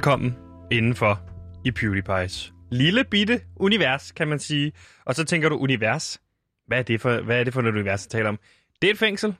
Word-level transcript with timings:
Velkommen 0.00 0.36
indenfor 0.70 1.20
i 1.64 1.70
PewDiePie's 1.78 2.52
lille 2.70 3.04
bitte 3.04 3.40
univers, 3.56 4.12
kan 4.12 4.28
man 4.28 4.38
sige. 4.38 4.72
Og 5.04 5.14
så 5.14 5.24
tænker 5.24 5.48
du, 5.48 5.56
univers? 5.56 6.20
Hvad 6.66 6.78
er 6.78 6.82
det 6.82 7.00
for, 7.00 7.20
hvad 7.20 7.40
er 7.40 7.44
det 7.44 7.52
for 7.52 7.60
et 7.60 7.66
univers, 7.66 8.06
jeg 8.06 8.10
taler 8.10 8.28
om? 8.28 8.38
Det 8.82 8.88
er 8.88 8.92
et 8.92 8.98
fængsel. 8.98 9.34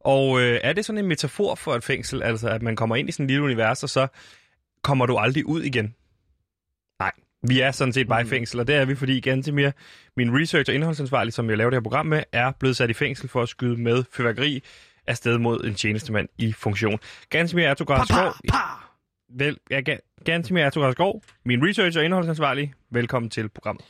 Og 0.00 0.40
øh, 0.40 0.60
er 0.62 0.72
det 0.72 0.84
sådan 0.84 0.98
en 0.98 1.08
metafor 1.08 1.54
for 1.54 1.74
et 1.74 1.84
fængsel, 1.84 2.22
altså 2.22 2.48
at 2.48 2.62
man 2.62 2.76
kommer 2.76 2.96
ind 2.96 3.08
i 3.08 3.12
sådan 3.12 3.24
et 3.24 3.30
lille 3.30 3.42
univers, 3.44 3.82
og 3.82 3.88
så 3.88 4.06
kommer 4.82 5.06
du 5.06 5.16
aldrig 5.16 5.46
ud 5.46 5.62
igen? 5.62 5.94
Nej, 7.00 7.12
vi 7.48 7.60
er 7.60 7.70
sådan 7.70 7.92
set 7.92 8.08
bare 8.08 8.22
i 8.22 8.24
fængsel, 8.24 8.60
og 8.60 8.66
det 8.66 8.74
er 8.74 8.84
vi, 8.84 8.94
fordi 8.94 9.20
Gantemir, 9.20 9.70
min 10.16 10.42
research- 10.42 10.70
og 10.70 10.74
indholdsansvarlig, 10.74 11.32
som 11.32 11.50
jeg 11.50 11.58
laver 11.58 11.70
det 11.70 11.76
her 11.76 11.82
program 11.82 12.06
med, 12.06 12.22
er 12.32 12.52
blevet 12.60 12.76
sat 12.76 12.90
i 12.90 12.94
fængsel 12.94 13.28
for 13.28 13.42
at 13.42 13.48
skyde 13.48 13.76
med 13.76 14.04
fyrværkeri 14.12 14.62
afsted 15.06 15.38
mod 15.38 15.64
en 15.64 15.74
tjenestemand 15.74 16.28
i 16.38 16.52
funktion. 16.52 16.98
Gantemir 17.30 17.64
Ertugras 17.64 18.08
Skov, 18.08 18.34
vel, 19.38 19.56
ja, 19.70 19.80
Gantimir 20.24 20.62
Gantemir 20.62 20.62
min 21.44 21.60
research- 21.62 21.98
og 21.98 22.04
indholdsansvarlig, 22.04 22.72
velkommen 22.90 23.30
til 23.30 23.48
programmet. 23.48 23.84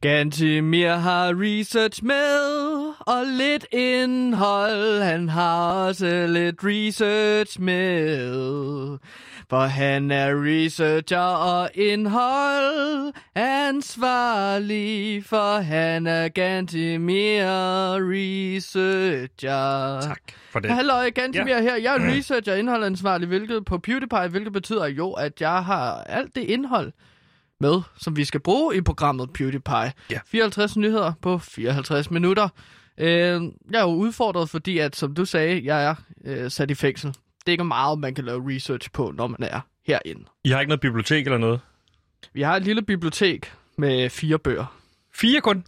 Gantimir 0.00 0.92
har 0.92 1.34
research 1.34 2.04
med, 2.04 2.65
og 3.06 3.26
lidt 3.26 3.66
indhold. 3.72 5.02
Han 5.02 5.28
har 5.28 5.72
også 5.72 6.26
lidt 6.28 6.56
research 6.62 7.60
med. 7.60 8.98
For 9.50 9.60
han 9.60 10.10
er 10.10 10.28
researcher 10.44 11.18
og 11.18 11.70
indhold 11.74 13.12
ansvarlig, 13.34 15.24
for 15.24 15.60
han 15.60 16.06
er 16.06 16.28
Gantimir 16.28 17.44
researcher. 18.12 20.00
Tak 20.00 20.20
for 20.50 20.58
det. 20.58 20.70
Hallo, 20.70 20.94
Gantimir 21.14 21.54
ja. 21.54 21.62
her. 21.62 21.76
Jeg 21.76 21.96
er 21.96 22.16
researcher 22.16 22.52
og 22.52 22.58
indholdansvarlig, 22.58 23.28
hvilket 23.28 23.64
på 23.64 23.78
PewDiePie, 23.78 24.28
hvilket 24.28 24.52
betyder 24.52 24.86
jo, 24.86 25.12
at 25.12 25.40
jeg 25.40 25.64
har 25.64 26.02
alt 26.02 26.34
det 26.34 26.42
indhold 26.42 26.92
med, 27.60 27.80
som 27.98 28.16
vi 28.16 28.24
skal 28.24 28.40
bruge 28.40 28.76
i 28.76 28.80
programmet 28.80 29.32
PewDiePie. 29.32 29.92
Ja. 30.10 30.18
54 30.26 30.76
nyheder 30.76 31.12
på 31.22 31.38
54 31.38 32.10
minutter. 32.10 32.48
Øh, 32.98 33.42
jeg 33.70 33.78
er 33.78 33.82
jo 33.82 33.86
udfordret, 33.94 34.50
fordi 34.50 34.78
at, 34.78 34.96
som 34.96 35.14
du 35.14 35.24
sagde, 35.24 35.60
jeg 35.64 35.84
er 35.84 35.94
øh, 36.24 36.50
sat 36.50 36.70
i 36.70 36.74
fængsel. 36.74 37.08
Det 37.10 37.46
er 37.46 37.50
ikke 37.50 37.64
meget, 37.64 37.98
man 37.98 38.14
kan 38.14 38.24
lave 38.24 38.54
research 38.54 38.90
på, 38.92 39.12
når 39.16 39.26
man 39.26 39.42
er 39.42 39.60
herinde. 39.86 40.24
I 40.44 40.48
har 40.50 40.60
ikke 40.60 40.68
noget 40.68 40.80
bibliotek 40.80 41.24
eller 41.24 41.38
noget? 41.38 41.60
Vi 42.32 42.42
har 42.42 42.56
et 42.56 42.62
lille 42.62 42.82
bibliotek 42.82 43.52
med 43.78 44.10
fire 44.10 44.38
bøger. 44.38 44.76
Fire 45.14 45.40
kun? 45.40 45.64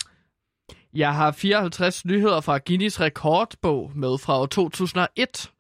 Jeg 0.94 1.14
har 1.14 1.30
54 1.32 2.04
nyheder 2.04 2.40
fra 2.40 2.58
Guinness 2.66 3.00
rekordbog 3.00 3.92
med 3.94 4.18
fra 4.18 4.38
år 4.40 4.46
2001. 4.46 5.50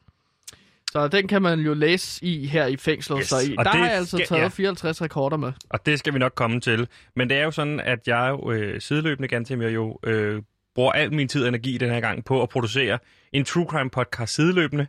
Så 0.92 1.08
den 1.08 1.28
kan 1.28 1.42
man 1.42 1.60
jo 1.60 1.74
læse 1.74 2.24
i 2.24 2.46
her 2.46 2.66
i 2.66 2.76
fængslet. 2.76 3.18
Yes, 3.20 3.28
Så 3.28 3.36
i, 3.50 3.54
og 3.58 3.64
der 3.64 3.70
har 3.70 3.86
jeg 3.86 3.94
altså 3.96 4.16
skal- 4.16 4.26
taget 4.26 4.42
ja. 4.42 4.48
54 4.48 5.02
rekorder 5.02 5.36
med. 5.36 5.52
Og 5.70 5.86
det 5.86 5.98
skal 5.98 6.14
vi 6.14 6.18
nok 6.18 6.32
komme 6.34 6.60
til. 6.60 6.88
Men 7.16 7.28
det 7.30 7.36
er 7.36 7.44
jo 7.44 7.50
sådan, 7.50 7.80
at 7.80 8.08
jeg 8.08 8.28
jo 8.30 8.50
øh, 8.52 8.80
sideløbende, 8.80 9.28
Gantemir, 9.28 9.68
jo 9.68 9.98
øh, 10.04 10.42
bruger 10.78 10.92
al 10.92 11.12
min 11.12 11.28
tid 11.28 11.42
og 11.42 11.48
energi 11.48 11.78
den 11.78 11.90
her 11.90 12.00
gang 12.00 12.24
på 12.24 12.42
at 12.42 12.48
producere 12.48 12.98
en 13.32 13.44
true 13.44 13.66
crime 13.68 13.90
podcast 13.90 14.34
sideløbende. 14.34 14.86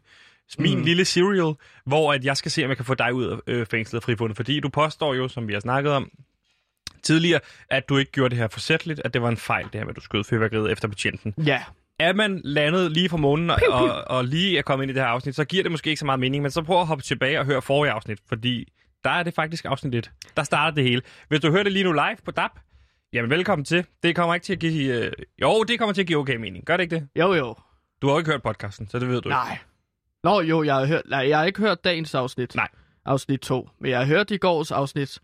Min 0.59 0.77
mm. 0.77 0.83
lille 0.83 1.05
serial, 1.05 1.53
hvor 1.85 2.13
at 2.13 2.25
jeg 2.25 2.37
skal 2.37 2.51
se, 2.51 2.63
om 2.63 2.69
jeg 2.69 2.77
kan 2.77 2.85
få 2.85 2.93
dig 2.93 3.13
ud 3.13 3.25
af 3.25 3.37
øh, 3.47 3.65
fængslet 3.65 3.99
og 3.99 4.03
frifundet. 4.03 4.35
Fordi 4.35 4.59
du 4.59 4.69
påstår 4.69 5.13
jo, 5.13 5.27
som 5.27 5.47
vi 5.47 5.53
har 5.53 5.59
snakket 5.59 5.93
om 5.93 6.11
tidligere, 7.03 7.39
at 7.69 7.89
du 7.89 7.97
ikke 7.97 8.11
gjorde 8.11 8.29
det 8.29 8.37
her 8.37 8.47
forsætteligt, 8.47 9.01
at 9.05 9.13
det 9.13 9.21
var 9.21 9.29
en 9.29 9.37
fejl, 9.37 9.63
det 9.63 9.75
her 9.75 9.83
med, 9.83 9.89
at 9.89 9.95
du 9.95 10.01
skød 10.01 10.23
fyrværkeriet 10.23 10.71
efter 10.71 10.87
betjenten. 10.87 11.33
Ja, 11.45 11.63
Er 11.99 12.13
man 12.13 12.41
landet 12.43 12.91
lige 12.91 13.09
fra 13.09 13.17
månen 13.17 13.49
og, 13.49 13.59
og, 13.69 14.07
og 14.07 14.25
lige 14.25 14.57
er 14.57 14.61
kommet 14.61 14.83
ind 14.83 14.91
i 14.91 14.93
det 14.93 15.01
her 15.01 15.09
afsnit, 15.09 15.35
så 15.35 15.45
giver 15.45 15.63
det 15.63 15.71
måske 15.71 15.89
ikke 15.89 15.99
så 15.99 16.05
meget 16.05 16.19
mening, 16.19 16.41
men 16.41 16.51
så 16.51 16.63
prøv 16.63 16.81
at 16.81 16.87
hoppe 16.87 17.03
tilbage 17.03 17.39
og 17.39 17.45
høre 17.45 17.61
forrige 17.61 17.91
afsnit, 17.91 18.19
fordi 18.27 18.71
der 19.03 19.09
er 19.09 19.23
det 19.23 19.33
faktisk 19.33 19.65
afsnit 19.65 19.95
1. 19.95 20.11
Der 20.37 20.43
starter 20.43 20.75
det 20.75 20.83
hele. 20.83 21.02
Hvis 21.27 21.39
du 21.39 21.52
hører 21.52 21.64
det 21.64 21.71
lige 21.71 21.83
nu 21.83 21.91
live 21.91 22.17
på 22.25 22.31
DAP, 22.31 22.52
jamen 23.14 23.30
velkommen 23.30 23.65
til. 23.65 23.86
Det 24.03 24.15
kommer 24.15 24.33
ikke 24.36 24.43
til 24.43 24.53
at 24.53 24.59
give... 24.59 24.93
Øh, 24.93 25.11
jo, 25.42 25.64
det 25.64 25.80
kommer 25.80 25.93
til 25.93 26.02
at 26.02 26.08
give 26.08 26.20
okay 26.20 26.36
mening. 26.36 26.65
Gør 26.65 26.77
det 26.77 26.83
ikke 26.83 26.95
det? 26.95 27.08
jo 27.15 27.33
jo. 27.33 27.55
Du 28.02 28.08
har 28.08 28.14
jo 28.14 28.17
ikke 28.17 28.31
hørt 28.31 28.43
podcasten, 28.43 28.87
så 28.89 28.99
det 28.99 29.08
ved 29.08 29.21
du 29.21 29.30
ikke. 29.30 29.36
Nej. 29.36 29.58
Nå 30.23 30.42
jo, 30.42 30.64
jeg 30.64 30.75
har, 30.75 30.86
hørt, 30.86 31.02
nej, 31.09 31.30
jeg 31.30 31.37
har 31.37 31.45
ikke 31.45 31.59
hørt 31.59 31.83
dagens 31.83 32.15
afsnit. 32.15 32.55
Nej. 32.55 32.67
Afsnit 33.05 33.39
2. 33.39 33.70
Men 33.80 33.92
jeg 33.92 33.99
har 33.99 34.05
hørt 34.05 34.31
i 34.31 34.37
gårs 34.37 34.71
afsnit. 34.71 35.20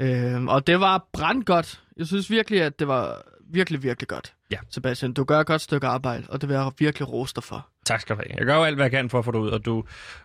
Øhm, 0.00 0.48
og 0.48 0.66
det 0.66 0.80
var 0.80 1.08
brandgodt. 1.12 1.82
Jeg 1.96 2.06
synes 2.06 2.30
virkelig, 2.30 2.62
at 2.62 2.78
det 2.78 2.88
var 2.88 3.22
virkelig, 3.54 3.82
virkelig 3.82 4.08
godt. 4.08 4.34
Ja. 4.50 4.56
Sebastian, 4.70 5.12
du 5.12 5.24
gør 5.24 5.40
et 5.40 5.46
godt 5.46 5.62
stykke 5.62 5.86
arbejde, 5.86 6.24
og 6.28 6.40
det 6.40 6.48
vil 6.48 6.54
jeg 6.54 6.70
virkelig 6.78 7.08
rose 7.08 7.34
dig 7.34 7.44
for. 7.44 7.68
Tak 7.86 8.00
skal 8.00 8.16
du 8.16 8.22
have. 8.26 8.36
Jeg 8.38 8.46
gør 8.46 8.56
jo 8.56 8.62
alt, 8.64 8.76
hvad 8.76 8.84
jeg 8.84 8.90
kan 8.90 9.10
for 9.10 9.18
at 9.18 9.24
få 9.24 9.30
det 9.30 9.38
ud, 9.38 9.48
og 9.50 9.64
du, 9.64 9.84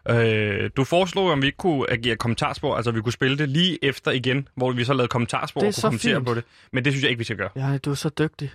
øh, 0.09 0.69
du 0.77 0.83
foreslog, 0.83 1.31
om 1.31 1.41
vi 1.41 1.45
ikke 1.47 1.57
kunne 1.57 1.89
agere 1.91 2.15
kommentarspor, 2.15 2.75
altså 2.75 2.91
vi 2.91 3.01
kunne 3.01 3.13
spille 3.13 3.37
det 3.37 3.49
lige 3.49 3.85
efter 3.85 4.11
igen, 4.11 4.47
hvor 4.55 4.71
vi 4.71 4.83
så 4.83 4.93
lavede 4.93 5.07
kommentarspor 5.07 5.61
og 5.61 5.65
kunne 5.65 5.81
kommentere 5.81 6.15
fint. 6.15 6.27
på 6.27 6.33
det. 6.33 6.43
Men 6.73 6.85
det 6.85 6.93
synes 6.93 7.03
jeg 7.03 7.09
ikke, 7.09 7.17
vi 7.19 7.23
skal 7.23 7.37
gøre. 7.37 7.49
Ja, 7.55 7.77
du 7.77 7.91
er 7.91 7.95
så 7.95 8.09
dygtig. 8.09 8.51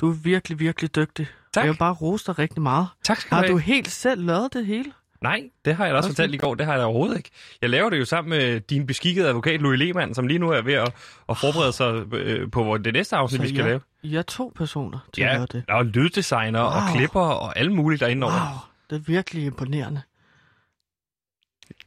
Du 0.00 0.10
er 0.10 0.14
virkelig, 0.14 0.58
virkelig 0.58 0.94
dygtig. 0.96 1.26
Tak. 1.54 1.64
Jeg 1.64 1.72
vil 1.72 1.78
bare 1.78 1.92
rose 1.94 2.26
dig 2.26 2.38
rigtig 2.38 2.62
meget. 2.62 2.86
Tak 3.04 3.20
skal 3.20 3.34
Har 3.34 3.42
du 3.42 3.46
have. 3.46 3.52
du 3.52 3.58
helt 3.58 3.88
selv 3.90 4.24
lavet 4.26 4.52
det 4.52 4.66
hele? 4.66 4.92
Nej, 5.20 5.50
det 5.64 5.74
har 5.76 5.84
jeg 5.84 5.92
da 5.92 5.96
også 5.96 6.08
fortalt 6.10 6.34
i 6.34 6.36
går. 6.36 6.54
Det 6.54 6.66
har 6.66 6.72
jeg 6.72 6.80
da 6.80 6.84
overhovedet 6.86 7.16
ikke. 7.16 7.30
Jeg 7.62 7.70
laver 7.70 7.90
det 7.90 7.98
jo 7.98 8.04
sammen 8.04 8.30
med 8.30 8.60
din 8.60 8.86
beskikkede 8.86 9.28
advokat, 9.28 9.60
Louis 9.60 9.78
Lehmann, 9.78 10.14
som 10.14 10.26
lige 10.26 10.38
nu 10.38 10.48
er 10.50 10.62
ved 10.62 10.74
at, 10.74 10.94
at 11.28 11.36
forberede 11.38 11.72
sig 11.72 12.14
øh, 12.14 12.50
på 12.50 12.78
det 12.78 12.92
næste 12.92 13.16
afsnit, 13.16 13.38
Så 13.38 13.42
vi 13.42 13.48
skal 13.48 13.60
ja. 13.60 13.66
lave. 13.68 13.80
I 14.02 14.16
er 14.16 14.22
to 14.22 14.52
personer 14.56 14.98
til 15.14 15.22
at 15.22 15.28
Ja, 15.32 15.36
gøre 15.36 15.46
det. 15.52 15.64
og 15.68 15.84
lyddesigner 15.86 16.60
wow. 16.60 16.68
og 16.68 16.82
klipper 16.96 17.20
og 17.20 17.58
alle 17.58 17.74
mulige 17.74 17.98
derinde 17.98 18.24
over. 18.24 18.34
Wow, 18.34 18.58
det 18.90 18.96
er 18.96 19.00
virkelig 19.00 19.44
imponerende. 19.44 20.02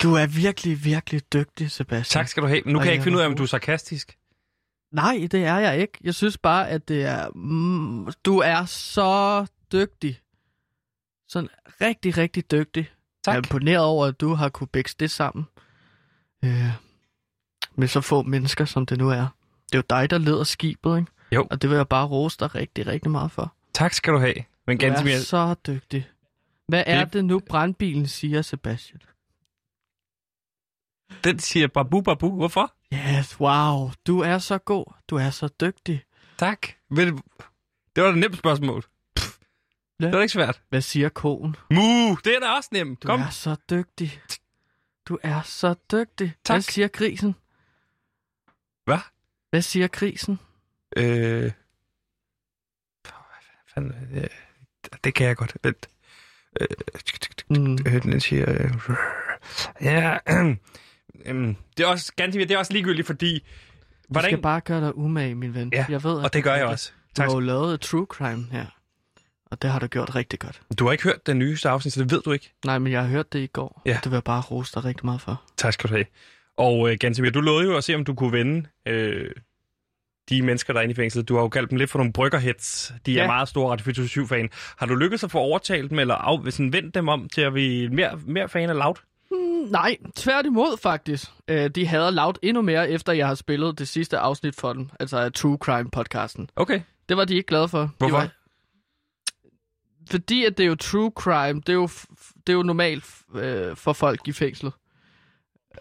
Du 0.04 0.14
er 0.14 0.28
virkelig, 0.28 0.86
virkelig 0.86 1.34
dygtig, 1.34 1.72
Sebastian. 1.72 2.22
Tak 2.22 2.28
skal 2.28 2.44
du 2.44 2.48
have. 2.48 2.62
Nu 2.66 2.78
Og 2.78 2.82
kan 2.82 2.86
jeg 2.86 2.94
ikke 2.94 3.00
jeg 3.00 3.04
finde 3.04 3.18
ud 3.18 3.22
af, 3.24 3.26
om 3.28 3.36
du 3.36 3.44
er 3.44 3.48
sarkastisk. 3.48 4.18
Nej, 4.92 5.28
det 5.32 5.46
er 5.46 5.58
jeg 5.58 5.80
ikke. 5.80 5.98
Jeg 6.04 6.16
synes 6.16 6.38
bare, 6.38 6.70
at 6.70 6.88
det 6.88 7.06
er... 7.06 7.30
Mm, 7.36 8.08
du 8.26 8.38
er 8.38 8.66
så 8.66 9.46
dygtig. 9.72 10.20
Sådan 11.28 11.50
rigtig, 11.82 12.18
rigtig 12.18 12.52
dygtig. 12.52 12.90
Jeg 13.28 13.32
er 13.32 13.36
Tak. 13.42 13.46
imponeret 13.46 13.80
over, 13.84 14.06
at 14.06 14.22
du 14.22 14.34
har 14.34 14.50
kunne 14.50 14.68
bækse 14.68 14.96
det 15.00 15.12
sammen. 15.12 15.46
Øh, 16.46 16.72
med 17.76 17.88
så 17.88 18.02
få 18.02 18.22
mennesker, 18.22 18.66
som 18.66 18.86
det 18.86 18.98
nu 18.98 19.10
er. 19.10 19.28
Det 19.72 19.74
er 19.74 19.78
jo 19.78 19.84
dig, 19.90 20.10
der 20.10 20.18
leder 20.18 20.44
skibet, 20.44 21.00
ikke? 21.00 21.12
Jo. 21.32 21.48
Og 21.52 21.62
det 21.62 21.70
vil 21.70 21.76
jeg 21.76 21.88
bare 21.88 22.08
rose 22.08 22.38
dig 22.40 22.56
rigtig, 22.56 22.88
rigtig 22.88 23.12
meget 23.12 23.32
for. 23.32 23.56
Tak 23.74 23.94
skal 23.94 24.14
du 24.14 24.20
have. 24.20 24.34
Men 24.68 24.78
Du 24.78 24.86
ganske 24.86 25.02
er 25.02 25.06
mere... 25.06 25.20
så 25.20 25.56
dygtig. 25.68 26.10
Hvad 26.68 26.84
er 26.88 27.04
Det- 27.04 27.14
det 27.14 27.26
nu, 27.26 27.40
brandbilen 27.40 28.08
siger, 28.08 28.42
Sebastian? 28.42 29.02
Den 31.24 31.40
siger 31.40 31.68
babu 31.68 32.02
babu. 32.02 32.36
Hvorfor? 32.36 32.74
Yes, 32.94 33.40
wow. 33.40 33.92
Du 34.08 34.20
er 34.20 34.38
så 34.38 34.58
god. 34.58 34.86
Du 35.10 35.16
er 35.16 35.30
så 35.30 35.48
dygtig. 35.48 36.04
Tak. 36.38 36.68
Men, 36.90 37.18
det 37.96 38.04
var 38.04 38.10
et 38.10 38.18
nemt 38.18 38.38
spørgsmål. 38.38 38.84
Ja. 40.02 40.06
Det 40.06 40.16
var 40.16 40.22
ikke 40.22 40.34
svært. 40.34 40.62
Hvad 40.70 40.82
siger 40.82 41.10
konen? 41.10 41.56
Mu, 41.72 42.16
det 42.26 42.36
er 42.36 42.40
da 42.40 42.50
også 42.50 42.70
nemt. 42.72 43.04
Du 43.04 43.08
Kom. 43.08 43.20
er 43.22 43.30
så 43.30 43.56
dygtig. 43.70 44.22
Du 45.06 45.18
er 45.24 45.42
så 45.42 45.76
dygtig. 45.92 46.34
Tak. 46.44 46.54
Hvad 46.56 46.62
siger 46.62 46.88
grisen? 46.88 47.36
Hvad? 48.86 48.98
Hvad 49.50 49.62
siger 49.62 49.88
grisen? 49.88 50.40
Øh... 50.98 51.52
Fanden... 53.74 53.94
Øh, 54.14 54.28
det 55.04 55.14
kan 55.14 55.28
jeg 55.28 55.36
godt. 55.36 55.58
Vent. 55.64 55.90
Øh, 56.62 56.68
Mm. 57.50 57.78
Den 57.78 58.20
siger... 58.20 58.46
Øh, 58.50 58.72
ja, 59.82 60.18
øh, 60.30 60.46
øh, 61.26 61.56
det 61.78 61.84
er 61.84 61.88
også 61.88 62.14
ganske 62.16 62.40
det 62.40 62.52
er 62.52 62.58
også 62.58 62.74
ligegyldigt, 62.74 63.08
fordi... 63.08 63.40
Du 63.40 63.46
Hvordan, 64.08 64.30
skal 64.30 64.42
bare 64.42 64.62
gøre 64.62 64.82
dig 64.82 64.98
umage, 64.98 65.36
min 65.36 65.54
ven. 65.54 65.70
Ja, 65.74 65.86
jeg 65.90 66.04
ved, 66.04 66.20
at 66.20 66.24
og 66.26 66.34
det 66.34 66.44
gør 66.44 66.56
jeg 66.56 66.66
du- 66.66 66.72
også. 66.72 66.92
Du 67.10 67.14
Tak. 67.16 67.26
har 67.28 67.34
jo 67.34 67.40
lavet 67.40 67.74
et 67.74 67.82
true 67.82 68.06
crime 68.06 68.48
her. 68.52 68.66
Og 69.52 69.62
det 69.62 69.70
har 69.70 69.80
du 69.80 69.88
gjort 69.88 70.16
rigtig 70.16 70.40
godt. 70.40 70.62
Du 70.80 70.86
har 70.86 70.92
ikke 70.92 71.04
hørt 71.04 71.28
den 71.28 71.40
nyeste 71.40 71.70
afsnit, 71.70 71.94
så 71.94 72.00
det 72.04 72.12
ved 72.12 72.22
du 72.22 72.32
ikke. 72.32 72.54
Nej, 72.66 72.80
men 72.80 72.92
jeg 72.92 73.02
har 73.02 73.08
hørt 73.08 73.34
det 73.34 73.40
i 73.40 73.48
går. 73.48 73.82
Ja. 73.86 74.00
Det 74.04 74.12
vil 74.12 74.16
jeg 74.16 74.24
bare 74.24 74.42
rose 74.42 74.72
dig 74.76 74.86
rigtig 74.86 75.06
meget 75.06 75.22
for. 75.22 75.42
Tak 75.58 75.74
skal 75.74 75.90
du 75.90 75.94
have. 75.96 76.06
Og 76.58 76.92
øh, 76.92 76.98
Gansimir, 77.00 77.30
du 77.32 77.42
lovede 77.42 77.66
jo 77.66 77.78
at 77.78 77.84
se, 77.84 77.96
om 77.96 78.06
du 78.06 78.14
kunne 78.14 78.32
vende 78.32 78.68
øh, 78.88 79.30
de 80.30 80.42
mennesker, 80.42 80.74
der 80.74 80.80
er 80.80 80.84
inde 80.84 80.92
i 80.92 80.96
fængslet. 80.96 81.30
Du 81.30 81.36
har 81.36 81.42
jo 81.42 81.50
kaldt 81.50 81.70
dem 81.70 81.78
lidt 81.78 81.90
for 81.90 82.00
nogle 82.00 82.14
bryggerheads. 82.14 82.94
De 83.06 83.12
er 83.18 83.22
Ja. 83.22 83.28
meget 83.28 83.50
store 83.50 83.72
Radio 83.72 84.04
7-fan. 84.04 84.50
Har 84.78 84.86
du 84.86 84.96
lykkedes 84.96 85.24
at 85.24 85.32
få 85.32 85.40
overtalt 85.40 85.90
dem, 85.90 86.00
eller 86.00 86.16
af, 86.16 86.54
sådan, 86.54 86.74
vendt 86.74 86.96
dem 86.96 87.08
om 87.08 87.30
til 87.30 87.42
at 87.42 87.54
blive 87.54 87.90
mere, 87.90 88.20
mere 88.26 88.50
fan 88.50 88.70
af 88.70 88.76
Loud? 88.78 88.96
Mm, 89.32 89.72
nej, 89.72 89.98
tværtimod 90.16 90.78
faktisk. 90.82 91.30
Øh, 91.48 91.70
de 91.70 91.88
hader 91.88 92.10
Loud 92.10 92.34
endnu 92.42 92.62
mere, 92.62 92.90
efter 92.90 93.14
jeg 93.14 93.28
har 93.28 93.36
spillet 93.36 93.80
det 93.80 93.88
sidste 93.88 94.18
afsnit 94.18 94.56
for 94.56 94.74
dem. 94.74 94.90
Altså 95.00 95.30
True 95.30 95.58
Crime-podcasten. 95.66 96.48
Okay. 96.56 96.82
Det 97.10 97.18
var 97.18 97.26
de 97.26 97.36
ikke 97.36 97.48
glade 97.48 97.68
for. 97.68 97.90
Hvorfor? 97.98 98.18
De 98.18 98.22
var... 98.24 98.30
Fordi 100.10 100.46
at 100.46 100.58
det 100.58 100.64
er 100.64 100.68
jo 100.68 100.76
true 100.76 101.12
crime, 101.16 101.60
det 101.62 101.70
er 101.70 101.74
jo, 101.74 101.90
det 102.48 102.54
er 102.54 102.58
jo 102.58 102.64
normalt 102.64 103.06
øh, 103.36 103.76
for 103.76 103.94
folk 103.94 104.28
i 104.28 104.32
fængslet. 104.32 104.74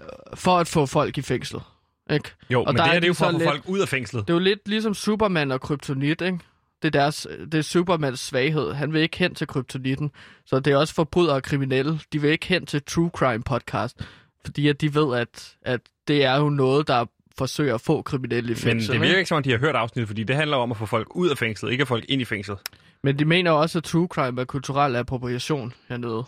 Øh, 0.00 0.06
For 0.34 0.58
at 0.58 0.68
få 0.68 0.86
folk 0.86 1.18
i 1.18 1.22
fængslet. 1.22 1.62
Ikke? 2.10 2.30
Jo, 2.50 2.60
Og 2.64 2.66
men 2.66 2.76
der 2.76 2.82
det 2.82 2.88
er 2.88 2.92
her 2.92 3.00
det 3.00 3.06
er 3.06 3.08
jo 3.08 3.14
for 3.14 3.26
at 3.26 3.32
få 3.32 3.38
lidt- 3.38 3.48
folk 3.50 3.62
ud 3.68 3.78
af 3.80 3.88
fængslet. 3.88 4.26
Det 4.28 4.32
er 4.32 4.36
jo 4.36 4.40
lidt 4.44 4.68
ligesom 4.68 4.94
Superman 4.94 5.50
og 5.52 5.60
Kryptonit, 5.60 6.20
ikke? 6.20 6.38
Det 6.82 6.88
er, 6.94 7.00
deres, 7.00 7.26
det 7.52 7.54
er 7.54 7.62
Supermans 7.62 8.20
svaghed. 8.20 8.72
Han 8.72 8.92
vil 8.92 9.02
ikke 9.02 9.18
hen 9.18 9.34
til 9.34 9.46
kryptonitten. 9.46 10.10
Så 10.46 10.60
det 10.60 10.72
er 10.72 10.76
også 10.76 10.94
forbrydere 10.94 11.34
og 11.34 11.42
kriminelle. 11.42 12.00
De 12.12 12.20
vil 12.20 12.30
ikke 12.30 12.46
hen 12.46 12.66
til 12.66 12.82
True 12.82 13.10
Crime 13.14 13.42
podcast. 13.42 14.00
Fordi 14.44 14.68
at 14.68 14.80
de 14.80 14.94
ved, 14.94 15.16
at, 15.16 15.56
at 15.62 15.80
det 16.08 16.24
er 16.24 16.36
jo 16.36 16.48
noget, 16.48 16.88
der 16.88 17.04
forsøger 17.40 17.74
at 17.74 17.80
få 17.80 18.02
kriminelle 18.02 18.46
i 18.46 18.50
Men 18.50 18.56
fængsel. 18.56 18.92
det 18.92 19.00
virker 19.00 19.16
ikke? 19.18 19.28
som 19.28 19.36
om, 19.36 19.42
de 19.42 19.50
har 19.50 19.58
hørt 19.58 19.74
afsnittet, 19.76 20.08
fordi 20.08 20.24
det 20.24 20.36
handler 20.36 20.56
om 20.56 20.70
at 20.70 20.76
få 20.76 20.86
folk 20.86 21.16
ud 21.16 21.28
af 21.28 21.38
fængslet, 21.38 21.70
ikke 21.72 21.82
at 21.82 21.88
folk 21.88 22.04
ind 22.08 22.22
i 22.22 22.24
fængslet. 22.24 22.58
Men 23.02 23.18
de 23.18 23.24
mener 23.24 23.50
også, 23.50 23.78
at 23.78 23.84
true 23.84 24.06
crime 24.10 24.40
er 24.40 24.44
kulturel 24.44 24.96
appropriation 24.96 25.72
hernede. 25.88 26.24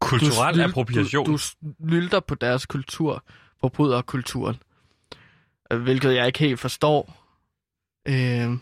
Kulturel 0.00 0.54
snyl- 0.54 0.68
appropriation. 0.68 1.26
Du, 1.26 1.32
du 1.32 1.38
snylter 1.38 2.20
på 2.20 2.34
deres 2.34 2.66
kultur, 2.66 3.24
forbryder 3.60 4.02
kulturen. 4.02 4.56
Øh, 5.72 5.80
Hvilket 5.82 6.14
jeg 6.14 6.26
ikke 6.26 6.38
helt 6.38 6.60
forstår. 6.60 7.22
Øh, 8.08 8.14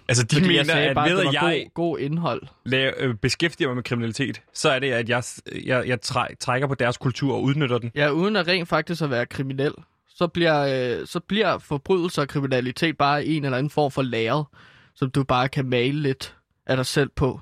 altså, 0.08 0.24
de 0.30 0.40
mener, 0.40 0.54
jeg 0.54 0.66
sagde 0.66 0.88
at 0.88 0.94
bare, 0.94 1.10
ved 1.10 1.18
at 1.26 1.32
jeg 1.32 1.40
god, 1.40 1.74
god 1.74 1.98
indhold. 1.98 2.42
laver, 2.66 2.92
øh, 2.98 3.14
beskæftiger 3.14 3.68
mig 3.68 3.74
med 3.76 3.82
kriminalitet, 3.84 4.42
så 4.52 4.70
er 4.70 4.78
det, 4.78 4.90
at 4.90 5.08
jeg, 5.08 5.22
jeg, 5.64 5.88
jeg 5.88 6.00
træ, 6.00 6.26
trækker 6.40 6.68
på 6.68 6.74
deres 6.74 6.96
kultur 6.96 7.34
og 7.34 7.42
udnytter 7.42 7.78
den. 7.78 7.90
Ja, 7.94 8.10
uden 8.10 8.36
at 8.36 8.46
rent 8.48 8.68
faktisk 8.68 9.02
at 9.02 9.10
være 9.10 9.26
kriminel, 9.26 9.72
så 10.14 10.26
bliver, 10.26 10.98
øh, 11.00 11.06
så 11.06 11.20
bliver 11.20 11.58
forbrydelser 11.58 12.22
og 12.22 12.28
kriminalitet 12.28 12.96
bare 12.98 13.24
en 13.26 13.44
eller 13.44 13.58
anden 13.58 13.70
form 13.70 13.90
for 13.90 14.02
læret, 14.02 14.46
som 14.94 15.10
du 15.10 15.24
bare 15.24 15.48
kan 15.48 15.68
male 15.68 16.02
lidt 16.02 16.36
af 16.66 16.76
dig 16.76 16.86
selv 16.86 17.10
på, 17.16 17.40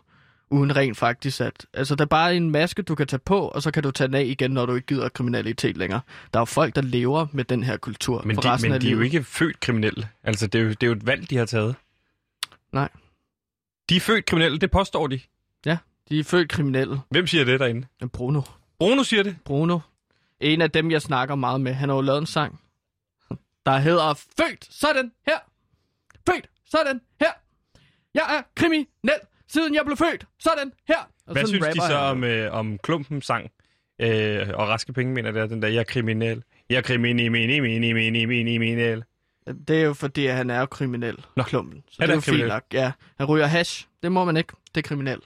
uden 0.50 0.76
rent 0.76 0.96
faktisk 0.96 1.40
at... 1.40 1.66
Altså, 1.74 1.94
der 1.94 2.04
er 2.04 2.08
bare 2.08 2.36
en 2.36 2.50
maske, 2.50 2.82
du 2.82 2.94
kan 2.94 3.06
tage 3.06 3.20
på, 3.24 3.38
og 3.48 3.62
så 3.62 3.70
kan 3.70 3.82
du 3.82 3.90
tage 3.90 4.08
den 4.08 4.14
af 4.14 4.24
igen, 4.24 4.50
når 4.50 4.66
du 4.66 4.74
ikke 4.74 4.86
gider 4.86 5.08
kriminalitet 5.08 5.76
længere. 5.76 6.00
Der 6.32 6.38
er 6.38 6.40
jo 6.40 6.44
folk, 6.44 6.74
der 6.74 6.82
lever 6.82 7.26
med 7.32 7.44
den 7.44 7.62
her 7.62 7.76
kultur 7.76 8.22
Men, 8.24 8.36
for 8.36 8.42
de, 8.42 8.50
resten 8.50 8.68
men 8.70 8.74
af 8.74 8.80
de 8.80 8.86
er 8.86 8.90
jo 8.90 8.96
livet. 8.98 9.14
ikke 9.14 9.24
født 9.24 9.60
kriminelle. 9.60 10.08
Altså, 10.24 10.46
det 10.46 10.58
er, 10.58 10.62
jo, 10.62 10.68
det 10.70 10.82
er 10.82 10.86
jo 10.86 10.92
et 10.92 11.06
valg, 11.06 11.30
de 11.30 11.36
har 11.36 11.46
taget. 11.46 11.74
Nej. 12.72 12.88
De 13.88 13.96
er 13.96 14.00
født 14.00 14.26
kriminelle, 14.26 14.58
det 14.58 14.70
påstår 14.70 15.06
de. 15.06 15.20
De 16.08 16.18
er 16.18 16.24
født 16.24 16.48
kriminelle. 16.48 17.00
Hvem 17.10 17.26
siger 17.26 17.44
det 17.44 17.60
derinde? 17.60 17.86
Bruno. 18.12 18.42
Bruno 18.78 19.02
siger 19.02 19.22
det. 19.22 19.36
Bruno. 19.44 19.78
En 20.42 20.60
af 20.60 20.70
dem, 20.70 20.90
jeg 20.90 21.02
snakker 21.02 21.34
meget 21.34 21.60
med. 21.60 21.72
Han 21.72 21.88
har 21.88 21.96
jo 21.96 22.02
lavet 22.02 22.18
en 22.18 22.26
sang, 22.26 22.60
der 23.66 23.78
hedder 23.78 24.14
Født 24.14 24.66
sådan 24.70 25.12
her. 25.26 25.38
Født 26.30 26.46
sådan 26.70 27.00
her. 27.20 27.30
Jeg 28.14 28.22
er 28.38 28.42
kriminel, 28.56 29.20
siden 29.48 29.74
jeg 29.74 29.84
blev 29.84 29.96
født. 29.96 30.26
Sådan 30.40 30.72
her. 30.88 30.96
Og 31.26 31.32
Hvad 31.32 31.46
synes 31.46 31.66
de 31.66 31.80
så 31.80 31.82
han. 31.86 31.96
om, 31.96 32.24
øh, 32.24 32.52
om 32.52 32.78
Klumpen 32.78 33.22
sang? 33.22 33.50
Øh, 33.98 34.48
og 34.54 34.68
Raske 34.68 34.92
Penge 34.92 35.14
mener 35.14 35.30
det 35.30 35.42
er 35.42 35.46
den 35.46 35.62
der, 35.62 35.68
jeg 35.68 35.80
er 35.80 35.84
kriminel. 35.84 36.42
Jeg 36.70 36.76
er 36.76 36.82
kriminel, 36.82 37.32
mini, 37.32 37.60
mini, 37.60 38.58
mini. 38.58 38.74
Det 39.68 39.70
er 39.80 39.82
jo 39.84 39.94
fordi, 39.94 40.26
at 40.26 40.34
han 40.36 40.50
er 40.50 40.60
jo 40.60 40.66
kriminel. 40.66 41.24
Nå. 41.36 41.42
Klumpen. 41.42 41.82
Så 41.90 41.96
Han 42.00 42.08
det 42.08 42.12
er 42.12 42.12
er 42.12 42.16
jo 42.16 42.20
fint 42.20 42.24
kriminel. 42.24 42.48
nok. 42.48 42.62
Ja, 42.72 42.92
han 43.18 43.26
ryger 43.26 43.46
hash. 43.46 43.86
Det 44.02 44.12
må 44.12 44.24
man 44.24 44.36
ikke. 44.36 44.52
Det 44.74 44.84
er 44.84 44.88
kriminelt. 44.88 45.24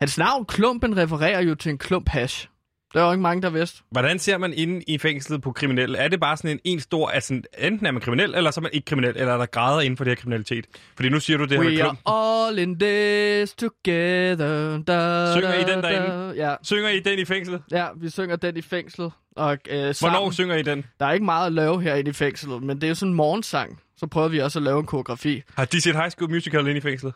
Hans 0.00 0.18
navn, 0.18 0.44
Klumpen, 0.46 0.96
refererer 0.96 1.40
jo 1.42 1.54
til 1.54 1.70
en 1.70 1.78
klump 1.78 2.08
hash. 2.08 2.48
Der 2.94 3.00
er 3.00 3.04
jo 3.06 3.12
ikke 3.12 3.22
mange, 3.22 3.42
der 3.42 3.50
vidste. 3.50 3.82
Hvordan 3.90 4.18
ser 4.18 4.38
man 4.38 4.52
inde 4.52 4.82
i 4.88 4.98
fængslet 4.98 5.42
på 5.42 5.52
kriminelle? 5.52 5.98
Er 5.98 6.08
det 6.08 6.20
bare 6.20 6.36
sådan 6.36 6.50
en, 6.50 6.60
en 6.64 6.80
stor, 6.80 7.08
altså 7.08 7.42
enten 7.58 7.86
er 7.86 7.90
man 7.90 8.00
kriminel, 8.02 8.34
eller 8.34 8.50
så 8.50 8.60
er 8.60 8.62
man 8.62 8.70
ikke 8.72 8.84
kriminel, 8.84 9.12
eller 9.16 9.32
er 9.32 9.38
der 9.38 9.46
grader 9.46 9.80
inden 9.80 9.96
for 9.96 10.04
det 10.04 10.10
her 10.10 10.16
kriminalitet? 10.16 10.66
Fordi 10.96 11.08
nu 11.08 11.20
siger 11.20 11.36
du 11.36 11.44
det 11.44 11.52
her 11.52 11.58
med 11.58 11.66
We 11.70 11.76
klumpen. 11.76 11.98
are 12.06 12.46
all 12.48 12.58
in 12.58 12.78
this 12.78 13.54
together. 13.54 14.78
Da, 14.82 15.32
Synger 15.32 15.54
I 15.54 15.62
da, 15.64 15.74
den 15.74 15.82
da. 15.82 15.88
derinde? 15.88 16.34
Ja, 16.36 16.54
Synger 16.62 16.88
I 16.88 17.00
den 17.00 17.18
i 17.18 17.24
fængslet? 17.24 17.62
ja, 17.70 17.86
vi 17.96 18.10
synger 18.10 18.36
den 18.36 18.56
i 18.56 18.62
fængslet. 18.62 19.12
Og, 19.36 19.52
øh, 19.68 19.78
Hvornår 19.80 19.92
sammen. 19.92 20.32
synger 20.32 20.54
I 20.56 20.62
den? 20.62 20.84
Der 21.00 21.06
er 21.06 21.12
ikke 21.12 21.24
meget 21.24 21.46
at 21.46 21.52
lave 21.52 21.82
herinde 21.82 22.10
i 22.10 22.12
fængslet, 22.12 22.62
men 22.62 22.76
det 22.76 22.84
er 22.84 22.88
jo 22.88 22.94
sådan 22.94 23.10
en 23.10 23.16
morgensang. 23.16 23.80
Så 23.96 24.06
prøver 24.06 24.28
vi 24.28 24.38
også 24.40 24.58
at 24.58 24.62
lave 24.62 24.80
en 24.80 24.86
koreografi. 24.86 25.42
Har 25.56 25.64
de 25.64 25.80
set 25.80 25.96
High 25.96 26.10
School 26.10 26.30
Musical 26.30 26.60
inde 26.60 26.76
i 26.76 26.80
fængslet? 26.80 27.14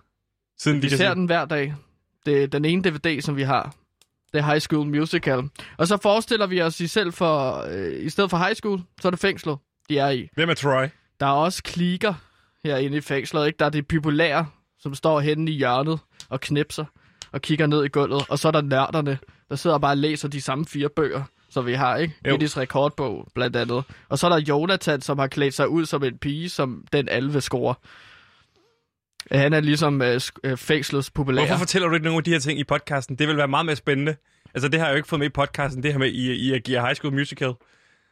Siden 0.59 0.77
Vi 0.83 0.89
de 0.89 0.91
ser 0.91 0.97
se- 1.09 1.15
den 1.15 1.27
hver 1.27 1.45
dag. 1.45 1.75
Det 2.27 2.43
er 2.43 2.47
den 2.47 2.65
ene 2.65 2.83
DVD, 2.83 3.21
som 3.23 3.37
vi 3.37 3.43
har. 3.43 3.75
Det 4.33 4.39
er 4.39 4.43
High 4.43 4.61
School 4.61 4.87
Musical. 4.87 5.43
Og 5.79 5.87
så 5.89 5.97
forestiller 5.97 6.47
vi 6.47 6.63
os 6.63 6.81
i 6.81 6.87
selv 6.87 7.13
for, 7.13 7.65
øh, 7.71 8.05
i 8.05 8.09
stedet 8.09 8.31
for 8.31 8.37
high 8.37 8.55
school, 8.55 8.81
så 9.01 9.09
er 9.09 9.11
det 9.11 9.21
fængslet, 9.21 9.59
de 9.89 9.99
er 9.99 10.11
i. 10.11 10.29
Hvem 10.35 10.51
er 10.51 10.55
Troy? 10.55 10.87
Der 11.21 11.27
er 11.27 11.31
også 11.31 11.63
klikker 11.63 12.15
herinde 12.65 12.97
i 12.97 13.01
fængslet, 13.01 13.47
ikke? 13.47 13.57
Der 13.59 13.65
er 13.65 13.71
de 13.71 13.83
populære, 13.83 14.47
som 14.81 14.95
står 14.95 15.21
henne 15.21 15.51
i 15.51 15.55
hjørnet 15.55 15.99
og 16.29 16.41
knipser 16.41 16.85
og 17.33 17.43
kigger 17.43 17.67
ned 17.67 17.85
i 17.85 17.89
gulvet. 17.89 18.25
Og 18.29 18.39
så 18.39 18.49
er 18.49 18.53
der 18.53 18.61
nørderne, 18.63 19.19
der 19.49 19.57
sidder 19.57 19.75
og 19.75 19.81
bare 19.81 19.93
og 19.93 19.97
læser 19.97 20.29
de 20.29 20.41
samme 20.41 20.67
fire 20.67 20.89
bøger, 20.89 21.23
som 21.51 21.67
vi 21.67 21.75
har, 21.75 21.97
ikke? 21.97 22.15
Jo. 22.25 22.31
Guinness 22.31 22.59
rekordbog, 22.59 23.29
blandt 23.35 23.57
andet. 23.57 23.85
Og 24.09 24.19
så 24.19 24.27
er 24.27 24.31
der 24.31 24.41
Jonathan, 24.49 25.01
som 25.01 25.19
har 25.19 25.27
klædt 25.27 25.55
sig 25.55 25.69
ud 25.69 25.87
som 25.87 26.05
en 26.05 26.19
pige, 26.19 26.49
som 26.49 26.85
den 26.93 27.09
alle 27.09 27.33
vil 27.33 27.43
score. 27.43 27.75
Han 29.31 29.53
er 29.53 29.61
ligesom 29.61 30.03
øh, 30.03 30.21
øh, 30.45 30.57
fængslets 30.57 31.11
populære. 31.11 31.47
Hvorfor 31.47 31.59
fortæller 31.59 31.89
du 31.89 31.95
ikke 31.95 32.05
nogen 32.05 32.19
af 32.19 32.25
de 32.25 32.31
her 32.31 32.39
ting 32.39 32.59
i 32.59 32.65
podcasten? 32.65 33.17
Det 33.17 33.29
vil 33.29 33.37
være 33.37 33.49
meget 33.49 33.67
mere 33.67 33.77
spændende. 33.77 34.17
Altså, 34.55 34.69
det 34.69 34.81
har 34.81 34.87
jeg 34.87 34.93
jo 34.93 34.97
ikke 34.97 35.09
fået 35.09 35.21
med 35.21 35.27
i 35.27 35.31
podcasten, 35.31 35.83
det 35.83 35.93
her 35.93 35.99
med, 35.99 36.09
I, 36.09 36.55
I 36.55 36.59
giver 36.59 36.81
High 36.81 36.95
School 36.97 37.15
Musical. 37.15 37.53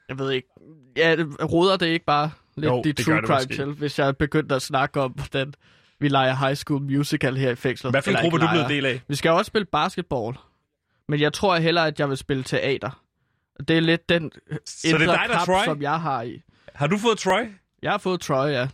Jeg 0.08 0.19
ved 0.19 0.31
ikke. 0.31 0.49
Ja, 0.97 1.17
roder 1.43 1.76
det 1.76 1.87
ikke 1.87 2.05
bare 2.06 2.31
lidt 2.56 2.70
Jo, 2.70 2.82
de 2.82 2.93
true 2.93 3.14
crime 3.17 3.26
måske. 3.29 3.55
til, 3.55 3.64
hvis 3.64 3.99
jeg 3.99 4.17
begyndte 4.17 4.55
at 4.55 4.62
snakke 4.62 5.00
om, 5.00 5.11
hvordan 5.12 5.55
vi 6.00 6.08
leger 6.08 6.37
high 6.37 6.55
school 6.56 6.82
musical 6.82 7.37
her 7.37 7.50
i 7.50 7.55
fængslet. 7.55 7.93
Hvad 7.93 8.03
for 8.03 8.11
en 8.11 8.17
gruppe 8.17 8.38
du 8.38 8.47
blevet 8.50 8.69
del 8.69 8.87
af? 8.87 9.00
Vi 9.08 9.14
skal 9.14 9.29
jo 9.29 9.37
også 9.37 9.49
spille 9.49 9.67
basketball. 9.67 10.37
Men 11.08 11.20
jeg 11.20 11.32
tror 11.32 11.56
hellere, 11.56 11.87
at 11.87 12.00
jeg 12.00 12.08
vil 12.08 12.17
spille 12.17 12.43
teater. 12.43 13.03
Det 13.69 13.76
er 13.76 13.81
lidt 13.81 14.08
den 14.08 14.32
Så 14.67 14.81
det 14.82 14.93
er 14.94 14.99
dig, 14.99 15.06
der 15.06 15.12
er 15.12 15.26
kamp, 15.26 15.47
Troy? 15.47 15.64
som 15.64 15.82
jeg 15.82 16.00
har 16.00 16.23
i. 16.23 16.43
Har 16.75 16.87
du 16.87 16.99
fået 16.99 17.19
Troy? 17.19 17.41
Jeg 17.82 17.91
har 17.91 17.99
fået 17.99 18.20
Troy, 18.20 18.49
ja. 18.49 18.69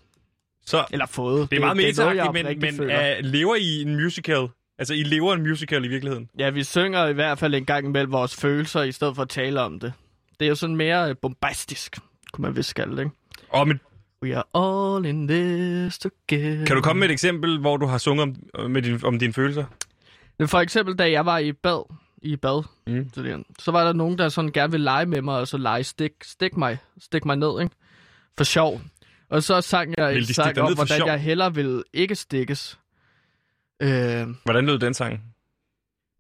Så 0.67 0.85
Eller 0.91 1.07
fået. 1.07 1.51
det 1.51 1.57
er 1.57 1.61
meget 1.61 1.77
meteragtigt, 1.77 2.33
men, 2.47 2.59
men 2.61 2.75
føler. 2.77 3.19
uh, 3.19 3.25
lever 3.25 3.55
I 3.57 3.83
en 3.83 3.95
musical? 3.97 4.49
Altså, 4.79 4.95
I 4.95 5.03
lever 5.03 5.35
en 5.35 5.43
musical 5.43 5.85
i 5.85 5.89
virkeligheden? 5.89 6.29
Ja, 6.39 6.51
vi 6.51 6.65
synger 6.65 7.07
i 7.07 7.13
hvert 7.13 7.39
fald 7.39 7.55
en 7.55 7.65
gang 7.65 7.87
imellem 7.87 8.13
vores 8.13 8.37
følelser, 8.37 8.83
i 8.83 8.93
stedet 8.93 9.15
for 9.15 9.23
at 9.23 9.29
tale 9.29 9.61
om 9.61 9.81
det. 9.81 9.93
Det 10.41 10.45
er 10.47 10.49
jo 10.49 10.55
sådan 10.55 10.77
mere 10.77 11.09
øh, 11.11 11.17
bombastisk, 11.23 11.99
kunne 12.33 12.43
man 12.43 12.57
vist 12.57 12.77
det, 12.77 12.99
ikke? 12.99 13.11
Og 13.49 13.69
men, 13.69 13.81
We 14.25 14.37
are 14.37 14.45
all 14.99 15.07
in 15.07 15.29
this 15.29 15.99
together. 15.99 16.67
kan 16.67 16.77
du 16.77 16.83
komme 16.83 17.01
med 17.01 17.09
et 17.09 17.13
eksempel, 17.13 17.59
hvor 17.59 17.77
du 17.77 17.87
har 17.87 17.99
sunget 17.99 18.37
om, 18.55 18.71
med 18.71 18.83
din, 18.83 19.05
om 19.05 19.19
dine 19.19 19.33
følelser? 19.33 19.65
For 20.47 20.59
eksempel, 20.59 20.95
da 20.95 21.11
jeg 21.11 21.27
var 21.27 21.39
i 21.39 21.53
bad, 21.53 21.95
i 22.23 22.37
bad, 22.37 22.65
Mm. 22.87 23.45
så 23.59 23.71
var 23.71 23.85
der 23.85 23.93
nogen, 23.93 24.19
der 24.19 24.29
sådan 24.29 24.53
gerne 24.53 24.71
ville 24.71 24.85
lege 24.85 25.07
med 25.07 25.23
mig, 25.23 25.39
og 25.39 25.49
så 25.49 25.57
lege 25.59 25.85
stik, 25.85 26.13
stik 26.23 26.57
mig, 26.57 26.79
stik 27.01 27.25
mig 27.25 27.37
ned, 27.37 27.61
ikke? 27.63 27.75
For 28.37 28.45
sjov. 28.45 28.81
Og 29.33 29.43
så 29.43 29.61
sang 29.61 29.95
jeg 29.99 30.17
en 30.17 30.25
sang 30.25 30.59
om, 30.59 30.75
hvordan 30.75 30.97
sjov? 30.99 31.09
jeg 31.09 31.21
hellere 31.21 31.55
ville 31.55 31.83
ikke 31.93 32.15
stikkes. 32.15 32.79
Øh, 33.83 34.27
Hvordan 34.45 34.67
lød 34.67 34.79
den 34.79 34.95
sang? 34.95 35.21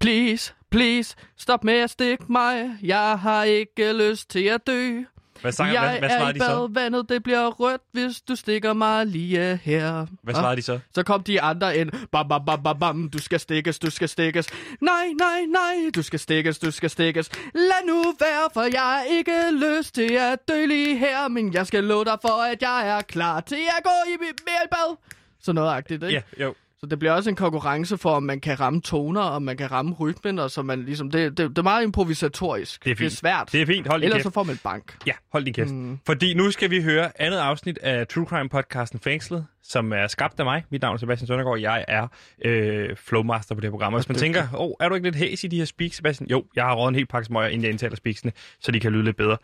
please, 0.01 0.55
please, 0.71 1.17
stop 1.37 1.65
med 1.65 1.75
at 1.75 1.91
stikke 1.91 2.25
mig. 2.29 2.79
Jeg 2.83 3.19
har 3.19 3.45
ikke 3.45 3.93
lyst 3.93 4.31
til 4.31 4.45
at 4.45 4.67
dø. 4.67 5.03
Hvad, 5.43 5.53
sang, 5.53 5.73
jeg 5.73 5.81
hvad, 5.81 5.99
hvad 5.99 6.11
er 6.11 6.29
i 6.29 6.33
de 6.33 6.39
så? 6.39 7.05
det 7.09 7.23
bliver 7.23 7.47
rødt, 7.51 7.81
hvis 7.93 8.21
du 8.21 8.37
stikker 8.37 8.73
mig 8.73 9.07
lige 9.07 9.61
her. 9.63 9.93
Hvad 10.23 10.35
Hva? 10.35 10.41
svarede 10.41 10.57
de 10.57 10.63
så? 10.63 10.79
Så 10.95 11.03
kom 11.03 11.23
de 11.23 11.41
andre 11.43 11.77
ind. 11.77 11.91
Bam, 12.13 12.29
bam, 12.29 12.45
bam, 12.47 12.63
bam, 12.63 12.79
bam. 12.79 13.11
Du 13.11 13.19
skal 13.19 13.41
stikkes, 13.41 13.79
du 13.79 13.91
skal 13.91 14.09
stikkes. 14.09 14.49
Nej, 14.81 15.07
nej, 15.19 15.41
nej. 15.49 15.91
Du 15.95 16.03
skal 16.03 16.19
stikkes, 16.19 16.59
du 16.59 16.71
skal 16.71 16.91
stikkes. 16.91 17.31
Lad 17.55 17.87
nu 17.87 18.03
være, 18.21 18.49
for 18.55 18.63
jeg 18.63 18.81
har 18.81 19.03
ikke 19.03 19.51
lyst 19.53 19.95
til 19.95 20.13
at 20.13 20.39
dø 20.49 20.67
lige 20.67 20.99
her. 20.99 21.29
Men 21.29 21.55
jeg 21.55 21.67
skal 21.67 21.85
love 21.85 22.05
dig 22.05 22.19
for, 22.23 22.43
at 22.43 22.63
jeg 22.63 22.89
er 22.89 23.01
klar 23.01 23.41
til 23.41 23.65
at 23.79 23.85
gå 23.85 24.11
i 24.11 24.15
i 24.15 24.69
bad. 24.71 24.97
Så 25.43 25.53
noget 25.53 25.71
agtigt, 25.71 26.03
ikke? 26.03 26.23
Ja, 26.39 26.45
jo. 26.45 26.55
Så 26.85 26.87
det 26.89 26.99
bliver 26.99 27.13
også 27.13 27.31
en 27.31 27.37
konkurrence 27.37 27.99
for, 27.99 28.11
om 28.11 28.23
man 28.23 28.41
kan 28.41 28.61
ramme 28.61 28.81
toner, 28.81 29.21
og 29.21 29.43
man 29.43 29.57
kan 29.57 29.71
ramme 29.71 29.95
rytmen, 29.95 30.39
og 30.39 30.51
så 30.51 30.63
man 30.63 30.83
ligesom... 30.85 31.11
Det, 31.11 31.39
det, 31.39 31.49
det 31.51 31.59
er 31.59 31.63
meget 31.63 31.83
improvisatorisk. 31.83 32.85
Det 32.85 32.91
er 32.91 32.95
Det 32.95 33.01
er 33.05 33.09
fint. 33.09 33.19
svært. 33.19 33.49
Det 33.53 33.63
er 33.63 33.67
fint, 33.67 33.87
hold 33.89 34.03
Ellers 34.03 34.17
kæft. 34.17 34.23
så 34.25 34.31
får 34.31 34.43
man 34.43 34.59
bank. 34.65 34.97
Ja, 35.07 35.13
hold 35.33 35.45
din 35.45 35.55
kæft. 35.55 35.71
Mm. 35.71 35.99
Fordi 36.07 36.35
nu 36.35 36.51
skal 36.51 36.71
vi 36.71 36.83
høre 36.83 37.21
andet 37.23 37.39
afsnit 37.39 37.79
af 37.79 38.07
True 38.09 38.27
Crime 38.27 38.49
podcasten 38.49 39.01
Fængslet, 39.01 39.47
som 39.63 39.93
er 39.93 40.07
skabt 40.07 40.39
af 40.41 40.45
mig. 40.45 40.65
Mit 40.71 40.83
navn 40.83 40.95
er 40.95 40.99
Sebastian 40.99 41.27
Søndergaard. 41.27 41.59
Jeg 41.61 41.85
er 41.89 42.07
øh, 42.45 42.97
flowmaster 42.97 43.55
på 43.55 43.61
det 43.61 43.67
her 43.67 43.71
program. 43.71 43.95
Og 43.95 44.01
hvis 44.01 44.09
man 44.09 44.19
tænker, 44.19 44.43
åh, 44.43 44.61
oh, 44.61 44.73
er 44.81 44.89
du 44.89 44.95
ikke 44.95 45.07
lidt 45.07 45.17
hæs 45.17 45.45
i 45.45 45.47
de 45.47 45.57
her 45.59 45.65
speaks, 45.65 45.97
Sebastian? 45.97 46.31
Jo, 46.31 46.45
jeg 46.57 46.65
har 46.65 46.75
røget 46.75 46.89
en 46.89 46.95
hel 46.95 47.07
pakke 47.07 47.27
smøger, 47.27 47.49
inden 47.49 47.63
jeg 47.63 47.71
indtaler 47.71 47.97
speaksene, 47.97 48.33
så 48.61 48.73
de 48.73 48.81
kan 48.81 48.93
lyde 48.93 49.05
lidt 49.05 49.17
bedre. 49.17 49.37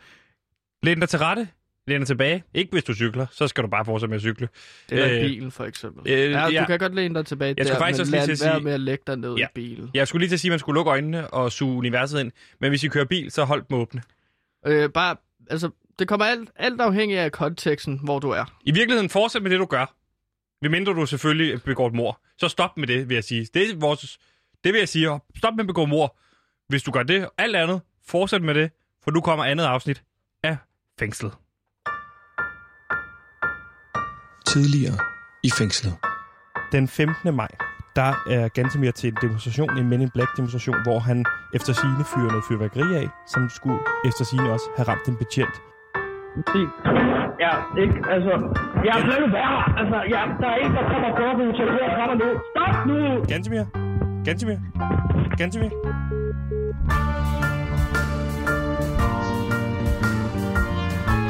Læn 0.83 1.00
dig 1.00 1.09
til 1.09 1.18
rette. 1.18 1.49
Læn 1.88 2.00
dig 2.00 2.07
tilbage. 2.07 2.45
Ikke 2.54 2.73
hvis 2.73 2.85
du 2.85 2.95
cykler, 2.95 3.26
så 3.30 3.49
skal 3.49 3.64
du 3.64 3.68
bare 3.68 3.85
fortsætte 3.85 4.11
med 4.11 4.16
at 4.16 4.21
cykle. 4.23 4.49
Eller 4.88 5.14
Øh, 5.14 5.21
bilen, 5.21 5.50
for 5.50 5.64
eksempel. 5.64 6.12
øh, 6.12 6.30
ja, 6.30 6.49
ja. 6.49 6.61
du 6.61 6.66
kan 6.66 6.78
godt 6.78 6.95
læne 6.95 7.14
dig 7.14 7.26
tilbage 7.26 7.54
Jeg 7.59 7.66
der, 7.66 7.78
faktisk 7.78 7.99
men 7.99 8.00
også 8.00 8.11
lige 8.11 8.18
lad 8.26 8.37
til 8.37 8.45
at 8.45 8.49
være 8.49 8.54
sige- 8.59 8.64
med 8.64 8.73
at 8.73 8.80
lægge 8.80 9.02
dig 9.07 9.16
ned 9.16 9.35
Ja. 9.35 9.45
i 9.45 9.49
bilen. 9.54 9.90
Jeg 9.95 10.09
skulle 10.09 10.21
lige 10.21 10.28
til 10.30 10.37
at 10.37 10.40
sige, 10.40 10.49
at 10.49 10.52
man 10.52 10.59
skulle 10.59 10.76
lukke 10.78 10.90
øjnene 10.90 11.30
og 11.30 11.52
suge 11.52 11.76
universet 11.76 12.21
ind. 12.21 12.33
Men 12.61 12.71
hvis 12.71 12.85
I 12.85 12.88
kører 12.88 13.04
bil, 13.04 13.30
så 13.30 13.45
hold 13.45 13.64
dem 13.68 13.76
åbne. 13.76 14.02
Øh, 14.66 14.90
bare, 14.90 15.16
altså, 15.50 15.71
det 15.99 16.09
kommer 16.09 16.26
alt, 16.26 16.50
alt 16.57 16.80
afhængig 16.80 17.18
af 17.18 17.33
konteksten, 17.33 18.00
hvor 18.04 18.18
du 18.18 18.30
er. 18.30 18.59
I 18.64 18.71
virkeligheden, 18.73 19.11
fortsæt 19.11 19.42
med 19.42 19.50
det, 19.50 19.59
du 19.59 19.64
gør. 19.66 19.95
Ved 20.62 20.71
mindre 20.71 20.92
du 20.92 21.07
selvfølgelig 21.07 21.62
begår 21.62 21.87
et 21.87 21.95
mor. 21.95 22.21
Så 22.38 22.49
stop 22.49 22.76
med 22.76 22.87
det, 22.87 23.09
vil 23.09 23.14
jeg 23.14 23.25
sige. 23.25 23.49
Det, 23.54 23.71
er 23.71 23.76
vores, 23.76 24.18
det 24.64 24.73
vil 24.73 24.78
jeg 24.78 24.88
sige. 24.88 25.21
Stop 25.37 25.54
med 25.54 25.61
at 25.64 25.66
begå 25.66 25.85
mor. 25.87 26.16
Hvis 26.68 26.83
du 26.83 26.90
gør 26.90 27.02
det, 27.02 27.28
alt 27.38 27.57
andet, 27.57 27.80
fortsæt 28.07 28.42
med 28.42 28.54
det. 28.54 28.71
For 29.04 29.11
nu 29.11 29.21
kommer 29.21 29.45
andet 29.45 29.64
afsnit 29.64 30.02
af 30.42 30.57
Fængslet. 30.99 31.33
Tidligere 34.55 34.99
i 35.43 35.50
fængslet. 35.59 35.95
Den 36.73 36.88
15. 36.88 37.35
maj, 37.35 37.49
der 37.97 38.12
er 38.31 38.49
Gantemir 38.49 38.90
til 38.90 39.09
en 39.09 39.17
demonstration, 39.23 39.78
en 39.78 39.88
Men 39.88 40.00
in 40.00 40.11
Black 40.11 40.31
demonstration, 40.37 40.76
hvor 40.83 40.99
han 40.99 41.25
efter 41.55 41.73
sine 41.73 42.05
fyrer 42.14 42.31
noget 42.35 42.45
fyrværkeri 42.49 42.97
af, 43.02 43.09
som 43.26 43.49
skulle 43.49 43.81
efter 44.09 44.25
sine 44.25 44.52
også 44.52 44.69
have 44.76 44.88
ramt 44.88 45.07
en 45.09 45.17
betjent. 45.17 45.57
Ja, 47.45 47.52
ikke? 47.83 47.97
Altså, 48.14 48.33
jeg 48.87 48.93
er 49.00 49.05
blevet 49.09 49.33
værre. 49.33 49.62
Altså, 49.81 49.97
ja, 50.14 50.23
der 50.40 50.49
er 50.55 50.59
en, 50.64 50.73
der 50.78 50.85
kommer 50.93 51.11
på 51.19 51.25
på 51.38 51.43
hotellet 51.50 51.78
fra 51.97 52.07
mig 52.11 52.17
nu. 52.23 52.28
Stop 52.52 52.87
nu! 52.90 52.99
Gantemir? 53.33 53.64
Gantemir? 54.25 54.59
Gantemir? 55.38 55.71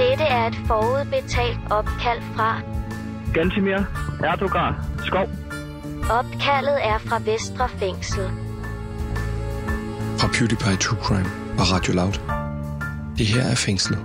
Dette 0.01 0.25
er 0.25 0.47
et 0.47 0.59
forudbetalt 0.69 1.61
opkald 1.71 2.23
fra. 2.35 2.78
Gantimir, 3.35 3.79
Erdogan, 4.25 4.75
Skov. 5.07 5.29
Opkaldet 6.11 6.79
er 6.85 6.99
fra 6.99 7.19
Vestre 7.19 7.69
Fængsel. 7.69 8.25
Fra 10.19 10.29
PewDiePie 10.35 10.77
True 10.77 10.99
Crime 11.03 11.31
og 11.59 11.73
Radio 11.73 11.93
Loud. 11.93 12.15
Det 13.19 13.27
her 13.27 13.43
er 13.43 13.55
Fængslet. 13.55 13.99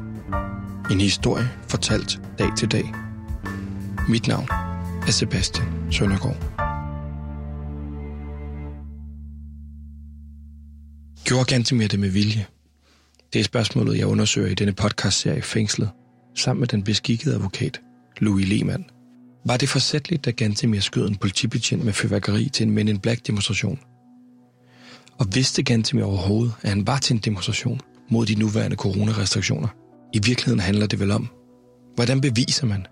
En 0.91 1.01
historie 1.01 1.49
fortalt 1.69 2.19
dag 2.39 2.47
til 2.57 2.71
dag. 2.71 2.93
Mit 4.09 4.27
navn 4.27 4.47
er 5.07 5.11
Sebastian 5.11 5.67
Søndergaard. 5.91 6.37
Gjorde 11.25 11.45
Gantemir 11.45 11.87
det 11.87 11.99
med 11.99 12.09
vilje? 12.09 12.45
Det 13.33 13.39
er 13.39 13.43
spørgsmålet, 13.43 13.97
jeg 13.97 14.07
undersøger 14.07 14.47
i 14.47 14.53
denne 14.53 14.73
podcastserie 14.73 15.41
Fængslet, 15.41 15.89
sammen 16.35 16.59
med 16.59 16.67
den 16.67 16.83
beskikkede 16.83 17.35
advokat, 17.35 17.81
Louis 18.19 18.47
Lehmann. 18.47 18.85
Var 19.45 19.57
det 19.57 19.69
forsætteligt, 19.69 20.25
da 20.25 20.31
Gantemir 20.31 20.79
skød 20.79 21.07
en 21.07 21.15
politibetjent 21.15 21.85
med 21.85 21.93
fyrværkeri 21.93 22.49
til 22.49 22.67
en 22.67 22.73
Men 22.73 22.87
in 22.87 22.99
Black 22.99 23.27
demonstration? 23.27 23.79
Og 25.17 25.25
vidste 25.33 25.63
Gantemir 25.63 26.03
overhovedet, 26.03 26.53
at 26.61 26.69
han 26.69 26.87
var 26.87 26.97
til 26.97 27.13
en 27.13 27.19
demonstration 27.19 27.79
mod 28.09 28.25
de 28.25 28.35
nuværende 28.35 28.75
coronarestriktioner? 28.75 29.67
I 30.13 30.19
virkeligheden 30.25 30.59
handler 30.59 30.87
det 30.87 30.99
vel 30.99 31.11
om, 31.11 31.27
hvordan 31.95 32.21
beviser 32.21 32.65
man, 32.65 32.87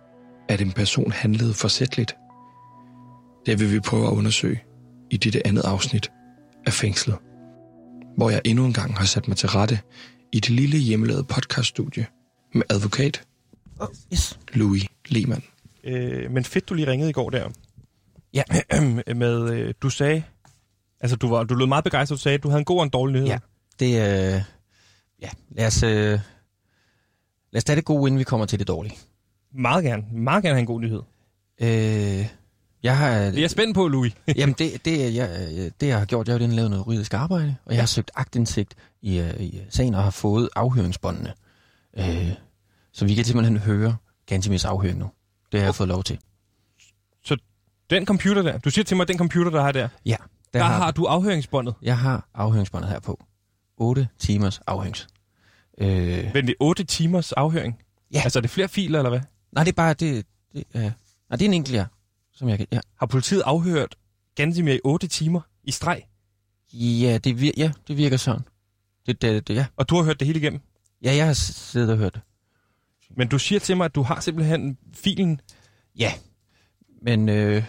at 0.50 0.62
en 0.62 0.72
person 0.72 1.12
handlede 1.12 1.54
forsætteligt? 1.54 2.16
Det 3.46 3.60
vil 3.60 3.74
vi 3.74 3.80
prøve 3.80 4.08
at 4.08 4.12
undersøge 4.12 4.60
i 5.12 5.18
dette 5.18 5.48
andet 5.48 5.62
afsnit 5.62 6.12
af 6.66 6.74
Fængslet, 6.74 7.18
hvor 8.18 8.30
jeg 8.30 8.42
endnu 8.46 8.66
en 8.66 8.74
gang 8.74 8.98
har 8.98 9.06
sat 9.06 9.28
mig 9.28 9.38
til 9.38 9.50
rette 9.50 9.80
i 10.32 10.40
det 10.40 10.50
lille 10.50 10.78
hjemmelavede 10.78 11.24
podcaststudie 11.24 12.06
med 12.54 12.64
advokat 12.70 13.24
Oh, 13.80 13.88
yes. 14.14 14.40
Louis 14.54 14.86
Lehmann. 15.08 15.44
Øh, 15.84 16.32
men 16.32 16.44
fedt, 16.44 16.70
du 16.70 16.74
lige 16.74 16.88
ringede 16.88 17.10
i 17.10 17.14
går 17.14 17.30
der. 17.30 17.50
Ja. 18.34 18.44
med, 19.16 19.50
øh, 19.50 19.74
du 19.82 19.90
sagde, 19.90 20.24
altså 21.00 21.16
du, 21.18 21.30
var, 21.30 21.44
du 21.44 21.56
lød 21.56 21.68
meget 21.68 21.84
begejstret, 21.84 22.18
du 22.18 22.22
sagde, 22.22 22.34
at 22.36 22.44
du 22.44 22.50
havde 22.50 22.60
en 22.60 22.66
god 22.66 22.78
og 22.78 22.84
en 22.84 22.90
dårlig 22.90 23.14
nyhed. 23.14 23.28
Ja. 23.28 23.40
Det, 23.80 23.88
øh, 23.88 24.42
ja, 25.22 25.30
lad 25.50 25.68
os, 25.68 25.84
øh, 25.84 25.92
lad 27.52 27.58
os 27.58 27.64
tage 27.64 27.76
det 27.76 27.86
gode, 27.86 28.08
inden 28.08 28.20
vi 28.20 28.24
kommer 28.24 28.46
til 28.46 28.60
det 28.60 28.68
dårlige. 28.68 28.98
Meget 29.54 29.84
gerne. 29.84 30.04
Meget 30.12 30.44
gerne 30.44 30.56
have 30.56 30.60
en 30.60 30.66
god 30.66 30.82
nyhed. 30.82 31.02
Øh, 31.62 32.28
jeg 32.84 32.98
har, 32.98 33.20
Det 33.20 33.36
er 33.38 33.42
jeg 33.42 33.50
spændt 33.52 33.76
på, 33.76 33.88
Louis. 33.88 34.14
jamen 34.38 34.56
det, 34.58 34.86
det, 34.86 35.16
jeg, 35.16 35.30
det, 35.82 35.88
jeg 35.88 35.98
har 35.98 36.06
gjort, 36.06 36.28
jeg 36.28 36.34
har 36.34 36.48
jo 36.48 36.56
lavet 36.56 36.70
noget 36.72 36.86
juridisk 36.86 37.14
arbejde, 37.14 37.56
og 37.66 37.74
jeg 37.74 37.82
har 37.82 37.88
søgt 37.88 38.12
agtindsigt 38.16 38.76
i, 39.02 39.20
øh, 39.20 39.42
i 39.42 39.62
sagen 39.70 39.94
og 39.94 40.04
har 40.04 40.12
fået 40.12 40.50
afhøringsbåndene. 40.56 41.34
Øh, 41.98 42.32
så 42.94 43.06
vi 43.06 43.16
kan 43.16 43.26
simpelthen 43.26 43.58
høre 43.58 43.96
Gantemirs 44.26 44.66
afhøring 44.66 45.00
nu. 45.00 45.10
Det 45.52 45.60
har 45.60 45.68
jeg 45.68 45.76
fået 45.76 45.90
lov 45.90 46.04
til. 46.04 46.20
Den 47.90 48.06
computer 48.06 48.42
der, 48.42 48.58
du 48.58 48.70
siger 48.70 48.86
til 48.86 48.98
mig, 48.98 49.08
den 49.08 49.18
computer, 49.18 49.52
der 49.52 49.62
har 49.62 49.72
der, 49.72 49.90
Ja, 50.06 50.16
der, 50.54 50.60
der 50.60 50.66
har 50.66 50.92
du 50.92 51.06
afhøringsbåndet. 51.06 51.76
Jeg 51.82 51.98
har 51.98 52.28
afhøringsbåndet 52.34 52.90
her 52.90 53.00
på. 53.00 53.24
8 53.78 54.08
timers 54.20 54.60
afhørings. 54.68 55.08
Øh, 55.78 55.88
Men 56.34 56.48
det 56.48 56.50
er 56.50 56.54
8 56.60 56.84
timers 56.84 57.32
afhøring. 57.32 57.80
Ja. 58.14 58.22
Altså 58.24 58.40
er 58.40 58.42
det 58.42 58.50
flere 58.50 58.68
filer, 58.68 59.00
eller 59.00 59.10
hvad? 59.10 59.20
nej, 59.52 59.64
det 59.64 59.72
er 59.72 59.76
bare, 59.76 59.94
det, 59.94 60.26
det, 60.54 60.64
øh, 60.76 60.82
nej, 60.82 60.92
det 61.32 61.42
er 61.42 61.46
en 61.46 61.54
enkelt, 61.54 61.76
ja. 61.76 61.86
Som 62.34 62.50
jeg 62.50 62.58
kan, 62.58 62.68
ja. 62.72 62.80
Har 63.00 63.06
politiet 63.06 63.42
afhørt 63.46 63.96
Gansimir 64.36 64.74
i 64.74 64.80
8 64.84 65.08
timer 65.08 65.42
i 65.64 65.72
streg? 65.72 66.04
Ja, 66.74 67.18
det, 67.18 67.36
vir- 67.36 67.54
ja, 67.58 67.72
det 67.88 67.98
virker 67.98 68.18
sådan. 68.18 68.42
Det, 69.06 69.22
det, 69.22 69.48
det, 69.48 69.56
ja. 69.56 69.66
Og 69.76 69.90
du 69.90 69.96
har 69.96 70.04
hørt 70.04 70.20
det 70.20 70.28
hele 70.28 70.40
igennem? 70.40 70.62
ja, 71.04 71.16
jeg 71.16 71.26
har 71.26 71.34
siddet 71.34 71.90
og 71.90 71.98
hørt 71.98 72.14
det. 72.14 72.22
Men 73.16 73.28
du 73.28 73.40
siger 73.40 73.60
til 73.60 73.78
mig, 73.78 73.86
at 73.86 73.96
du 73.96 74.02
har 74.02 74.20
simpelthen 74.20 74.78
filen. 74.96 75.42
Ja, 76.00 76.12
men 77.02 77.30
øh, 77.30 77.64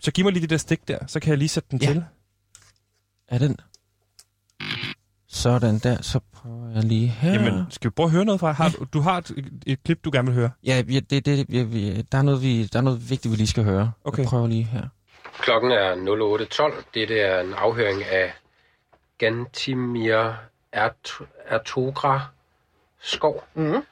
Så 0.00 0.10
giv 0.10 0.24
mig 0.24 0.32
lige 0.32 0.42
det 0.42 0.50
der 0.50 0.56
stik 0.56 0.88
der, 0.88 0.98
så 1.06 1.20
kan 1.20 1.30
jeg 1.30 1.38
lige 1.38 1.48
sætte 1.48 1.68
den 1.70 1.78
Ja. 1.82 1.86
til. 1.86 2.04
er 3.28 3.38
den... 3.38 3.56
Sådan 5.28 5.78
der, 5.78 6.02
så 6.02 6.20
prøver 6.32 6.70
jeg 6.74 6.84
lige 6.84 7.08
her. 7.08 7.32
Jamen, 7.32 7.64
skal 7.70 7.90
vi 7.90 7.92
prøve 7.92 8.04
at 8.06 8.10
høre 8.12 8.24
noget 8.24 8.40
fra? 8.40 8.52
Har, 8.52 8.68
du, 8.68 8.84
du 8.92 9.00
har 9.00 9.18
et, 9.18 9.30
et 9.66 9.82
klip, 9.84 10.04
du 10.04 10.10
gerne 10.12 10.26
vil 10.26 10.34
høre. 10.34 10.50
Ja, 10.66 10.82
ja 10.88 11.00
det, 11.00 11.26
det, 11.26 11.46
ja, 11.54 11.62
vi, 11.62 12.02
der, 12.02 12.18
er 12.18 12.22
noget, 12.22 12.42
vi, 12.42 12.66
der 12.66 12.78
er 12.78 12.82
noget 12.82 13.10
vigtigt, 13.10 13.32
vi 13.32 13.36
lige 13.36 13.46
skal 13.46 13.64
høre. 13.64 13.92
Okay. 14.04 14.18
Jeg 14.22 14.28
prøver 14.28 14.46
lige 14.46 14.64
her. 14.64 14.88
Klokken 15.40 15.70
er 15.70 15.94
08.12. 16.80 16.84
Dette 16.94 17.18
er 17.20 17.40
en 17.40 17.54
afhøring 17.54 18.04
af 18.04 18.32
Gantimir 19.18 20.34
Ert- 20.76 21.24
Ertogra 21.46 22.20
Skov. 23.00 23.44
Mhm. 23.54 23.82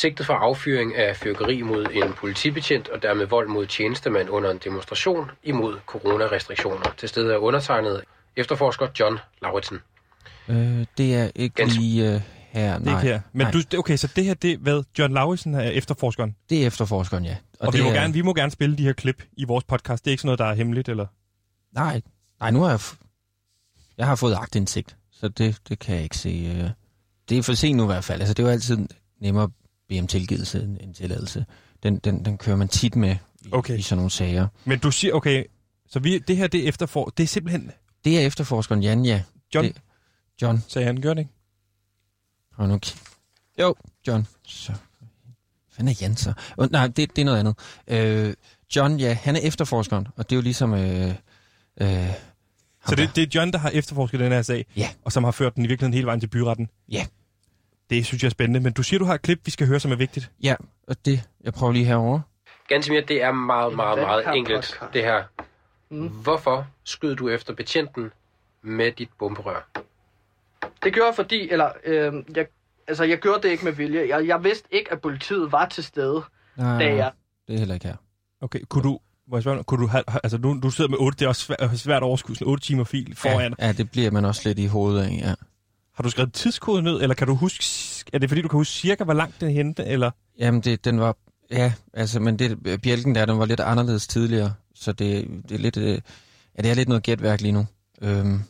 Sigtet 0.00 0.26
for 0.26 0.34
affyring 0.34 0.96
af 0.96 1.16
fyrkeri 1.16 1.62
mod 1.62 1.86
en 1.92 2.12
politibetjent 2.12 2.88
og 2.88 3.02
dermed 3.02 3.26
vold 3.26 3.48
mod 3.48 3.66
tjenestemand 3.66 4.28
under 4.30 4.50
en 4.50 4.58
demonstration 4.64 5.30
imod 5.42 5.78
coronarestriktioner. 5.86 6.94
Til 6.96 7.08
stede 7.08 7.32
er 7.32 7.36
undertegnet 7.36 8.00
efterforsker 8.36 8.88
John 9.00 9.18
Lauritsen. 9.42 9.78
Øh, 10.48 10.86
det 10.98 11.14
er 11.14 11.30
ikke 11.34 11.54
Ganske- 11.54 11.78
lige 11.80 12.14
øh, 12.14 12.20
her. 12.50 12.78
Det 12.78 12.88
er 12.88 12.90
Nej, 12.92 13.00
ikke 13.00 13.12
her. 13.12 13.20
Men 13.32 13.46
nej, 13.46 13.50
du, 13.72 13.78
okay, 13.78 13.96
så 13.96 14.12
det 14.16 14.24
her, 14.24 14.34
det 14.34 14.52
er 14.52 14.56
hvad? 14.58 14.82
John 14.98 15.14
Lauritsen 15.14 15.54
er 15.54 15.60
efterforskeren. 15.62 16.36
det 16.50 16.62
er 16.62 16.66
efterforskeren, 16.66 17.24
ja. 17.24 17.36
Og, 17.60 17.66
og 17.66 17.72
det 17.72 17.78
vi, 17.80 17.84
må 17.84 17.90
er, 17.90 17.94
gerne, 17.94 18.12
vi 18.12 18.22
må 18.22 18.34
gerne 18.34 18.50
spille 18.52 18.76
de 18.78 18.82
her 18.82 18.92
klip 18.92 19.22
i 19.36 19.44
vores 19.44 19.64
podcast. 19.64 20.04
Det 20.04 20.10
er 20.10 20.12
ikke 20.12 20.20
sådan 20.20 20.26
noget, 20.28 20.38
der 20.38 20.44
er 20.44 20.54
hemmeligt, 20.54 20.88
eller? 20.88 21.06
Nej, 21.74 22.02
nej, 22.40 22.50
nu 22.50 22.60
har 22.60 22.68
jeg... 22.68 22.78
F- 22.80 23.04
jeg 23.98 24.06
har 24.06 24.16
fået 24.16 24.34
agtindsigt, 24.34 24.96
så 25.12 25.28
det, 25.28 25.58
det 25.68 25.78
kan 25.78 25.94
jeg 25.94 26.02
ikke 26.02 26.16
se. 26.16 26.28
øh. 26.58 26.70
Det 27.28 27.38
er 27.38 27.42
for 27.42 27.52
sent 27.52 27.76
nu 27.76 27.82
i 27.82 27.86
hvert 27.86 28.04
fald. 28.04 28.20
Altså, 28.20 28.34
det 28.34 28.42
er 28.42 28.46
jo 28.46 28.52
altid 28.52 28.78
nemmere 29.20 29.50
bede 29.88 30.00
om 30.00 30.06
tilgivelse 30.06 30.76
en 30.80 30.94
tilladelse. 30.94 31.44
Den, 31.82 31.98
den, 31.98 32.24
den 32.24 32.38
kører 32.38 32.56
man 32.56 32.68
tit 32.68 32.96
med 32.96 33.16
i, 33.42 33.48
Okay. 33.52 33.78
i 33.78 33.82
sådan 33.82 33.96
nogle 33.98 34.10
sager. 34.10 34.46
Men 34.64 34.78
du 34.78 34.90
siger, 34.90 35.14
okay, 35.14 35.44
så 35.88 35.98
vi, 35.98 36.18
det 36.18 36.36
her, 36.36 36.46
det 36.46 36.64
er 36.64 36.68
efterfor... 36.68 37.12
Det 37.16 37.22
er 37.22 37.26
simpelthen... 37.26 37.70
Det 38.04 38.18
er 38.22 38.26
efterforskeren 38.26 38.82
Jan, 38.82 39.04
ja. 39.04 39.22
John, 39.54 39.66
Det- 39.66 39.76
John. 40.42 40.64
sagde 40.68 40.86
han, 40.86 41.00
gør 41.00 41.14
det 41.14 41.20
ikke? 41.20 41.30
Og 42.56 42.68
nu 42.68 42.78
jo, 43.60 43.74
John. 44.06 44.26
Så. 44.46 44.72
Hvad 45.76 45.86
er 45.88 45.98
Jan 46.00 46.16
så? 46.16 46.32
Oh, 46.56 46.70
nej, 46.72 46.86
det, 46.86 46.96
det 47.16 47.18
er 47.22 47.24
noget 47.24 47.38
andet. 47.38 47.56
Øh, 47.88 48.34
John, 48.76 49.00
ja, 49.00 49.14
han 49.22 49.36
er 49.36 49.40
efterforskeren, 49.40 50.06
og 50.16 50.30
det 50.30 50.36
er 50.36 50.38
jo 50.38 50.42
ligesom... 50.42 50.74
Øh, 50.74 51.14
øh, 51.80 52.08
Så 52.88 52.94
det, 52.94 53.10
det 53.16 53.22
er 53.22 53.26
John, 53.34 53.52
der 53.52 53.58
har 53.58 53.70
efterforsket 53.70 54.20
den 54.20 54.32
her 54.32 54.42
sag, 54.42 54.66
Ja. 54.76 54.88
og 55.04 55.12
som 55.12 55.24
har 55.24 55.30
ført 55.30 55.56
den 55.56 55.64
i 55.64 55.68
virkeligheden 55.68 55.94
hele 55.94 56.06
vejen 56.06 56.20
til 56.20 56.26
byretten. 56.26 56.68
Ja. 56.88 57.06
Det 57.90 58.06
synes 58.06 58.22
jeg 58.22 58.28
er 58.28 58.30
spændende, 58.30 58.60
men 58.60 58.72
du 58.72 58.82
siger, 58.82 58.98
du 58.98 59.04
har 59.04 59.14
et 59.14 59.22
klip, 59.22 59.40
vi 59.44 59.50
skal 59.50 59.66
høre, 59.66 59.80
som 59.80 59.92
er 59.92 59.96
vigtigt. 59.96 60.30
Ja, 60.42 60.54
og 60.88 60.96
det... 61.04 61.22
Jeg 61.44 61.52
prøver 61.52 61.72
lige 61.72 61.84
herover. 61.84 62.20
Gantimir, 62.68 63.00
det 63.00 63.22
er 63.22 63.32
meget, 63.32 63.76
meget, 63.76 63.98
meget 63.98 64.36
enkelt, 64.36 64.80
det 64.92 65.02
her. 65.02 65.22
Mm. 65.90 66.08
Hvorfor 66.08 66.66
skød 66.84 67.16
du 67.16 67.28
efter 67.28 67.54
betjenten 67.54 68.10
med 68.62 68.92
dit 68.92 69.08
bomberør? 69.18 69.68
Det 70.82 70.94
gjorde 70.94 71.06
jeg 71.06 71.14
fordi, 71.16 71.50
eller 71.50 71.70
øh, 71.84 72.14
jeg, 72.36 72.46
altså 72.88 73.04
jeg 73.04 73.18
gjorde 73.18 73.42
det 73.42 73.48
ikke 73.48 73.64
med 73.64 73.72
vilje. 73.72 74.08
Jeg, 74.08 74.26
jeg 74.26 74.44
vidste 74.44 74.68
ikke, 74.70 74.92
at 74.92 75.00
politiet 75.00 75.52
var 75.52 75.66
til 75.68 75.84
stede, 75.84 76.24
Nej, 76.56 76.78
da 76.78 76.94
jeg... 76.94 77.10
det 77.48 77.54
er 77.54 77.58
heller 77.58 77.74
ikke 77.74 77.86
her. 77.86 77.96
Okay, 78.40 78.60
kunne 78.68 78.82
du... 78.82 78.98
Må 79.30 79.36
jeg 79.36 79.42
spørge, 79.42 79.64
kunne 79.64 79.82
du 79.82 79.86
have, 79.86 80.04
altså 80.22 80.38
nu, 80.38 80.60
du 80.62 80.70
sidder 80.70 80.90
med 80.90 80.98
8, 81.00 81.18
det 81.18 81.24
er 81.24 81.28
også 81.28 81.42
svært, 81.42 81.78
svært 81.78 82.02
sådan 82.18 82.46
8 82.46 82.64
timer 82.64 82.84
fil 82.84 83.16
foran. 83.16 83.54
Ja, 83.58 83.66
ja, 83.66 83.72
det 83.72 83.90
bliver 83.90 84.10
man 84.10 84.24
også 84.24 84.42
lidt 84.44 84.58
i 84.58 84.66
hovedet 84.66 85.02
af, 85.02 85.10
ja. 85.10 85.34
Har 85.98 86.02
du 86.02 86.10
skrevet 86.10 86.32
tidskode 86.32 86.82
ned, 86.82 87.02
eller 87.02 87.14
kan 87.14 87.26
du 87.26 87.34
huske, 87.34 87.64
er 88.12 88.18
det 88.18 88.30
fordi, 88.30 88.42
du 88.42 88.48
kan 88.48 88.56
huske 88.58 88.72
cirka, 88.72 89.04
hvor 89.04 89.14
langt 89.14 89.40
den 89.40 89.50
hente, 89.50 89.84
eller? 89.84 90.10
Jamen, 90.38 90.60
det, 90.60 90.84
den 90.84 91.00
var... 91.00 91.16
Ja, 91.50 91.72
altså, 91.94 92.20
men 92.20 92.38
det, 92.38 92.80
bjælken 92.82 93.14
der, 93.14 93.24
den 93.26 93.38
var 93.38 93.44
lidt 93.44 93.60
anderledes 93.60 94.06
tidligere, 94.06 94.52
så 94.74 94.92
det, 94.92 95.28
det 95.48 95.54
er 95.54 95.58
lidt... 95.58 95.76
øh, 95.76 96.00
Ja, 96.58 96.62
det 96.62 96.70
er 96.70 96.74
lidt 96.74 96.88
noget 96.88 97.02
gætværk 97.02 97.40
lige 97.40 97.52
nu. 97.52 97.66
Øhm, 98.02 98.40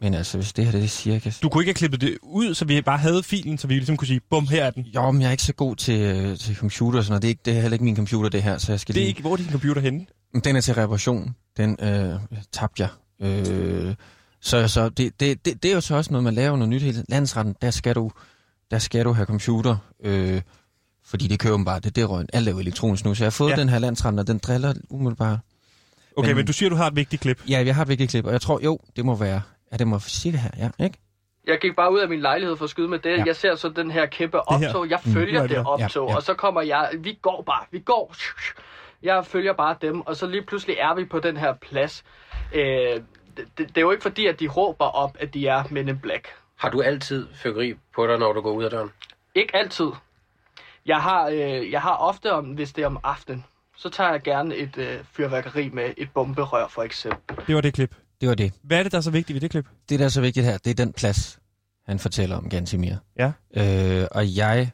men 0.00 0.14
altså, 0.14 0.38
hvis 0.38 0.52
det 0.52 0.64
her 0.64 0.72
det 0.72 0.84
er 0.84 0.88
cirka... 0.88 1.30
Du 1.42 1.48
kunne 1.48 1.62
ikke 1.62 1.68
have 1.68 1.74
klippet 1.74 2.00
det 2.00 2.18
ud, 2.22 2.54
så 2.54 2.64
vi 2.64 2.80
bare 2.80 2.98
havde 2.98 3.22
filen, 3.22 3.58
så 3.58 3.66
vi 3.66 3.74
ligesom 3.74 3.96
kunne 3.96 4.08
sige, 4.08 4.20
bum, 4.30 4.46
her 4.46 4.64
er 4.64 4.70
den. 4.70 4.82
Jo, 4.82 5.10
men 5.10 5.22
jeg 5.22 5.26
er 5.28 5.32
ikke 5.32 5.42
så 5.42 5.52
god 5.54 5.76
til, 5.76 6.00
øh, 6.00 6.38
til 6.38 6.56
computer 6.56 6.98
og 6.98 7.04
sådan 7.04 7.12
noget. 7.12 7.22
Det 7.22 7.28
er, 7.28 7.30
ikke, 7.30 7.40
det 7.44 7.56
er 7.56 7.60
heller 7.60 7.74
ikke 7.74 7.84
min 7.84 7.96
computer, 7.96 8.30
det 8.30 8.42
her, 8.42 8.58
så 8.58 8.72
jeg 8.72 8.80
skal 8.80 8.94
Det 8.94 9.00
er 9.00 9.04
lige... 9.04 9.08
ikke, 9.08 9.20
hvor 9.20 9.32
er 9.32 9.36
din 9.36 9.50
computer 9.50 9.82
henne? 9.82 10.06
Den 10.44 10.56
er 10.56 10.60
til 10.60 10.74
reparation. 10.74 11.36
Den 11.56 11.76
øh, 11.80 12.14
tabte 12.52 12.82
jeg. 12.82 12.88
Øh, 13.20 13.94
så 14.42 14.68
så 14.68 14.88
det, 14.88 15.20
det, 15.20 15.44
det, 15.44 15.62
det 15.62 15.70
er 15.70 15.74
jo 15.74 15.80
så 15.80 15.94
også 15.96 16.10
noget, 16.12 16.24
man 16.24 16.34
laver 16.34 16.56
noget 16.56 16.68
nyt 16.68 16.82
hele. 16.82 17.04
Landsretten, 17.08 17.56
der 17.62 17.70
skal 17.70 17.94
du, 17.94 18.10
der 18.70 18.78
skal 18.78 19.04
du 19.04 19.12
have 19.12 19.26
computer. 19.26 19.76
Øh, 20.04 20.40
fordi 21.06 21.26
det 21.28 21.40
kører 21.40 21.64
bare, 21.64 21.80
det, 21.80 21.96
det 21.96 22.10
røgn. 22.10 22.26
Alt 22.32 22.48
er 22.48 22.52
jo 22.52 22.58
elektronisk 22.58 23.04
nu. 23.04 23.14
Så 23.14 23.24
jeg 23.24 23.26
har 23.26 23.30
fået 23.30 23.50
Ja. 23.50 23.56
den 23.56 23.68
her 23.68 23.78
landsretten, 23.78 24.18
og 24.18 24.26
den 24.26 24.38
driller 24.38 24.74
umiddelbart. 24.90 25.38
Okay, 26.16 26.28
men, 26.28 26.36
men 26.36 26.46
du 26.46 26.52
siger, 26.52 26.70
du 26.70 26.76
har 26.76 26.86
et 26.86 26.96
vigtigt 26.96 27.22
klip. 27.22 27.42
Ja, 27.48 27.62
jeg 27.66 27.74
har 27.74 27.82
et 27.82 27.88
vigtigt 27.88 28.10
klip, 28.10 28.24
og 28.26 28.32
jeg 28.32 28.40
tror, 28.40 28.60
jo, 28.64 28.78
det 28.96 29.04
må 29.04 29.14
være... 29.16 29.42
Ja, 29.72 29.76
det 29.76 29.86
må 29.86 29.98
sige 29.98 30.32
det 30.32 30.40
her, 30.40 30.50
ja, 30.58 30.84
ikke? 30.84 30.98
Jeg 31.46 31.58
gik 31.62 31.76
bare 31.76 31.92
ud 31.92 31.98
af 32.00 32.08
min 32.08 32.20
lejlighed 32.20 32.56
for 32.56 32.64
at 32.64 32.70
skyde 32.70 32.88
med 32.88 32.98
det. 32.98 33.10
Ja. 33.18 33.22
Jeg 33.26 33.36
ser 33.36 33.54
så 33.54 33.68
den 33.68 33.90
her 33.90 34.06
kæmpe 34.06 34.48
optog. 34.48 34.90
Jeg 34.90 34.98
Mm. 35.04 35.12
følger 35.12 35.42
er 35.42 35.46
det 35.46 35.56
optog, 35.58 36.06
Ja, 36.08 36.12
ja. 36.12 36.16
og 36.16 36.22
så 36.22 36.34
kommer 36.34 36.62
jeg... 36.62 36.90
Vi 36.98 37.18
går 37.22 37.42
bare, 37.46 37.64
vi 37.70 37.78
går. 37.78 38.14
Jeg 39.02 39.26
følger 39.26 39.52
bare 39.52 39.76
dem, 39.82 40.00
og 40.00 40.16
så 40.16 40.26
lige 40.26 40.42
pludselig 40.42 40.76
er 40.76 40.94
vi 40.94 41.04
på 41.04 41.18
den 41.20 41.36
her 41.36 41.54
plads. 41.70 42.04
Øh, 42.54 43.00
det, 43.36 43.58
det, 43.58 43.76
er 43.76 43.80
jo 43.80 43.90
ikke 43.90 44.02
fordi, 44.02 44.26
at 44.26 44.40
de 44.40 44.48
råber 44.48 44.84
op, 44.84 45.16
at 45.20 45.34
de 45.34 45.46
er 45.46 45.64
Men 45.70 45.88
in 45.88 45.98
Black. 45.98 46.28
Har 46.56 46.70
du 46.70 46.82
altid 46.82 47.28
fyrkeri 47.34 47.74
på 47.94 48.06
dig, 48.06 48.18
når 48.18 48.32
du 48.32 48.40
går 48.40 48.52
ud 48.52 48.64
af 48.64 48.70
døren? 48.70 48.90
Ikke 49.34 49.56
altid. 49.56 49.90
Jeg 50.86 51.02
har, 51.02 51.28
øh, 51.28 51.70
jeg 51.70 51.80
har 51.80 51.96
ofte, 51.96 52.32
om, 52.32 52.44
hvis 52.44 52.72
det 52.72 52.82
er 52.82 52.86
om 52.86 52.98
aftenen, 53.02 53.44
så 53.76 53.88
tager 53.88 54.10
jeg 54.10 54.22
gerne 54.22 54.56
et 54.56 54.78
øh, 54.78 54.98
fyrværkeri 55.12 55.68
med 55.68 55.94
et 55.96 56.10
bomberør, 56.10 56.68
for 56.68 56.82
eksempel. 56.82 57.46
Det 57.46 57.54
var 57.54 57.60
det 57.60 57.74
klip. 57.74 57.94
Det 58.20 58.28
var 58.28 58.34
det. 58.34 58.52
Hvad 58.62 58.78
er 58.78 58.82
det, 58.82 58.92
der 58.92 58.98
er 58.98 59.02
så 59.02 59.10
vigtigt 59.10 59.34
ved 59.34 59.40
det 59.40 59.50
klip? 59.50 59.66
Det, 59.88 59.98
der 59.98 60.04
er 60.04 60.08
så 60.08 60.20
vigtigt 60.20 60.46
her, 60.46 60.58
det 60.58 60.70
er 60.70 60.74
den 60.74 60.92
plads, 60.92 61.38
han 61.86 61.98
fortæller 61.98 62.36
om 62.36 62.48
Gansimir. 62.48 62.96
Ja. 63.18 63.32
Øh, 63.56 64.06
og 64.10 64.36
jeg 64.36 64.70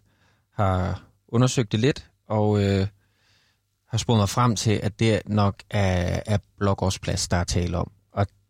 har 0.56 1.02
undersøgt 1.28 1.72
det 1.72 1.80
lidt, 1.80 2.06
og 2.28 2.62
øh, 2.64 2.86
har 3.88 3.98
spurgt 3.98 4.18
mig 4.18 4.28
frem 4.28 4.56
til, 4.56 4.80
at 4.82 5.00
det 5.00 5.22
nok 5.26 5.54
er, 5.70 6.20
er 6.26 6.38
Blågårdsplads, 6.58 7.28
der 7.28 7.36
er 7.36 7.44
tale 7.44 7.78
om. 7.78 7.90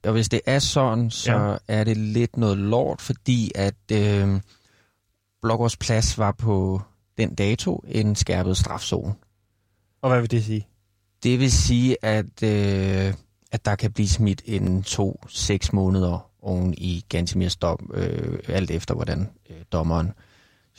Og, 0.04 0.12
hvis 0.12 0.28
det 0.28 0.40
er 0.46 0.58
sådan, 0.58 1.10
så 1.10 1.32
Ja. 1.32 1.56
er 1.68 1.84
det 1.84 1.96
lidt 1.96 2.36
noget 2.36 2.58
lort, 2.58 3.00
fordi 3.00 3.50
at 3.54 3.74
øh, 3.92 4.40
Blågårdsplads 5.42 6.18
var 6.18 6.32
på 6.32 6.82
den 7.18 7.34
dato 7.34 7.84
en 7.88 8.16
skærpet 8.16 8.56
strafzone. 8.56 9.14
Og 10.02 10.10
hvad 10.10 10.20
vil 10.20 10.30
det 10.30 10.44
sige? 10.44 10.66
Det 11.22 11.38
vil 11.40 11.52
sige, 11.52 11.96
at, 12.04 12.42
øh, 12.42 13.14
at 13.52 13.64
der 13.64 13.76
kan 13.76 13.92
blive 13.92 14.08
smidt 14.08 14.42
en 14.44 14.82
to, 14.82 15.24
seks 15.28 15.72
måneder 15.72 16.30
oven 16.42 16.74
i 16.78 17.04
Gantemirs 17.08 17.56
dom, 17.56 17.90
øh, 17.94 18.38
alt 18.48 18.70
efter 18.70 18.94
hvordan 18.94 19.28
øh, 19.50 19.56
dommeren 19.72 20.12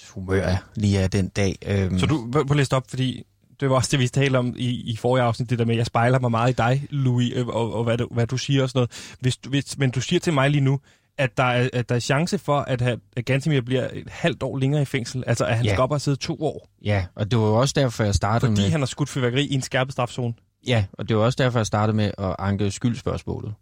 humør 0.09 0.41
er 0.41 0.57
lige 0.75 0.99
af 0.99 1.11
den 1.11 1.29
dag. 1.29 1.55
Øh, 1.65 1.99
Så 1.99 2.05
du, 2.05 2.29
prøv 2.31 2.45
at 2.49 2.55
læse 2.55 2.75
op, 2.75 2.89
fordi 2.89 3.23
det 3.59 3.69
var 3.69 3.75
også 3.75 3.89
det, 3.91 3.99
vi 3.99 4.07
talte 4.07 4.37
om 4.37 4.53
i, 4.57 4.69
i 4.91 4.95
forrige 4.95 5.23
afsnit, 5.23 5.49
det 5.49 5.59
der 5.59 5.65
med, 5.65 5.73
at 5.73 5.77
jeg 5.77 5.85
spejler 5.85 6.19
mig 6.19 6.31
meget 6.31 6.51
i 6.51 6.55
dig, 6.55 6.87
Louis, 6.89 7.31
øh, 7.35 7.47
og, 7.47 7.73
og 7.73 7.83
hvad, 7.83 7.97
du, 7.97 8.07
hvad 8.11 8.27
du 8.27 8.37
siger 8.37 8.63
og 8.63 8.69
sådan 8.69 8.77
noget. 8.79 9.15
Hvis, 9.19 9.39
hvis, 9.49 9.77
men 9.77 9.91
du 9.91 10.01
siger 10.01 10.19
til 10.19 10.33
mig 10.33 10.49
lige 10.49 10.61
nu, 10.61 10.79
at 11.17 11.37
der 11.37 11.43
er, 11.43 11.69
at 11.73 11.89
der 11.89 11.95
er 11.95 11.99
chance 11.99 12.37
for, 12.37 12.59
at, 12.59 12.81
have- 12.81 12.99
at 13.17 13.25
Gantemir 13.25 13.61
bliver 13.61 13.87
et 13.93 14.09
halvt 14.09 14.43
år 14.43 14.57
længere 14.57 14.81
i 14.81 14.85
fængsel. 14.85 15.23
Altså, 15.27 15.45
at 15.45 15.55
han 15.57 15.65
Ja. 15.65 15.71
skal 15.73 15.81
op 15.81 15.91
og 15.91 16.01
sidde 16.01 16.17
to 16.17 16.37
år, 16.43 16.69
Ja, 16.85 17.05
og 17.15 17.31
det 17.31 17.39
var 17.39 17.45
jo 17.45 17.55
også 17.55 17.73
derfor, 17.77 18.03
jeg 18.03 18.15
startede 18.15 18.51
fordi 18.51 18.61
med... 18.61 18.69
han 18.71 18.81
har 18.81 18.85
skudt 18.85 19.09
fyrværkeri 19.09 19.45
i 19.45 19.53
en 19.53 19.61
skærpet 19.61 19.93
strafzone. 19.93 20.33
Ja, 20.67 20.85
og 20.93 21.09
det 21.09 21.17
var 21.17 21.23
også 21.23 21.35
derfor, 21.43 21.59
jeg 21.59 21.65
startede 21.65 21.97
med 21.97 22.11
at 22.17 22.35
anke 22.39 22.71
skyldspørgsmålet. 22.71 23.53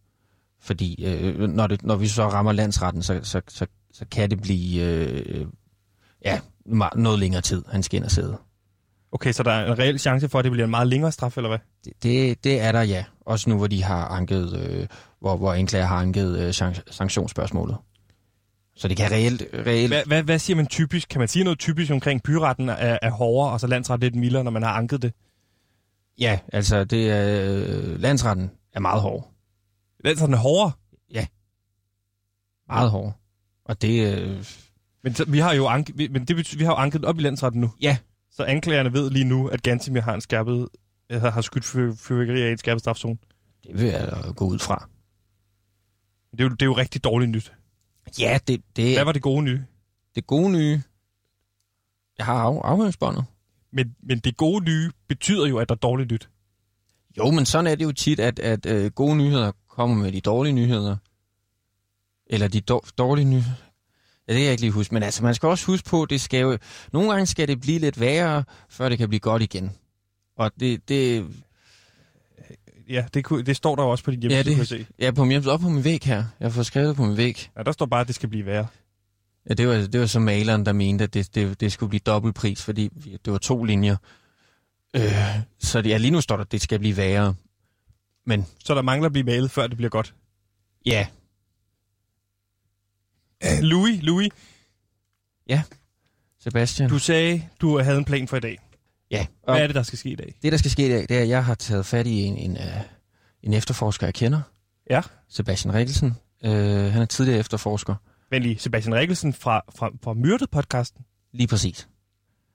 Fordi 0.62 1.06
øh, 1.06 1.40
når, 1.50 1.68
det, 1.68 1.84
når 1.84 1.96
vi 1.96 2.08
så 2.08 2.28
rammer 2.28 2.52
landsretten, 2.52 3.04
så, 3.04 3.20
så, 3.24 3.42
så, 3.48 3.66
så 3.94 4.06
kan 4.12 4.30
det 4.30 4.42
blive 4.42 4.84
øh, 4.84 5.46
ja, 6.26 6.40
ma- 6.70 7.00
noget 7.00 7.20
længere 7.20 7.42
tid, 7.42 7.64
han 7.72 7.84
skal 7.84 7.98
ind 7.98 8.06
og 8.06 8.12
sidde. 8.12 8.38
Okay, 9.12 9.32
så 9.32 9.44
der 9.44 9.52
er 9.52 9.72
en 9.72 9.80
reel 9.80 10.00
chance 10.00 10.30
for, 10.30 10.40
at 10.40 10.46
det 10.46 10.52
bliver 10.52 10.66
en 10.66 10.72
meget 10.72 10.88
længere 10.88 11.12
straf, 11.12 11.38
eller 11.38 11.50
hvad? 11.50 11.60
Det, 11.86 11.94
det, 12.04 12.44
det 12.44 12.62
er 12.62 12.72
der, 12.72 12.82
ja. 12.82 13.06
Også 13.22 13.50
nu, 13.50 13.58
hvor 13.58 13.68
de 13.68 13.84
har 13.84 14.08
anket, 14.08 14.60
øh, 14.60 14.88
hvor, 15.20 15.38
hvor 15.38 15.54
anklager 15.54 15.86
har 15.86 15.96
anket 15.98 16.38
øh, 16.40 16.50
sank- 16.54 16.82
sanktionsspørgsmålet. 16.92 17.78
Så 18.76 18.88
det 18.88 18.98
kan 18.98 19.12
reelt... 19.12 19.44
reelt 19.54 19.90
Hvad, 19.94 20.06
hvad, 20.06 20.24
hvad 20.24 20.40
siger 20.40 20.58
man 20.58 20.68
typisk? 20.68 21.10
Kan 21.10 21.20
man 21.20 21.28
sige 21.28 21.44
noget 21.44 21.60
typisk 21.60 21.92
omkring 21.92 22.24
byretten 22.24 22.70
er, 22.70 22.98
er 23.02 23.10
hårdere, 23.12 23.52
og 23.54 23.60
så 23.60 23.68
landsret 23.68 24.00
lidt 24.00 24.16
mildere, 24.16 24.44
når 24.44 24.52
man 24.52 24.64
har 24.64 24.72
anket 24.72 25.02
det? 25.02 25.14
Ja, 26.20 26.40
altså, 26.54 26.84
det 26.84 27.10
er, 27.12 27.56
øh, 27.56 28.00
landsretten 28.02 28.52
er 28.74 28.80
meget 28.80 29.02
hård. 29.02 29.32
Landsretten 30.04 30.34
er 30.34 30.38
hårdere, 30.40 30.72
Meget 32.68 32.90
hård. 32.92 33.14
Og 33.66 33.82
det... 33.82 34.18
Øh, 34.18 34.46
men 35.04 35.16
så, 35.16 35.26
vi 35.26 35.40
har 35.40 35.54
jo 35.54 35.68
anket, 35.68 35.98
vi- 35.98 36.08
men 36.08 36.26
det 36.26 36.36
betyder, 36.36 36.58
vi 36.58 36.64
har 36.64 36.72
jo 36.72 36.76
anket 36.78 37.06
op 37.06 37.20
i 37.20 37.22
landsretten 37.22 37.62
nu. 37.62 37.72
ja, 37.82 37.98
Så 38.38 38.44
anklagerne 38.44 38.94
ved 38.94 39.10
lige 39.10 39.26
nu, 39.26 39.48
at 39.48 39.64
Gantemir 39.64 40.02
har 40.02 40.14
en 40.14 40.22
skærpet, 40.22 40.70
eller 41.10 41.32
har 41.32 41.42
skudt 41.42 41.66
fyr, 41.66 41.94
fyrværkeri 41.96 42.42
af 42.42 42.48
i 42.48 42.52
en 42.52 42.58
skærpet 42.58 42.80
strafzone. 42.82 43.18
det 43.64 43.74
vil 43.80 43.86
jeg 43.86 44.34
gå 44.36 44.46
ud 44.46 44.60
fra. 44.60 44.90
Det 46.32 46.42
er, 46.42 46.44
jo, 46.44 46.50
det 46.50 46.62
er 46.62 46.66
jo 46.66 46.74
rigtig 46.78 47.04
dårligt 47.04 47.32
nyt. 47.32 47.54
Ja, 48.20 48.40
det, 48.48 48.62
det, 48.76 48.96
Hvad 48.96 49.06
var 49.06 49.12
det 49.12 49.22
gode 49.22 49.42
nye? 49.44 49.66
det 50.16 50.28
gode 50.28 50.52
nye... 50.52 50.82
Jeg 52.18 52.26
har 52.26 52.44
af, 52.44 52.62
afhøringsbåndet. 52.62 53.26
Men, 53.72 53.96
men 54.04 54.20
det 54.20 54.38
gode 54.38 54.66
nye 54.66 54.92
betyder 55.08 55.48
jo, 55.48 55.58
at 55.58 55.70
der 55.70 55.76
er 55.76 55.80
dårligt 55.80 56.12
nyt. 56.12 56.30
Jo, 57.18 57.32
men 57.32 57.46
sådan 57.46 57.68
er 57.68 57.76
det 57.76 57.86
jo 57.86 57.92
tit, 57.92 58.20
at, 58.20 58.40
at 58.40 58.66
øh, 58.66 58.92
gode 58.92 59.16
nyheder 59.18 59.52
kommer 59.68 59.96
med 59.96 60.12
de 60.12 60.22
dårlige 60.22 60.54
nyheder. 60.54 60.96
Eller 62.28 62.48
de 62.48 62.62
dår- 62.62 62.90
dårlige 62.98 63.26
nyheder. 63.26 63.56
Ja, 64.28 64.34
det 64.34 64.40
kan 64.40 64.44
jeg 64.44 64.52
ikke 64.52 64.62
lige 64.62 64.72
huske. 64.72 64.94
Men 64.94 65.04
altså, 65.04 65.24
man 65.24 65.36
skal 65.36 65.48
også 65.50 65.66
huske 65.66 65.90
på, 65.90 66.06
det 66.10 66.22
skal 66.22 66.42
jo... 66.42 66.58
Nogle 66.94 67.10
gange 67.12 67.26
skal 67.26 67.48
det 67.48 67.62
blive 67.62 67.80
lidt 67.80 68.00
værre, 68.00 68.44
før 68.70 68.90
det 68.90 68.98
kan 68.98 69.08
blive 69.10 69.20
godt 69.20 69.42
igen. 69.42 69.72
Og 70.38 70.52
det, 70.60 70.90
det 70.90 71.26
Ja, 72.90 73.06
det, 73.14 73.24
kunne, 73.26 73.44
det 73.44 73.56
står 73.56 73.76
der 73.76 73.84
også 73.84 74.04
på 74.04 74.12
din 74.12 74.20
Ja, 74.24 74.28
hjemmeside, 74.28 74.50
det- 74.60 74.70
kan 74.70 74.78
jeg 74.80 74.86
se. 74.88 74.94
Ja, 75.00 75.12
på 75.12 75.26
min, 75.26 75.48
op 75.48 75.60
på 75.60 75.70
min 75.70 75.84
væg 75.84 76.04
her. 76.04 76.24
Jeg 76.40 76.52
får 76.52 76.64
skrevet 76.64 76.96
på 76.96 77.06
min 77.06 77.18
væg. 77.18 77.50
Ja, 77.58 77.64
der 77.64 77.72
står 77.72 77.86
bare, 77.86 78.02
at 78.02 78.08
det 78.08 78.16
skal 78.16 78.30
blive 78.30 78.46
værre. 78.46 78.68
Ja, 79.50 79.54
det 79.54 79.68
var, 79.68 79.74
det 79.74 80.00
var 80.00 80.06
så 80.06 80.20
maleren, 80.20 80.66
der 80.66 80.74
mente, 80.74 81.04
at 81.04 81.14
det, 81.14 81.36
det, 81.36 81.60
det 81.60 81.72
skulle 81.72 81.90
blive 81.90 82.00
dobbeltpris, 82.06 82.64
fordi 82.64 82.90
vi- 82.94 83.18
det 83.26 83.34
var 83.34 83.40
to 83.40 83.64
linjer. 83.64 83.96
Øh, 84.96 85.02
så 85.60 85.82
det, 85.82 85.90
ja, 85.90 85.98
lige 85.98 86.12
nu 86.12 86.22
står 86.22 86.36
der, 86.36 86.44
at 86.44 86.52
det 86.52 86.62
skal 86.62 86.80
blive 86.80 86.98
værre. 86.98 87.36
Men 88.26 88.46
Så 88.66 88.76
der 88.76 88.82
mangler 88.82 89.06
at 89.06 89.12
blive 89.12 89.26
malet, 89.26 89.52
før 89.52 89.68
det 89.68 89.78
bliver 89.78 89.90
godt. 89.90 90.14
ja, 90.86 91.08
Louis, 93.62 94.04
Louis, 94.04 94.30
Sebastian. 96.40 96.90
du 96.90 97.00
sagde, 97.00 97.44
du 97.62 97.80
havde 97.80 97.98
en 97.98 98.06
plan 98.06 98.28
for 98.28 98.38
i 98.38 98.40
dag. 98.40 98.60
ja, 99.12 99.26
og 99.44 99.54
Hvad 99.54 99.64
er 99.64 99.68
det, 99.68 99.76
der 99.76 99.84
skal 99.84 100.00
ske 100.00 100.10
i 100.10 100.16
dag? 100.16 100.36
det, 100.44 100.52
der 100.52 100.58
skal 100.58 100.72
ske 100.72 100.86
i 100.86 100.90
dag, 100.90 101.02
det 101.02 101.12
er, 101.12 101.22
at 101.22 101.30
jeg 101.30 101.46
har 101.46 101.56
taget 101.56 101.86
fat 101.86 102.08
i 102.08 102.24
en, 102.24 102.38
en, 102.38 102.52
uh, 102.52 102.64
en 103.44 103.54
efterforsker, 103.54 104.08
jeg 104.08 104.14
kender. 104.14 104.42
Ja. 104.90 105.02
Sebastian 105.30 105.74
Rikkelsen. 105.74 106.16
Uh, 106.44 106.52
han 106.52 107.02
er 107.02 107.06
tidligere 107.06 107.40
efterforsker. 107.40 107.96
Men 108.32 108.42
lige 108.42 108.60
Sebastian 108.60 108.96
Rikkelsen 108.96 109.34
fra, 109.34 109.62
fra, 109.76 109.90
fra 110.04 110.14
Myrdet-podcasten. 110.14 111.06
Lige 111.34 111.48
præcis. 111.48 111.88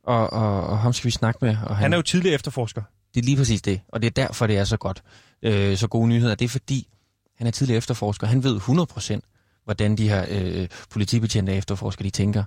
Og, 0.04 0.32
og, 0.32 0.66
og 0.66 0.78
ham 0.78 0.92
skal 0.92 1.06
vi 1.06 1.10
snakke 1.10 1.38
med. 1.42 1.50
Og 1.50 1.56
han, 1.56 1.76
Han 1.76 1.92
er 1.92 1.96
jo 1.96 2.02
tidligere 2.02 2.34
efterforsker. 2.34 2.82
Det 3.14 3.20
er 3.20 3.24
lige 3.24 3.36
præcis 3.36 3.62
det, 3.62 3.80
og 3.88 4.02
det 4.02 4.06
er 4.06 4.10
derfor, 4.10 4.46
det 4.46 4.58
er 4.58 4.64
så 4.64 4.76
godt. 4.76 5.02
Øh, 5.42 5.76
så 5.76 5.88
gode 5.88 6.08
nyheder. 6.08 6.34
Det 6.34 6.44
er 6.44 6.48
fordi, 6.48 6.88
han 7.36 7.46
er 7.46 7.50
tidligere 7.50 7.78
efterforsker. 7.78 8.26
Han 8.26 8.44
ved 8.44 8.60
100% 8.60 9.20
hvordan 9.64 9.96
de 9.96 10.08
her 10.08 10.26
øh, 10.30 10.68
politibetjente 10.90 11.52
efterforskere, 11.52 12.04
de 12.04 12.10
tænker. 12.10 12.44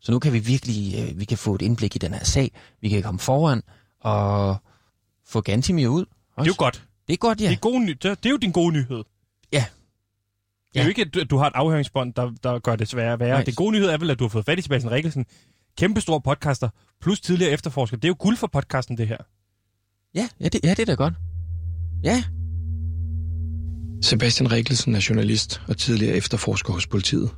Så 0.00 0.12
nu 0.12 0.18
kan 0.18 0.32
vi 0.32 0.38
virkelig 0.38 0.94
øh, 1.10 1.18
vi 1.20 1.24
kan 1.24 1.38
få 1.38 1.54
et 1.54 1.62
indblik 1.62 1.96
i 1.96 1.98
den 1.98 2.14
her 2.14 2.24
sag. 2.24 2.50
Vi 2.80 2.88
kan 2.88 3.02
komme 3.02 3.20
foran 3.20 3.62
og 4.00 4.56
få 5.26 5.40
Gantimir 5.40 5.88
ud. 5.88 6.04
Det 6.04 6.42
er 6.42 6.44
jo 6.44 6.54
godt. 6.58 6.84
Det 7.06 7.12
er 7.12 7.16
godt, 7.16 7.40
ja. 7.40 7.46
Det, 7.48 7.54
er 7.54 7.58
gode 7.60 7.84
ny- 7.84 7.96
det, 8.02 8.26
er 8.26 8.30
jo 8.30 8.36
din 8.36 8.52
gode 8.52 8.72
nyhed. 8.72 9.04
Ja. 9.52 9.64
Det 10.72 10.76
er 10.76 10.80
Ja. 10.80 10.82
jo 10.82 10.88
ikke, 10.88 11.02
at 11.02 11.14
du, 11.14 11.20
at 11.20 11.30
du 11.30 11.36
har 11.36 11.46
et 11.46 11.52
afhøringsbånd, 11.54 12.14
der, 12.14 12.32
der 12.42 12.58
gør 12.58 12.76
det 12.76 12.88
sværere 12.88 13.12
at 13.12 13.20
være. 13.20 13.28
Nej. 13.34 13.44
Det 13.44 13.56
gode 13.56 13.72
nyhed 13.72 13.88
er 13.88 13.98
vel, 13.98 14.10
at 14.10 14.18
du 14.18 14.24
har 14.24 14.28
fået 14.28 14.44
fat 14.44 14.58
i 14.58 14.62
Sebastian 14.62 14.92
Rikkelsen. 14.92 15.26
Kæmpe 15.78 16.00
stor 16.00 16.18
podcaster, 16.18 16.68
plus 17.00 17.20
tidligere 17.20 17.52
efterforsker. 17.52 17.96
Det 17.96 18.04
er 18.04 18.08
jo 18.08 18.16
guld 18.18 18.36
for 18.36 18.46
podcasten, 18.46 18.96
det 18.98 19.08
her. 19.08 19.16
Ja, 20.14 20.28
ja, 20.40 20.48
det, 20.48 20.60
ja, 20.64 20.70
det 20.70 20.78
er 20.78 20.84
da 20.84 20.94
godt. 20.94 21.14
Ja, 22.04 22.24
Sebastian 24.02 24.52
Rikkelsen 24.52 24.94
er 24.94 25.06
journalist 25.08 25.60
og 25.68 25.76
tidligere 25.76 26.16
efterforsker 26.16 26.72
hos 26.72 26.86
politiet. 26.86 27.30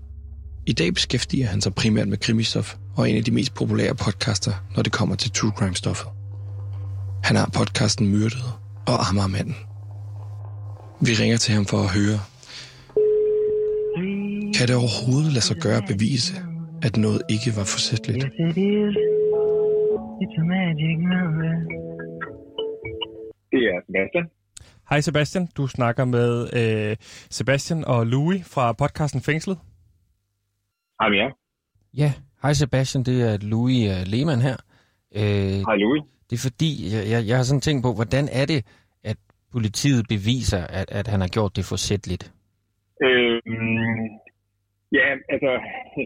I 0.67 0.73
dag 0.73 0.95
beskæftiger 0.95 1.47
han 1.47 1.61
sig 1.61 1.75
primært 1.75 2.09
med 2.09 2.19
krimistof 2.19 2.77
og 2.97 3.05
er 3.05 3.11
en 3.11 3.17
af 3.17 3.25
de 3.25 3.31
mest 3.31 3.55
populære 3.55 3.95
podcaster, 3.95 4.53
når 4.77 4.83
det 4.83 4.93
kommer 4.93 5.17
til 5.17 5.31
true 5.31 5.53
crime 5.59 5.75
stoffet. 5.75 6.09
Han 7.25 7.37
har 7.37 7.51
podcasten 7.59 8.09
Myrdet 8.09 8.45
og 8.87 9.09
Amagermanden. 9.09 9.57
Vi 11.01 11.13
ringer 11.21 11.37
til 11.37 11.55
ham 11.55 11.67
for 11.67 11.77
at 11.77 11.91
høre, 11.99 12.19
kan 14.57 14.69
det 14.69 14.77
overhovedet 14.77 15.33
lade 15.33 15.45
sig 15.51 15.57
gøre 15.57 15.77
at 15.83 15.89
bevise, 15.93 16.33
at 16.83 16.97
noget 16.97 17.23
ikke 17.35 17.51
var 17.57 17.67
forsætteligt? 17.75 18.25
Yes, 18.25 18.35
it 18.47 18.57
is. 18.57 18.95
It's 20.23 20.37
a 20.43 20.45
magic 20.55 20.97
number. 21.13 21.53
Det 23.53 23.63
er 23.73 23.79
Sebastian. 23.87 24.40
Hej 24.91 25.01
Sebastian, 25.01 25.45
du 25.57 25.67
snakker 25.67 26.05
med 26.17 26.31
øh, 26.61 26.97
Sebastian 27.39 27.81
og 27.93 28.01
Louis 28.07 28.41
fra 28.55 28.65
podcasten 28.83 29.21
Fængslet. 29.29 29.59
Hej 31.01 31.09
med 31.13 31.19
jer. 31.23 31.31
ja. 32.03 32.11
Hej 32.43 32.53
Sebastian, 32.63 33.03
det 33.09 33.17
er 33.29 33.35
Louis 33.53 33.81
uh, 33.93 34.01
Lehmann 34.13 34.43
her. 34.49 34.59
Øh, 35.21 35.59
Hej 35.69 35.77
Louis. 35.85 36.03
det 36.29 36.35
er 36.39 36.45
fordi, 36.49 36.71
jeg, 36.95 37.03
jeg, 37.13 37.21
jeg 37.29 37.37
har 37.39 37.47
sådan 37.49 37.67
tænkt 37.69 37.83
på, 37.87 37.91
hvordan 37.99 38.25
er 38.41 38.47
det, 38.53 38.61
at 39.11 39.19
politiet 39.55 40.03
beviser, 40.15 40.63
at, 40.81 40.89
at 41.01 41.07
han 41.13 41.21
har 41.25 41.31
gjort 41.37 41.53
det 41.57 41.65
forsætteligt? 41.73 42.25
Øhm, 43.07 44.05
ja, 44.99 45.07
altså, 45.35 45.51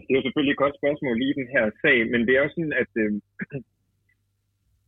det 0.05 0.11
er 0.13 0.19
jo 0.19 0.25
selvfølgelig 0.25 0.53
et 0.55 0.63
godt 0.63 0.75
spørgsmål 0.81 1.13
lige 1.21 1.33
i 1.33 1.39
den 1.41 1.49
her 1.55 1.65
sag, 1.83 1.97
men 2.11 2.19
det 2.25 2.33
er 2.37 2.41
jo 2.45 2.51
sådan, 2.55 2.75
at 2.83 2.91
øh, 3.03 3.11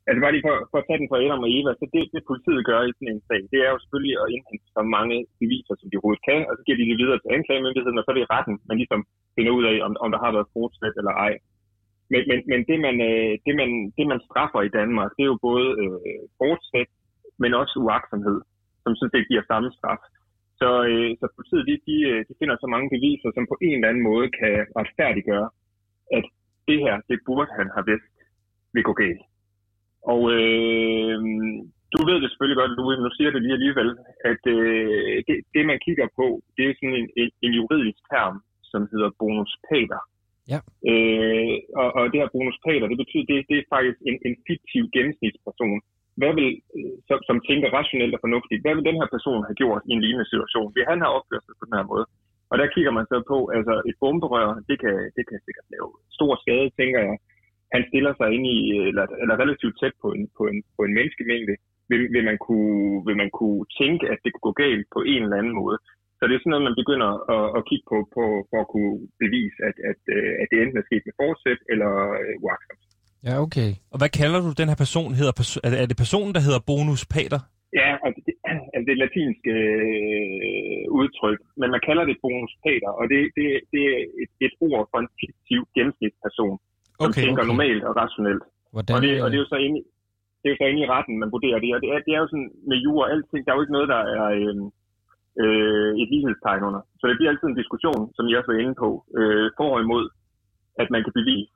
Altså 0.08 0.20
bare 0.24 0.34
lige 0.36 0.48
for, 0.48 0.56
for 0.72 0.78
at 0.80 0.88
tage 0.88 1.00
den 1.02 1.10
fra 1.10 1.22
Adam 1.24 1.46
og 1.46 1.52
Eva, 1.58 1.72
så 1.80 1.86
det, 1.94 2.04
det 2.14 2.30
politiet 2.32 2.62
gør 2.70 2.82
i 2.84 2.96
sådan 2.96 3.12
en 3.14 3.26
sag, 3.28 3.42
det 3.52 3.60
er 3.66 3.72
jo 3.74 3.80
selvfølgelig 3.82 4.16
at 4.22 4.32
indhente 4.36 4.68
så 4.78 4.82
mange 4.96 5.18
beviser, 5.42 5.74
som 5.78 5.88
de 5.88 5.98
overhovedet 5.98 6.28
kan, 6.30 6.42
og 6.50 6.54
så 6.56 6.62
giver 6.64 6.78
de 6.80 6.90
det 6.92 7.02
videre 7.02 7.20
til 7.22 7.34
anklagemyndigheden, 7.38 8.00
og 8.00 8.04
så 8.04 8.12
er 8.12 8.18
det 8.18 8.34
retten, 8.36 8.56
man 8.70 8.78
ligesom 8.82 9.02
finder 9.36 9.52
ud 9.58 9.66
af, 9.72 9.76
om, 9.86 9.92
om 10.04 10.10
der 10.14 10.20
har 10.24 10.32
været 10.36 10.52
fortsat 10.56 10.96
eller 11.00 11.14
ej. 11.28 11.34
Men, 12.12 12.22
men, 12.30 12.40
men 12.52 12.60
det, 12.70 12.78
man, 12.86 12.96
øh, 13.10 13.32
det, 13.46 13.54
man, 13.62 13.70
det, 13.98 14.06
man 14.12 14.20
straffer 14.28 14.62
i 14.64 14.74
Danmark, 14.80 15.10
det 15.16 15.24
er 15.24 15.32
jo 15.34 15.46
både 15.50 15.68
øh, 15.84 16.24
fortsat, 16.40 16.90
men 17.42 17.52
også 17.62 17.76
uagtsomhed, 17.84 18.40
som 18.84 18.92
sådan 18.96 19.14
set 19.14 19.30
giver 19.30 19.44
samme 19.52 19.70
straf. 19.78 20.04
Så, 20.62 20.70
øh, 20.92 21.10
så 21.20 21.26
politiet 21.38 21.64
de, 21.70 21.76
de, 21.88 21.98
øh, 22.12 22.20
de 22.28 22.34
finder 22.40 22.56
så 22.60 22.68
mange 22.74 22.88
beviser, 22.96 23.30
som 23.36 23.46
på 23.52 23.56
en 23.66 23.76
eller 23.78 23.90
anden 23.90 24.08
måde 24.10 24.28
kan 24.40 24.56
retfærdiggøre, 24.80 25.50
at 26.18 26.26
det 26.70 26.78
her, 26.86 26.96
det 27.10 27.18
burde 27.28 27.52
han 27.60 27.68
have 27.76 27.86
vidst, 27.92 28.14
vil 28.74 28.88
gå 28.90 28.94
galt. 29.04 29.24
Og 30.14 30.22
øh, 30.38 31.18
du 31.94 32.00
ved 32.08 32.18
det 32.22 32.30
selvfølgelig 32.30 32.60
godt, 32.62 32.76
Louis, 32.78 32.98
men 32.98 33.06
nu 33.08 33.12
siger 33.16 33.32
det 33.32 33.42
lige 33.44 33.58
alligevel, 33.60 33.90
at 34.32 34.44
øh, 34.58 35.16
det, 35.28 35.36
det, 35.54 35.64
man 35.72 35.80
kigger 35.86 36.08
på, 36.20 36.26
det 36.56 36.64
er 36.66 36.74
sådan 36.78 36.98
en, 37.02 37.08
en, 37.22 37.30
en 37.46 37.52
juridisk 37.60 38.02
term, 38.12 38.36
som 38.72 38.82
hedder 38.92 39.10
bonus 39.20 39.52
pater. 39.68 40.02
Ja. 40.54 40.60
Øh, 40.92 41.56
og, 41.82 41.88
og 41.98 42.04
det 42.12 42.22
her 42.22 42.34
bonus 42.36 42.58
pater, 42.66 42.88
det 42.92 43.00
betyder, 43.04 43.26
det, 43.32 43.38
det 43.50 43.58
er 43.58 43.72
faktisk 43.76 44.00
en, 44.10 44.18
en 44.28 44.36
fiktiv 44.50 44.84
gennemsnitsperson. 44.96 45.78
Hvad 46.20 46.34
vil, 46.38 46.50
øh, 46.78 46.96
som, 47.08 47.20
som 47.30 47.38
tænker 47.50 47.76
rationelt 47.80 48.16
og 48.16 48.24
fornuftigt, 48.26 48.64
hvad 48.64 48.74
vil 48.76 48.88
den 48.90 49.00
her 49.02 49.10
person 49.16 49.46
have 49.48 49.60
gjort 49.62 49.82
i 49.90 49.92
en 49.96 50.04
lignende 50.06 50.30
situation? 50.32 50.74
Vil 50.76 50.90
han 50.92 51.00
have 51.04 51.16
opført 51.18 51.46
sig 51.46 51.56
på 51.58 51.66
den 51.68 51.78
her 51.80 51.88
måde? 51.94 52.06
Og 52.52 52.56
der 52.62 52.74
kigger 52.76 52.94
man 52.98 53.06
så 53.12 53.18
på, 53.32 53.38
altså 53.58 53.74
et 53.90 53.96
bomberør, 54.02 54.50
det 54.70 54.78
kan, 54.84 54.96
det 55.16 55.24
kan 55.30 55.40
sikkert 55.46 55.68
lave 55.74 55.90
stor 56.18 56.34
skade, 56.44 56.70
tænker 56.80 57.00
jeg. 57.08 57.16
Han 57.74 57.84
stiller 57.90 58.14
sig 58.20 58.30
ind 58.36 58.46
i, 58.56 58.58
eller, 58.90 59.06
eller 59.22 59.36
relativt 59.44 59.76
tæt 59.82 59.96
på 60.04 60.08
en, 60.18 60.24
på 60.38 60.44
en, 60.52 60.58
på 60.76 60.82
en 60.88 60.94
menneskemængde. 60.98 61.56
Vil, 61.90 62.02
vil, 62.14 62.24
man 62.30 62.38
kunne, 62.48 63.06
vil 63.08 63.18
man 63.24 63.32
kunne 63.40 63.62
tænke, 63.82 64.06
at 64.14 64.20
det 64.24 64.30
kunne 64.32 64.48
gå 64.50 64.54
galt 64.64 64.86
på 64.96 65.00
en 65.14 65.22
eller 65.24 65.40
anden 65.42 65.56
måde? 65.62 65.78
Så 66.18 66.22
det 66.28 66.34
er 66.36 66.42
sådan 66.42 66.54
noget, 66.54 66.68
man 66.70 66.80
begynder 66.82 67.10
at, 67.36 67.46
at 67.58 67.62
kigge 67.70 67.86
på, 67.92 67.98
på 68.16 68.24
for 68.50 68.60
at 68.64 68.70
kunne 68.74 68.96
bevise, 69.24 69.58
at, 69.70 69.76
at, 69.92 70.02
øh, 70.16 70.32
at 70.42 70.48
det 70.52 70.58
enten 70.64 70.78
er 70.82 70.88
sket 70.90 71.04
med 71.08 71.16
forsæt 71.22 71.62
eller 71.74 71.92
øh, 72.22 72.34
uagtsomt. 72.46 72.84
Ja, 73.28 73.34
okay. 73.46 73.70
Og 73.94 73.98
hvad 74.00 74.12
kalder 74.20 74.40
du 74.46 74.52
den 74.62 74.70
her 74.72 74.80
person? 74.86 75.12
Hedder 75.20 75.34
er 75.66 75.70
det- 75.70 75.96
er 75.96 76.04
personen, 76.06 76.34
der 76.36 76.42
hedder 76.48 76.62
bonus 76.72 77.04
pater? 77.16 77.42
Ja, 77.82 77.90
altså 78.06 78.22
det, 78.28 78.34
altså 78.74 78.86
det 78.88 78.94
er 78.94 79.00
et 79.00 79.04
latinsk 79.06 79.44
øh, 79.58 80.84
udtryk, 81.00 81.40
men 81.60 81.68
man 81.76 81.82
kalder 81.88 82.04
det 82.10 82.18
bonus 82.26 82.54
pater, 82.66 82.92
og 83.00 83.06
det, 83.12 83.20
det, 83.38 83.46
det 83.74 83.84
er 83.94 84.00
et, 84.24 84.32
et 84.48 84.54
ord 84.68 84.84
for 84.92 84.98
en 85.04 85.10
fiktiv 85.22 85.62
gennemsnitsperson, 85.76 86.56
som 87.00 87.10
Okay, 87.10 87.24
tænker 87.26 87.42
okay. 87.44 87.52
normalt 87.52 87.84
og 87.90 87.94
rationelt. 88.02 88.44
Hvordan, 88.74 88.94
Og 88.96 89.02
det, 89.06 89.12
og 89.24 89.28
det 89.32 89.38
er 89.38 89.42
øh, 89.42 89.46
jo 89.46 89.52
så 89.54 89.58
inde, 89.68 89.78
i- 89.82 89.88
det 90.40 90.46
er 90.48 90.54
jo 90.54 90.60
så 90.62 90.68
inde 90.72 90.82
i 90.86 90.90
retten, 90.96 91.14
man 91.24 91.30
vurderer 91.36 91.60
det. 91.64 91.70
Og 91.76 91.80
det 91.84 91.90
er, 91.94 92.00
det 92.08 92.12
er 92.16 92.22
jo 92.24 92.28
sådan 92.34 92.50
med 92.70 92.78
jura 92.86 93.04
og 93.06 93.12
alting, 93.14 93.42
der 93.46 93.52
er 93.52 93.58
jo 93.58 93.64
ikke 93.66 93.76
noget, 93.78 93.90
der 93.96 94.02
er 94.18 94.26
øh, 94.42 94.56
øh, 95.44 95.92
et 96.02 96.08
lighedstegn 96.14 96.64
under. 96.70 96.82
Så 97.00 97.04
det 97.10 97.16
bliver 97.18 97.32
altid 97.32 97.48
en 97.50 97.60
diskussion, 97.62 98.02
som 98.16 98.24
jeg 98.30 98.38
også 98.40 98.52
var 98.52 98.60
inde 98.64 98.76
på, 98.84 98.90
øh, 99.20 99.46
for 99.58 99.68
og 99.76 99.82
imod, 99.86 100.06
at 100.82 100.88
man 100.94 101.02
kan 101.06 101.14
bevise, 101.20 101.52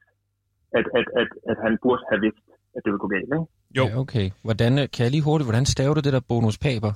at, 0.78 0.86
at, 1.00 1.06
at, 1.22 1.30
at 1.52 1.58
han 1.66 1.74
burde 1.84 2.04
have 2.12 2.22
vidst, 2.26 2.46
at 2.76 2.80
det 2.84 2.90
ville 2.92 3.04
gå 3.06 3.10
galt. 3.16 3.30
Ikke? 3.38 3.48
Jo. 3.78 3.84
Ja, 3.90 3.94
okay. 4.04 4.26
Hvordan, 4.48 4.72
øh, 4.82 4.86
kan 4.94 5.02
jeg 5.06 5.12
lige 5.16 5.26
hurtigt, 5.30 5.48
hvordan 5.50 5.66
staver 5.76 5.94
du 5.98 6.02
det 6.08 6.14
der 6.18 6.24
bonuspaper? 6.32 6.92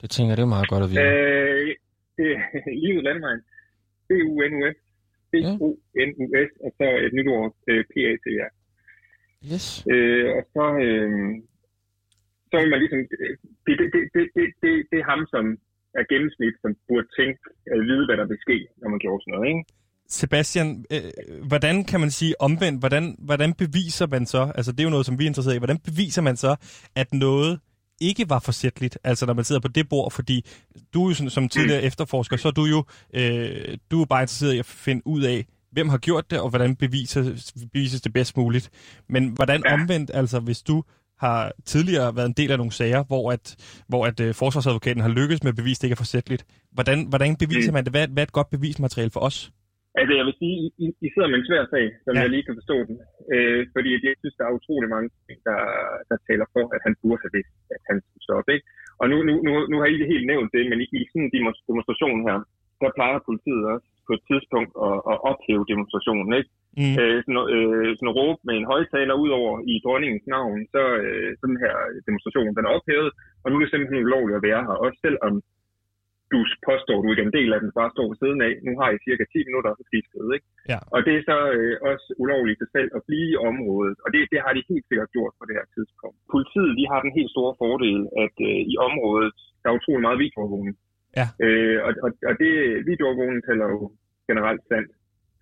Det 0.00 0.08
tænker 0.14 0.30
jeg, 0.30 0.36
det 0.38 0.42
er 0.44 0.48
jo 0.50 0.54
meget 0.56 0.68
godt 0.72 0.82
at 0.86 0.90
vide. 0.90 1.00
Øh, 1.08 1.68
det 2.18 2.28
er 2.70 2.74
livet 2.86 3.02
landvejen. 3.08 3.40
B-U-N-U-S. 4.08 4.78
B-O-N-U-S, 5.34 6.50
og 6.64 6.70
så 6.78 6.84
et 7.06 7.12
nyt 7.16 7.28
ord, 7.36 7.50
øh, 7.70 7.82
P-A-T-R. 7.92 8.50
Yes. 9.52 9.66
Øh, 9.92 10.26
og 10.36 10.42
så, 10.54 10.64
øh, 10.86 11.10
så 12.50 12.54
vil 12.60 12.70
man 12.72 12.80
ligesom, 12.82 13.00
øh, 13.20 13.34
det, 13.66 13.74
det, 13.80 13.86
det, 13.94 14.02
det, 14.14 14.24
det, 14.36 14.46
det, 14.62 14.72
det 14.90 14.98
er 15.02 15.10
ham, 15.12 15.22
som 15.34 15.44
er 15.98 16.04
gennemsnit, 16.12 16.54
som 16.62 16.70
burde 16.88 17.08
tænke, 17.18 17.40
eller 17.70 17.84
vide, 17.90 18.04
hvad 18.06 18.16
der 18.20 18.26
vil 18.32 18.38
ske, 18.46 18.56
når 18.80 18.88
man 18.92 19.00
gjorde 19.04 19.20
sådan 19.22 19.34
noget, 19.34 19.48
ikke? 19.52 19.64
Sebastian, 20.08 20.68
øh, 20.94 21.10
hvordan 21.50 21.84
kan 21.84 22.00
man 22.00 22.10
sige 22.10 22.34
omvendt, 22.40 22.78
hvordan, 22.82 23.04
hvordan 23.18 23.50
beviser 23.62 24.06
man 24.14 24.26
så, 24.26 24.42
altså 24.58 24.72
det 24.72 24.80
er 24.80 24.88
jo 24.88 24.96
noget, 24.96 25.06
som 25.06 25.18
vi 25.18 25.24
er 25.24 25.30
interesseret 25.32 25.56
i, 25.56 25.64
hvordan 25.64 25.80
beviser 25.88 26.22
man 26.22 26.36
så, 26.36 26.52
at 26.96 27.08
noget 27.12 27.60
ikke 28.04 28.30
var 28.30 28.38
forsætligt, 28.38 28.98
altså 29.04 29.26
når 29.26 29.34
man 29.34 29.44
sidder 29.44 29.60
på 29.60 29.68
det 29.68 29.88
bord, 29.88 30.10
fordi 30.12 30.44
du 30.94 31.04
er 31.04 31.08
jo 31.10 31.14
sådan, 31.14 31.30
som 31.30 31.48
tidligere 31.48 31.82
efterforsker, 31.82 32.36
så 32.36 32.48
er 32.48 32.52
du 32.52 32.64
jo 32.64 32.84
øh, 33.14 33.78
du 33.90 34.00
er 34.00 34.04
bare 34.04 34.22
interesseret 34.22 34.52
i 34.54 34.58
at 34.58 34.66
finde 34.66 35.06
ud 35.06 35.22
af, 35.22 35.46
hvem 35.72 35.88
har 35.88 35.98
gjort 35.98 36.30
det, 36.30 36.40
og 36.40 36.48
hvordan 36.50 36.76
bevises, 36.76 37.52
bevises 37.72 38.00
det 38.00 38.12
bedst 38.12 38.36
muligt. 38.36 38.70
Men 39.08 39.28
hvordan 39.28 39.62
Ja. 39.66 39.74
omvendt, 39.74 40.10
altså 40.14 40.40
hvis 40.40 40.62
du 40.62 40.82
har 41.18 41.52
tidligere 41.64 42.16
været 42.16 42.26
en 42.26 42.32
del 42.32 42.50
af 42.50 42.58
nogle 42.58 42.72
sager, 42.72 43.04
hvor 43.04 43.32
at, 43.32 43.56
hvor 43.88 44.06
at 44.06 44.20
øh, 44.20 44.34
forsvarsadvokaten 44.34 45.02
har 45.02 45.08
lykkes 45.08 45.42
med 45.42 45.48
at 45.52 45.56
bevise, 45.56 45.78
det 45.80 45.84
ikke 45.84 45.92
er 45.92 45.96
forsætligt. 45.96 46.44
Hvordan, 46.72 47.06
hvordan 47.08 47.36
beviser 47.36 47.70
Mm. 47.70 47.74
man 47.74 47.84
det? 47.84 47.92
Hvad, 47.92 48.08
hvad 48.08 48.22
er 48.22 48.26
et 48.26 48.32
godt 48.32 48.50
bevismateriale 48.50 49.10
for 49.10 49.20
os? 49.20 49.50
Altså, 49.98 50.12
jeg 50.18 50.24
vil 50.28 50.36
sige, 50.42 50.56
I, 50.84 50.86
I, 51.04 51.08
sidder 51.12 51.28
med 51.30 51.38
en 51.40 51.48
svær 51.48 51.64
sag, 51.74 51.86
som 52.04 52.12
Ja. 52.14 52.20
jeg 52.22 52.30
lige 52.34 52.46
kan 52.46 52.58
forstå 52.60 52.76
den. 52.88 52.96
Øh, 53.34 53.60
fordi 53.74 53.88
jeg 53.92 54.00
synes, 54.20 54.36
der 54.38 54.44
er 54.46 54.58
utrolig 54.58 54.88
mange 54.94 55.08
ting, 55.26 55.38
der, 55.48 55.60
der 56.10 56.16
taler 56.28 56.46
for, 56.54 56.64
at 56.74 56.80
han 56.86 56.94
burde 57.02 57.22
have 57.24 57.34
vidst, 57.38 57.54
at 57.76 57.82
han 57.90 57.96
skulle 58.04 58.26
stoppe. 58.28 58.48
Ikke? 58.54 58.66
Og 59.00 59.06
nu, 59.10 59.16
nu, 59.28 59.32
nu, 59.46 59.50
nu 59.70 59.76
har 59.80 59.88
I 59.92 59.96
det 60.00 60.12
helt 60.14 60.26
nævnt 60.32 60.50
det, 60.56 60.62
men 60.70 60.78
i, 60.84 60.86
i 61.00 61.02
sådan 61.10 61.22
en 61.26 61.32
demons- 61.36 61.64
demonstration 61.70 62.18
her, 62.28 62.38
der 62.82 62.96
plejer 62.98 63.26
politiet 63.28 63.64
også 63.74 63.88
på 64.08 64.12
et 64.18 64.22
tidspunkt 64.30 64.72
at, 64.88 64.96
at 65.12 65.16
ophæve 65.30 65.64
demonstrationen. 65.72 66.30
Ikke? 66.40 66.50
Mm. 66.80 66.94
øh, 67.02 67.18
sådan, 67.24 67.44
øh, 67.56 67.88
sådan 67.98 68.16
råbe 68.18 68.40
med 68.48 68.54
en 68.56 68.70
højtaler 68.72 69.14
ud 69.24 69.30
over 69.40 69.52
i 69.72 69.74
dronningens 69.84 70.26
navn, 70.36 70.58
så 70.74 70.82
øh, 71.04 71.30
sådan 71.40 71.58
her 71.64 71.74
demonstration, 72.08 72.56
den 72.56 72.66
er 72.66 72.74
ophævet, 72.76 73.10
og 73.42 73.46
nu 73.48 73.54
er 73.56 73.62
det 73.62 73.70
simpelthen 73.70 74.04
ulovligt 74.06 74.38
at 74.38 74.46
være 74.50 74.62
her, 74.68 74.76
også 74.84 74.98
selvom 75.06 75.34
du 76.32 76.38
påstår, 76.68 76.96
du 77.02 77.08
ikke 77.10 77.24
er 77.24 77.30
en 77.30 77.38
del 77.40 77.50
af 77.56 77.60
den, 77.62 77.70
bare 77.78 77.94
står 77.94 78.06
ved 78.10 78.18
siden 78.22 78.40
af. 78.48 78.52
Nu 78.66 78.72
har 78.80 78.88
I 78.90 79.04
cirka 79.06 79.24
10 79.24 79.48
minutter, 79.48 79.70
så 79.72 79.82
skal 79.86 80.00
I 80.00 80.08
skride, 80.08 80.30
ikke? 80.36 80.46
Ja. 80.72 80.78
Og 80.94 80.98
det 81.06 81.12
er 81.16 81.22
så 81.30 81.38
øh, 81.58 81.74
også 81.90 82.06
ulovligt 82.22 82.58
til 82.60 82.68
selv 82.76 82.90
at 82.98 83.02
blive 83.08 83.28
i 83.34 83.40
området, 83.50 83.96
og 84.04 84.08
det, 84.12 84.20
det 84.32 84.40
har 84.44 84.52
de 84.56 84.70
helt 84.72 84.86
sikkert 84.88 85.10
gjort 85.16 85.34
på 85.38 85.44
det 85.48 85.54
her 85.58 85.66
tidspunkt. 85.76 86.16
Politiet, 86.34 86.72
de 86.80 86.84
har 86.92 87.00
den 87.06 87.12
helt 87.18 87.30
store 87.36 87.54
fordel, 87.62 88.00
at 88.24 88.36
øh, 88.48 88.60
i 88.72 88.74
området, 88.88 89.36
der 89.60 89.66
er 89.68 89.78
utrolig 89.78 90.04
meget 90.06 90.22
videoovervågning. 90.24 90.76
Ja. 91.20 91.26
Øh, 91.44 91.78
og, 91.86 91.92
og, 92.04 92.10
og 92.28 92.34
det, 92.42 92.50
videoovervågning 92.90 93.42
tæller 93.44 93.66
jo 93.74 93.80
generelt 94.30 94.62
sandt. 94.70 94.90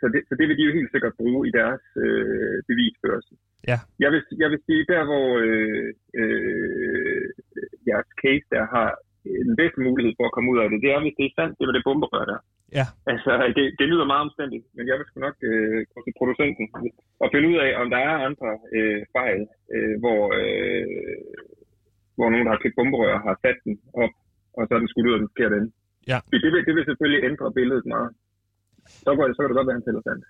Så 0.00 0.04
det, 0.12 0.20
så 0.28 0.32
det 0.38 0.44
vil 0.48 0.58
de 0.58 0.66
jo 0.68 0.78
helt 0.78 0.92
sikkert 0.92 1.14
bruge 1.20 1.40
i 1.48 1.52
deres 1.60 1.84
øh, 2.04 2.56
bevisførelse. 2.70 3.34
Ja. 3.70 3.78
Jeg 4.02 4.10
vil, 4.12 4.22
jeg 4.42 4.48
vil 4.52 4.60
sige, 4.66 4.84
der 4.92 5.02
hvor 5.10 5.28
øh, 5.46 5.88
øh, 6.20 7.24
jeres 7.88 8.10
case 8.22 8.46
der 8.54 8.64
har 8.74 8.90
den 9.48 9.54
bedste 9.60 9.80
mulighed 9.86 10.12
for 10.18 10.24
at 10.26 10.34
komme 10.34 10.48
ud 10.52 10.58
af 10.62 10.66
det, 10.68 10.78
det 10.84 10.90
er, 10.94 11.00
hvis 11.02 11.16
det 11.18 11.24
er 11.26 11.36
sandt, 11.38 11.58
det 11.58 11.66
var 11.66 11.74
det 11.76 11.86
bomberør 11.88 12.24
der. 12.32 12.40
Ja. 12.78 12.86
Altså, 13.12 13.30
det, 13.56 13.64
det 13.78 13.86
lyder 13.92 14.12
meget 14.12 14.26
omstændigt, 14.28 14.64
men 14.76 14.84
jeg 14.88 14.96
vil 14.96 15.06
sgu 15.06 15.16
nok 15.20 15.36
øh, 15.50 15.78
gå 15.92 15.98
til 16.02 16.14
producenten 16.20 16.66
og 17.22 17.28
finde 17.32 17.46
ud 17.52 17.58
af, 17.66 17.70
om 17.82 17.86
der 17.94 18.00
er 18.08 18.14
andre 18.28 18.50
øh, 18.76 19.00
fejl, 19.16 19.40
øh, 19.74 19.94
hvor, 20.02 20.20
øh, 20.40 20.84
hvor 22.16 22.28
nogen, 22.30 22.46
der 22.46 22.52
har 22.54 22.62
købt 22.62 22.78
bomberør, 22.78 23.16
har 23.28 23.36
sat 23.44 23.58
den 23.64 23.74
op, 24.02 24.14
og 24.56 24.62
så 24.64 24.70
er 24.74 24.80
den 24.82 24.90
skudt 24.92 25.08
ud 25.08 25.16
af 25.16 25.20
den 25.22 25.30
forkerte 25.32 25.56
ende. 25.60 25.70
Ja. 26.12 26.18
Det, 26.30 26.38
det, 26.44 26.50
vil, 26.52 26.62
det 26.68 26.74
vil 26.76 26.84
selvfølgelig 26.90 27.20
ændre 27.30 27.46
billedet 27.58 27.86
meget. 27.94 28.10
Så, 29.04 29.10
går 29.16 29.26
det, 29.26 29.34
så 29.36 29.40
kan 29.40 29.48
det 29.50 29.58
godt 29.58 29.68
være, 29.68 29.78
han 29.80 29.86
tæller 29.88 30.04
sandt. 30.08 30.24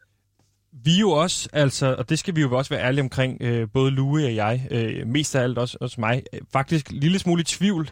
Vi 0.86 0.94
jo 1.04 1.08
også, 1.24 1.38
altså, 1.52 1.86
og 1.98 2.04
det 2.10 2.18
skal 2.18 2.36
vi 2.36 2.40
jo 2.40 2.48
også 2.60 2.74
være 2.74 2.84
ærlige 2.86 3.06
omkring, 3.08 3.32
øh, 3.46 3.68
både 3.76 3.90
Louis 3.98 4.24
og 4.30 4.34
jeg, 4.44 4.54
øh, 4.76 5.06
mest 5.06 5.36
af 5.36 5.42
alt 5.42 5.58
også, 5.58 5.78
også 5.80 6.00
mig, 6.00 6.16
øh, 6.34 6.40
faktisk 6.52 6.84
en 6.90 6.96
lille 7.04 7.18
smule 7.18 7.40
i 7.40 7.44
tvivl. 7.44 7.84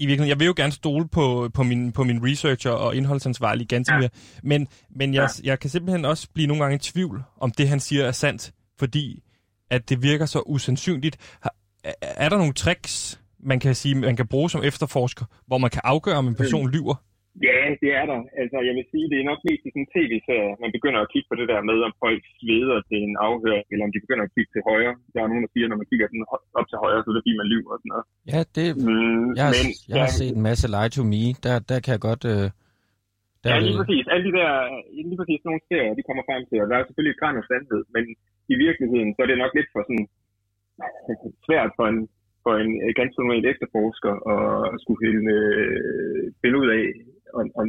I 0.00 0.06
virkeligheden, 0.06 0.28
jeg 0.28 0.38
vil 0.38 0.46
jo 0.46 0.54
gerne 0.56 0.72
stole 0.72 1.08
på, 1.08 1.50
på, 1.54 1.62
min, 1.62 1.92
på 1.92 2.04
min 2.04 2.24
researcher 2.24 2.70
og 2.70 2.96
indholdsansvarlige 2.96 3.66
Gantemir, 3.66 4.02
ja. 4.02 4.08
men, 4.42 4.68
men 4.90 5.14
jeg, 5.14 5.28
jeg 5.44 5.58
kan 5.58 5.70
simpelthen 5.70 6.04
også 6.04 6.28
blive 6.34 6.46
nogle 6.46 6.62
gange 6.62 6.76
i 6.76 6.78
tvivl, 6.78 7.22
om 7.40 7.50
det 7.50 7.68
han 7.68 7.80
siger 7.80 8.04
er 8.04 8.12
sandt, 8.12 8.52
fordi 8.78 9.22
at 9.70 9.88
det 9.88 10.02
virker 10.02 10.26
så 10.26 10.42
usandsynligt. 10.46 11.16
Er, 11.84 11.92
er 12.00 12.28
der 12.28 12.36
nogle 12.36 12.52
tricks, 12.52 13.20
man 13.40 13.60
kan 13.60 13.74
sige, 13.74 13.94
man 13.94 14.16
kan 14.16 14.26
bruge 14.26 14.50
som 14.50 14.62
efterforsker, 14.64 15.24
hvor 15.46 15.58
man 15.58 15.70
kan 15.70 15.80
afgøre, 15.84 16.16
om 16.16 16.28
en 16.28 16.34
person 16.34 16.70
lyver? 16.70 16.94
Ja, 17.48 17.58
det 17.82 17.90
er 18.00 18.04
der. 18.10 18.20
Altså, 18.40 18.56
jeg 18.68 18.74
vil 18.78 18.86
sige, 18.92 19.06
det 19.10 19.18
er 19.18 19.30
nok 19.30 19.40
mest 19.48 19.62
i 19.66 19.70
sådan 19.70 19.84
en 19.84 19.92
tv-serie, 19.94 20.52
man 20.64 20.72
begynder 20.76 21.00
at 21.02 21.10
kigge 21.12 21.28
på 21.30 21.36
det 21.40 21.46
der 21.52 21.60
med, 21.70 21.78
om 21.88 21.94
folk 22.04 22.22
sveder 22.38 22.78
til 22.88 22.98
en 23.06 23.14
afhør, 23.28 23.58
eller 23.70 23.84
om 23.86 23.92
de 23.94 24.04
begynder 24.04 24.24
at 24.26 24.34
kigge 24.36 24.50
til 24.52 24.62
højre. 24.70 24.94
Der 25.12 25.20
er 25.20 25.30
nogen, 25.30 25.44
der 25.44 25.52
siger, 25.54 25.66
når 25.68 25.80
man 25.80 25.90
kigger 25.90 26.08
den 26.12 26.20
op 26.58 26.66
til 26.70 26.78
højre, 26.84 27.00
så 27.02 27.08
er 27.10 27.14
det 27.14 27.22
fordi, 27.22 27.34
man 27.40 27.50
lyver 27.52 27.72
og 27.74 27.80
sådan 27.80 27.92
noget. 27.94 28.06
Ja, 28.32 28.40
det, 28.56 28.66
Mm, 28.86 29.26
jeg, 29.38 29.44
har, 29.48 29.54
men, 29.56 29.66
jeg 29.90 29.98
har 30.04 30.12
set 30.18 30.32
en 30.36 30.44
masse 30.48 30.66
Lie 30.74 30.90
to 30.96 31.02
Me. 31.12 31.24
Der, 31.46 31.54
der 31.70 31.78
kan 31.84 31.92
jeg 31.96 32.02
godt... 32.10 32.24
Øh, 32.34 32.46
der 33.42 33.48
Ja, 33.50 33.56
lige 33.66 33.78
præcis. 33.80 34.04
Alle 34.12 34.24
de 34.28 34.32
der, 34.40 34.50
lige 35.08 35.18
præcis 35.20 35.40
nogle 35.48 35.62
serier, 35.68 35.94
de 35.98 36.06
kommer 36.08 36.24
frem 36.28 36.42
til, 36.48 36.58
og 36.62 36.66
der 36.70 36.76
er 36.76 36.84
selvfølgelig 36.86 37.14
et 37.14 37.20
græn 37.22 37.40
af 37.40 37.44
sandhed, 37.50 37.82
men 37.94 38.04
i 38.52 38.56
virkeligheden, 38.64 39.10
så 39.14 39.18
er 39.22 39.28
det 39.28 39.42
nok 39.44 39.54
lidt 39.58 39.70
for 39.74 39.82
sådan 39.88 40.06
svært 41.46 41.70
for 41.78 41.86
en, 41.92 42.00
for 42.44 42.52
en 42.62 42.72
ganske 42.98 43.18
normal 43.20 43.44
efterforsker 43.52 44.12
at 44.72 44.78
skulle 44.82 45.00
finde, 45.06 45.24
øh, 45.36 46.22
finde 46.42 46.56
ud 46.62 46.68
af, 46.78 46.84
om, 47.38 47.46
om, 47.60 47.66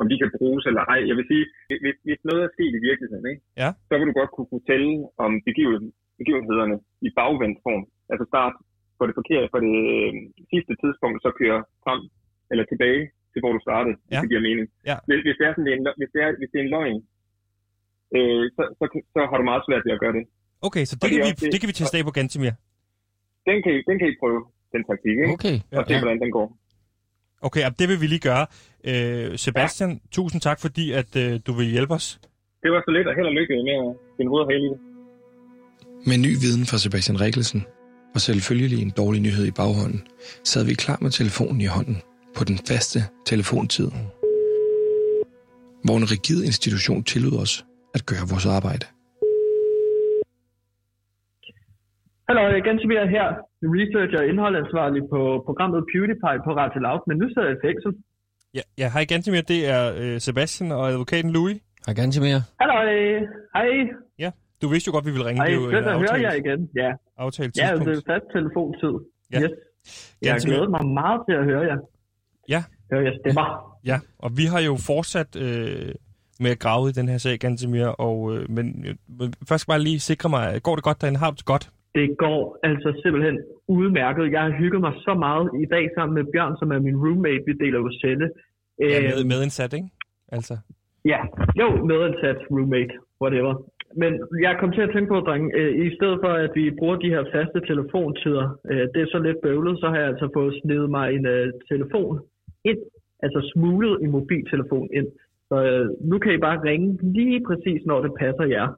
om 0.00 0.04
de 0.10 0.16
kan 0.22 0.30
bruges 0.38 0.62
eller 0.70 0.82
ej. 0.94 1.00
Jeg 1.10 1.16
vil 1.18 1.26
sige, 1.32 1.44
hvis, 1.84 1.96
hvis 2.06 2.20
noget 2.28 2.40
er 2.46 2.50
sket 2.56 2.72
i 2.78 2.82
virkeligheden, 2.88 3.26
ikke? 3.32 3.42
Ja. 3.62 3.68
så 3.88 3.92
vil 3.98 4.08
du 4.10 4.14
godt 4.20 4.32
kunne 4.36 4.50
fortælle 4.56 4.90
om 5.24 5.32
begiven, 5.48 5.84
begivenhederne 6.20 6.76
i 7.08 7.10
bagvendt 7.20 7.58
form. 7.66 7.82
altså 8.12 8.24
start 8.32 8.54
på 8.98 9.02
det 9.08 9.14
forkerte, 9.20 9.46
på 9.54 9.58
det 9.66 9.74
øh, 9.96 10.12
sidste 10.52 10.72
tidspunkt, 10.82 11.18
så 11.24 11.30
køre 11.40 11.58
frem 11.84 12.00
eller 12.50 12.64
tilbage 12.72 13.02
til, 13.32 13.40
hvor 13.42 13.52
du 13.56 13.60
startede, 13.68 13.94
ja. 13.96 14.00
Hvis 14.08 14.20
det 14.24 14.30
giver 14.32 14.44
mening. 14.48 14.66
Ja. 14.90 14.96
Hvis, 15.08 15.20
hvis, 15.26 15.36
det 15.38 15.44
er 15.48 15.52
sådan, 15.54 15.66
det 15.66 15.72
er 15.74 15.78
en, 15.80 15.86
hvis, 16.00 16.10
det 16.14 16.20
er, 16.26 16.30
hvis 16.40 16.50
det 16.52 16.58
er 16.60 16.64
en 16.66 16.72
løgn, 16.76 16.98
øh, 18.16 18.44
så, 18.56 18.62
så, 18.78 18.84
så 19.14 19.20
har 19.30 19.36
du 19.40 19.44
meget 19.50 19.62
svært 19.68 19.82
ved 19.86 19.92
at 19.96 20.02
gøre 20.04 20.14
det. 20.18 20.24
Okay, 20.68 20.84
så 20.90 20.94
det 20.94 21.02
det 21.02 21.10
kan, 21.12 21.18
vi, 21.26 21.30
det- 21.40 21.50
det 21.52 21.58
kan 21.60 21.68
vi 21.70 21.76
teste 21.80 21.96
af 21.98 22.04
på 22.08 22.14
Gantemir. 22.18 22.54
Den 23.48 23.56
kan, 23.64 23.72
I- 23.78 23.84
den 23.90 23.96
kan 24.00 24.08
I 24.12 24.14
prøve, 24.22 24.40
den 24.74 24.82
taktik, 24.90 25.16
ikke? 25.22 25.32
Okay. 25.36 25.56
Og 25.78 25.82
se, 25.86 25.92
Ja. 25.94 26.00
hvordan 26.02 26.20
den 26.24 26.30
går. 26.36 26.46
Okay, 27.42 27.64
og 27.66 27.78
det 27.78 27.88
vil 27.88 28.00
vi 28.00 28.06
lige 28.06 28.24
gøre. 28.30 28.46
Øh, 28.90 29.38
Sebastian, 29.38 29.90
ja. 29.90 29.98
tusind 30.12 30.40
tak, 30.40 30.60
fordi 30.60 30.92
at 30.92 31.16
øh, 31.16 31.40
du 31.46 31.52
vil 31.52 31.66
hjælpe 31.66 31.94
os. 31.94 32.20
Det 32.62 32.72
var 32.72 32.82
så 32.86 32.90
lidt, 32.90 33.06
og 33.08 33.14
held 33.14 33.26
og 33.26 33.32
lykke 33.32 33.54
med 33.54 34.40
at 34.42 34.48
finde 34.50 34.66
i 34.66 34.70
det. 34.72 34.78
Med 36.06 36.18
ny 36.26 36.32
viden 36.44 36.64
fra 36.70 36.78
Sebastian 36.78 37.20
Rikkelsen, 37.20 37.66
og 38.14 38.20
selvfølgelig 38.20 38.82
en 38.82 38.92
dårlig 38.96 39.20
nyhed 39.22 39.46
i 39.46 39.50
baghånden, 39.50 40.06
sad 40.44 40.64
vi 40.66 40.74
klar 40.74 40.98
med 41.00 41.10
telefonen 41.10 41.60
i 41.60 41.66
hånden 41.66 42.02
på 42.36 42.44
den 42.44 42.58
faste 42.68 43.00
telefontid. 43.26 43.90
Hvor 45.84 45.96
en 45.96 46.10
rigid 46.14 46.44
institution 46.44 47.04
tillod 47.04 47.36
os 47.42 47.64
at 47.94 48.02
gøre 48.06 48.24
vores 48.32 48.46
arbejde. 48.46 48.86
Hallo, 52.28 52.42
igen 52.62 52.78
Tobias 52.78 53.10
her. 53.10 53.49
Research 53.62 54.12
og 54.18 54.24
indholdansvarlig 54.30 55.02
på 55.12 55.20
programmet 55.46 55.80
PewDiePie 55.92 56.40
på 56.46 56.50
Radio 56.60 56.80
Loud, 56.86 57.00
men 57.08 57.16
nu 57.18 57.26
sidder 57.28 57.48
jeg 57.48 57.56
i 57.58 57.60
fængsel. 57.66 57.92
Ja, 58.54 58.62
ja 58.78 58.90
hej 58.94 59.04
Gantemir, 59.04 59.40
det 59.40 59.60
er 59.76 59.82
øh, 60.00 60.20
Sebastian 60.20 60.72
og 60.72 60.88
advokaten 60.88 61.30
Louis. 61.30 61.56
Hej 61.86 61.94
Gantemir. 61.94 62.38
Hallo, 62.60 62.74
hej. 63.54 63.68
Ja, 64.18 64.30
du 64.62 64.68
vidste 64.68 64.88
jo 64.88 64.92
godt, 64.92 65.06
vi 65.06 65.10
ville 65.10 65.26
ringe. 65.28 65.40
Hej, 65.42 65.46
det 65.46 65.56
er 65.56 65.60
jo 65.60 65.70
høre 65.70 66.10
aftalt, 66.10 66.22
jer 66.22 66.32
igen. 66.32 66.70
Ja, 66.76 66.90
aftalt 67.16 67.58
ja 67.58 67.62
tidspunkt. 67.62 67.88
det 67.88 67.96
er 68.06 68.12
fast 68.12 68.26
telefontid. 68.36 68.94
Ja. 69.32 69.40
Yes. 69.42 69.50
Jeg 70.22 70.30
Ganske 70.30 70.50
glæder 70.50 70.68
mig 70.68 70.86
meget 70.86 71.20
til 71.28 71.34
at 71.40 71.44
høre 71.44 71.64
jer. 71.70 71.78
Ja. 72.48 72.64
Høre 72.92 73.02
jeres 73.04 73.18
stemmer. 73.24 73.76
Ja, 73.84 73.98
og 74.18 74.30
vi 74.36 74.44
har 74.44 74.60
jo 74.60 74.76
fortsat 74.86 75.36
øh, 75.36 75.94
med 76.40 76.50
at 76.50 76.58
grave 76.58 76.88
i 76.88 76.92
den 76.92 77.08
her 77.08 77.18
sag, 77.18 77.38
Gantemir, 77.38 77.86
og, 77.86 78.36
øh, 78.36 78.50
men 78.50 78.84
øh, 78.86 79.30
først 79.48 79.66
bare 79.66 79.78
lige 79.78 80.00
sikre 80.00 80.28
mig, 80.28 80.62
går 80.62 80.74
det 80.74 80.84
godt 80.84 81.00
derinde? 81.00 81.18
Har 81.18 81.30
du 81.30 81.36
det 81.36 81.44
godt? 81.44 81.70
Det 81.94 82.18
går 82.18 82.58
altså 82.62 83.00
simpelthen 83.02 83.38
udmærket. 83.68 84.32
Jeg 84.32 84.42
har 84.42 84.50
hygget 84.50 84.80
mig 84.80 84.92
så 85.06 85.14
meget 85.14 85.50
i 85.62 85.66
dag 85.74 85.90
sammen 85.94 86.14
med 86.14 86.32
Bjørn, 86.32 86.56
som 86.58 86.72
er 86.72 86.78
min 86.78 86.96
roommate. 86.96 87.42
Vi 87.46 87.52
deler 87.52 87.78
jo 87.78 87.90
celle. 88.00 88.30
Ja, 88.78 89.00
med, 89.00 89.24
medindsat, 89.24 89.72
ikke? 89.72 89.88
Altså, 90.32 90.54
Ja, 91.04 91.20
jo, 91.60 91.84
medansat 91.84 92.38
roommate, 92.50 92.94
whatever. 93.22 93.54
Men 93.96 94.12
jeg 94.40 94.56
kom 94.60 94.72
til 94.72 94.80
at 94.80 94.90
tænke 94.94 95.08
på, 95.08 95.20
drenge, 95.20 95.56
øh, 95.58 95.86
i 95.86 95.94
stedet 95.96 96.18
for 96.22 96.32
at 96.44 96.50
vi 96.54 96.70
bruger 96.78 96.96
de 96.96 97.12
her 97.14 97.24
faste 97.32 97.60
telefontider, 97.70 98.46
øh, 98.70 98.84
det 98.94 99.00
er 99.02 99.10
så 99.10 99.18
lidt 99.18 99.40
bøvlet, 99.42 99.80
så 99.80 99.86
har 99.88 99.96
jeg 99.96 100.08
altså 100.08 100.28
fået 100.34 100.58
snedet 100.62 100.90
mig 100.90 101.14
en 101.14 101.26
øh, 101.26 101.52
telefon 101.68 102.20
ind, 102.64 102.78
altså 103.22 103.50
smuglet 103.52 104.02
en 104.02 104.10
mobiltelefon 104.10 104.88
ind. 104.92 105.08
Så 105.48 105.56
øh, 105.70 105.90
nu 106.10 106.18
kan 106.18 106.34
I 106.34 106.38
bare 106.38 106.62
ringe 106.62 106.98
lige 107.02 107.40
præcis, 107.48 107.80
når 107.86 108.02
det 108.02 108.12
passer 108.20 108.44
jer. 108.44 108.68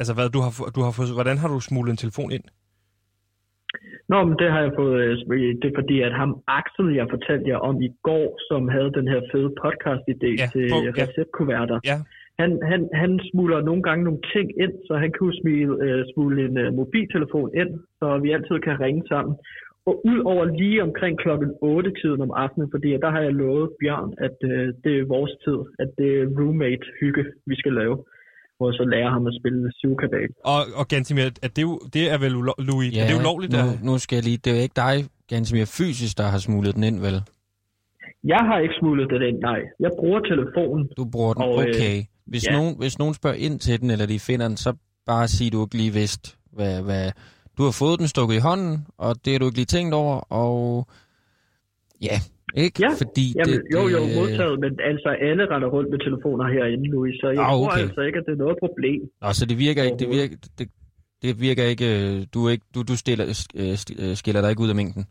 Altså 0.00 0.12
hvad, 0.14 0.26
du 0.36 0.40
har, 0.44 0.52
du 0.76 0.80
har 0.86 0.92
fået, 0.98 1.16
hvordan 1.18 1.38
har 1.42 1.48
du 1.54 1.60
smuglet 1.60 1.90
en 1.92 2.02
telefon 2.04 2.30
ind? 2.36 2.44
Nå, 4.12 4.18
men 4.28 4.36
det 4.42 4.48
har 4.54 4.60
jeg 4.66 4.72
fået, 4.80 4.94
øh, 5.04 5.16
det 5.60 5.66
er 5.70 5.76
fordi, 5.80 5.96
at 6.08 6.14
ham 6.20 6.30
Axel, 6.58 6.86
jeg 7.00 7.06
fortalte 7.14 7.48
jer 7.52 7.60
om 7.70 7.76
i 7.88 7.90
går, 8.08 8.26
som 8.48 8.68
havde 8.68 8.90
den 8.98 9.06
her 9.12 9.20
fede 9.32 9.50
podcast-idé 9.64 10.30
Ja, 10.42 10.46
til 10.52 10.64
på- 10.72 10.82
ja. 10.86 10.92
receptkuverter. 11.02 11.78
Ja, 11.90 11.96
Han, 12.40 12.50
han, 12.70 12.80
han 13.02 13.20
smuler 13.30 13.60
nogle 13.68 13.82
gange 13.82 14.04
nogle 14.04 14.20
ting 14.34 14.46
ind, 14.64 14.74
så 14.86 14.92
han 15.02 15.10
kan 15.14 15.26
jo 15.28 15.32
smile, 15.42 15.72
øh, 15.86 16.04
smule 16.14 16.36
en 16.46 16.56
øh, 16.64 16.68
mobiltelefon 16.80 17.50
ind, 17.62 17.70
så 17.98 18.06
vi 18.24 18.28
altid 18.36 18.56
kan 18.66 18.80
ringe 18.80 19.02
sammen. 19.12 19.34
Og 19.88 19.94
ud 20.10 20.18
over 20.32 20.44
lige 20.44 20.82
omkring 20.82 21.14
klokken 21.18 21.50
8-tiden 21.74 22.20
om 22.26 22.30
aftenen, 22.44 22.68
fordi 22.74 22.88
der 23.04 23.10
har 23.10 23.20
jeg 23.26 23.32
lovet 23.42 23.70
Bjørn, 23.80 24.12
at 24.26 24.36
øh, 24.52 24.66
det 24.84 24.92
er 25.00 25.04
vores 25.16 25.32
tid, 25.44 25.58
at 25.82 25.88
det 25.98 26.08
er 26.20 26.26
roommate-hygge, 26.38 27.24
vi 27.46 27.54
skal 27.60 27.72
lave. 27.72 27.96
Jeg 28.70 28.74
så 28.80 28.84
lærer 28.94 29.10
ham 29.10 29.26
at 29.26 29.34
spille 29.40 29.72
syvkabal. 29.80 30.28
og, 30.44 30.60
og 30.74 30.88
Gantemir, 30.88 31.24
at 31.46 31.56
det, 31.56 31.58
er 31.58 31.62
jo- 31.62 31.80
det 31.94 32.10
er 32.12 32.18
vel 32.18 32.32
ulo- 32.40 32.62
Louis, 32.68 32.96
ja, 32.96 33.02
er 33.04 33.06
det 33.10 33.18
ulovligt? 33.20 33.52
nu, 33.52 33.58
at- 33.58 33.82
nu 33.88 33.98
skal 33.98 34.16
jeg 34.16 34.24
lige... 34.24 34.36
Det 34.36 34.50
er 34.50 34.56
jo 34.56 34.62
ikke 34.62 34.78
dig, 34.86 34.96
Gantemir, 35.28 35.64
fysisk, 35.64 36.18
der 36.18 36.24
har 36.24 36.38
smuglet 36.38 36.74
den 36.74 36.84
ind, 36.84 37.00
vel? 37.00 37.22
Jeg 38.24 38.38
har 38.48 38.58
ikke 38.58 38.74
smuglet 38.80 39.10
det 39.10 39.22
ind, 39.28 39.38
nej. 39.38 39.60
Jeg 39.80 39.90
bruger 39.98 40.20
telefonen. 40.20 40.88
Du 40.96 41.04
bruger 41.04 41.34
den, 41.34 41.42
Og, 41.42 41.62
øh, 41.62 41.68
okay. 41.68 42.02
Hvis, 42.26 42.46
ja. 42.46 42.52
nogen, 42.52 42.74
hvis 42.78 42.98
nogen 42.98 43.14
spørger 43.14 43.36
ind 43.36 43.58
til 43.60 43.80
den, 43.80 43.90
eller 43.90 44.06
de 44.06 44.18
finder 44.20 44.48
den, 44.48 44.56
så 44.56 44.72
bare 45.06 45.28
sig, 45.28 45.52
du 45.52 45.64
ikke 45.64 45.76
lige 45.76 45.92
vidst, 45.92 46.36
hvad, 46.52 46.82
hvad... 46.82 47.10
Du 47.58 47.62
har 47.64 47.70
fået 47.70 47.98
den 47.98 48.08
stukket 48.08 48.36
i 48.36 48.38
hånden, 48.38 48.86
og 48.98 49.14
det 49.24 49.32
har 49.32 49.38
du 49.38 49.44
ikke 49.46 49.58
lige 49.58 49.66
tænkt 49.76 49.94
over, 49.94 50.16
og... 50.32 50.86
Ja, 52.02 52.20
ikke? 52.54 52.76
Ja, 52.84 52.90
Fordi 53.02 53.26
Jamen, 53.38 53.54
det, 53.54 53.62
jo, 53.74 53.80
jo, 53.94 54.00
modtaget, 54.20 54.60
men 54.64 54.70
altså 54.90 55.08
alle 55.28 55.44
render 55.52 55.68
rundt 55.68 55.90
med 55.90 55.98
telefoner 55.98 56.44
herinde, 56.54 56.86
Louis, 56.90 57.14
så 57.20 57.26
jeg 57.28 57.38
Ah, 57.48 57.52
tror 57.52 57.66
okay. 57.68 57.80
altså 57.82 58.00
ikke, 58.00 58.18
at 58.18 58.24
det 58.26 58.32
er 58.32 58.36
noget 58.44 58.56
problem. 58.64 59.00
Nå, 59.22 59.28
så 59.32 59.44
det 59.50 59.58
virker 59.58 59.82
ikke... 59.82 59.96
Det 60.02 60.08
virker, 60.18 60.36
det, 60.58 60.66
det 61.22 61.40
virker 61.40 61.64
ikke... 61.72 61.86
øh, 61.96 62.26
Du, 62.34 62.38
er 62.46 62.50
ikke, 62.50 62.66
du, 62.74 62.82
du 62.90 62.96
stiller, 62.96 63.24
øh, 63.62 63.76
øh, 64.02 64.14
skiller 64.20 64.40
dig 64.40 64.50
ikke 64.50 64.62
ud 64.66 64.68
af 64.74 64.78
mængden. 64.80 65.04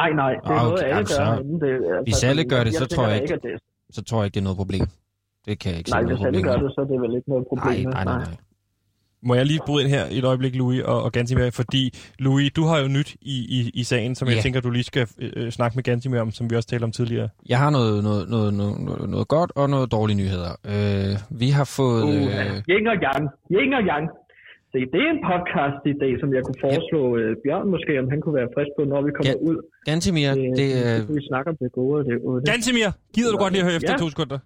Nej, 0.00 0.10
nej, 0.22 0.32
det 0.32 0.50
er 0.50 0.50
Ah, 0.50 0.62
noget, 0.62 0.72
okay, 0.72 0.82
alle 0.82 0.94
jamen, 0.96 1.06
gør 1.12 1.20
så- 1.20 1.24
herinde. 1.24 1.54
Det, 1.66 1.72
altså, 1.74 2.02
Hvis 2.08 2.24
alle 2.30 2.44
gør 2.52 2.62
det, 2.66 2.72
så 2.74 2.78
tænker 2.86 2.94
tror 2.96 3.04
jeg 3.08 3.16
da 3.18 3.22
ikke- 3.22 3.48
det 3.48 3.60
Så 3.96 4.00
tror 4.08 4.18
jeg 4.20 4.24
ikke, 4.26 4.34
det 4.34 4.40
er 4.44 4.48
noget 4.50 4.60
problem. 4.64 4.86
Det 5.46 5.54
kan 5.60 5.68
jeg 5.72 5.78
ikke 5.80 5.90
Nej, 5.90 6.00
se 6.00 6.04
noget 6.04 6.18
hvis 6.18 6.26
alle 6.26 6.38
problem 6.38 6.50
gør 6.52 6.58
det, 6.66 6.74
så 6.76 6.80
er 6.84 6.88
det 6.92 6.98
vel 7.04 7.12
ikke 7.18 7.28
noget 7.34 7.44
problem. 7.52 7.78
Nej, 7.88 8.04
nej, 8.04 8.04
nej, 8.04 8.18
nej. 8.26 8.36
Må 9.28 9.34
jeg 9.34 9.46
lige 9.46 9.60
bryde 9.66 9.82
ind 9.84 9.90
her 9.96 10.04
i 10.14 10.18
et 10.18 10.24
øjeblik, 10.24 10.54
Louis 10.56 10.82
og, 10.82 10.98
og 11.02 11.12
Gantimir? 11.12 11.50
Fordi, 11.60 11.82
Louis, 12.18 12.52
du 12.58 12.62
har 12.70 12.78
jo 12.82 12.88
nyt 12.88 13.10
i, 13.34 13.36
i, 13.58 13.70
i 13.80 13.82
sagen, 13.84 14.14
som 14.14 14.28
jeg 14.28 14.36
Ja. 14.36 14.40
tænker, 14.40 14.60
du 14.60 14.70
lige 14.70 14.84
skal 14.92 15.04
øh, 15.18 15.50
snakke 15.50 15.74
med 15.76 15.84
Gantimir 15.84 16.20
om, 16.20 16.30
som 16.30 16.50
vi 16.50 16.56
også 16.56 16.68
talte 16.68 16.84
om 16.84 16.92
tidligere. 16.92 17.28
Jeg 17.48 17.58
har 17.58 17.70
noget, 17.70 18.04
noget, 18.04 18.28
noget, 18.34 18.54
noget, 18.54 19.10
noget, 19.10 19.28
godt 19.28 19.52
og 19.56 19.70
noget 19.70 19.92
dårlige 19.92 20.16
nyheder. 20.22 20.50
Øh, 20.72 21.40
vi 21.42 21.48
har 21.58 21.64
fået... 21.78 22.02
Uh, 22.02 22.10
Øh, 22.10 22.62
Yin 22.72 22.86
og 22.92 22.96
yang. 23.06 23.22
Yin 23.56 23.72
og 23.78 23.82
yang. 23.92 24.06
Se, 24.72 24.78
det 24.92 25.00
er 25.06 25.10
en 25.16 25.22
podcast 25.32 25.80
i 25.92 25.94
dag, 26.02 26.12
som 26.22 26.28
jeg 26.36 26.42
kunne 26.46 26.60
foreslå 26.66 27.02
øh, 27.20 27.30
Bjørn 27.44 27.66
måske, 27.74 27.92
om 28.02 28.06
han 28.12 28.18
kunne 28.22 28.36
være 28.40 28.48
frisk 28.54 28.72
på, 28.78 28.82
når 28.92 29.00
vi 29.06 29.10
kommer 29.16 29.34
Ja, 29.42 29.48
ud. 29.50 29.56
Gantimir, 29.88 30.30
Øh, 30.30 30.36
det 30.58 30.66
kunne 31.06 31.18
vi 31.20 31.24
snakke 31.32 31.46
om 31.52 31.56
det 31.62 31.68
gode 31.78 31.94
og 32.00 32.04
det 32.08 32.14
onde. 32.28 32.42
Gantimir, 32.52 32.88
gider 33.14 33.30
du 33.34 33.38
godt 33.44 33.52
lige 33.54 33.62
at 33.64 33.68
høre 33.68 33.76
efter 33.80 33.92
Ja. 33.96 33.98
to 34.04 34.08
sekunder? 34.14 34.38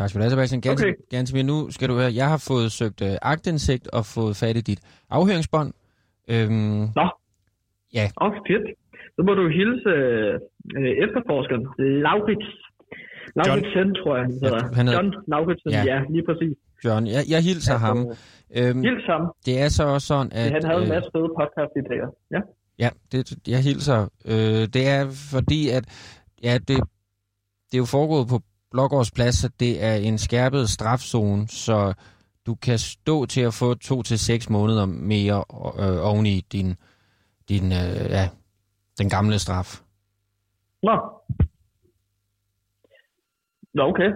Tak 0.00 0.08
skal 0.08 0.18
du 0.18 0.22
have, 0.24 0.30
Sebastian. 0.30 0.60
Ganske, 0.60 0.86
Okay. 0.86 0.94
Ganske 1.16 1.42
nu 1.42 1.56
skal 1.70 1.88
du 1.90 1.94
høre, 2.00 2.10
jeg 2.20 2.28
har 2.34 2.40
fået 2.50 2.72
søgt 2.80 3.00
øh, 3.08 3.14
agtindsigt 3.32 3.86
og 3.96 4.02
fået 4.16 4.34
fat 4.42 4.56
i 4.56 4.60
dit 4.70 4.80
afhøringsbånd. 5.10 5.70
Øhm, 6.32 6.82
Nå. 7.00 7.06
Ja. 7.98 8.04
Åh, 8.22 8.26
oh, 8.26 8.32
fedt. 8.48 8.66
Så 9.16 9.20
må 9.26 9.32
du 9.40 9.44
hilse 9.60 9.92
øh, 10.78 10.90
efterforskeren, 11.04 11.64
Laurits. 12.06 12.48
Lauritsen, 13.36 13.88
tror 13.94 14.16
jeg, 14.16 14.24
han 14.24 14.32
hedder. 14.32 14.74
han 14.74 14.86
hedder- 14.86 15.02
John 15.02 15.14
Lauritsen, 15.32 15.70
Ja. 15.70 15.82
ja. 15.84 15.94
ja, 15.94 16.00
lige 16.10 16.24
præcis. 16.28 16.54
Jørgen, 16.84 17.06
jeg, 17.06 17.22
jeg 17.34 17.42
hilser 17.48 17.72
Altså, 17.72 17.86
ham. 17.86 17.98
Øhm, 18.58 18.82
Hils 18.82 19.04
ham. 19.12 19.22
det 19.46 19.54
er 19.62 19.68
så 19.68 19.84
også 19.94 20.06
sådan, 20.06 20.32
at... 20.32 20.50
Han 20.52 20.64
havde 20.64 20.82
en 20.82 20.88
øh, 20.90 20.94
masse 20.94 21.10
fede 21.14 21.28
podcast 21.40 21.72
i 21.80 21.82
dag. 21.90 22.00
Ja. 22.34 22.40
Ja, 22.84 22.88
det, 23.12 23.48
jeg 23.48 23.62
hilser. 23.68 23.98
Øh, 24.32 24.62
det 24.74 24.82
er 24.96 25.02
fordi, 25.34 25.60
at 25.68 25.84
ja, 26.42 26.54
det, 26.68 26.76
det 27.68 27.74
er 27.78 27.82
jo 27.84 27.88
foregået 27.96 28.26
på 28.28 28.38
Blågårds 28.70 29.10
Plads, 29.10 29.46
det 29.60 29.84
er 29.84 29.94
en 29.94 30.18
skærpet 30.18 30.70
strafzone, 30.70 31.48
så 31.48 31.94
du 32.46 32.54
kan 32.54 32.78
stå 32.78 33.26
til 33.26 33.40
at 33.40 33.54
få 33.54 33.74
to 33.74 34.02
til 34.02 34.18
seks 34.18 34.50
måneder 34.50 34.86
mere 34.86 35.44
øh, 35.78 36.06
oven 36.06 36.26
i 36.26 36.40
din, 36.40 36.74
din 37.48 37.64
øh, 37.64 38.10
ja, 38.10 38.28
den 38.98 39.08
gamle 39.08 39.38
straf. 39.38 39.80
Nå. 40.82 40.92
Nå, 43.74 43.82
okay. 43.82 44.10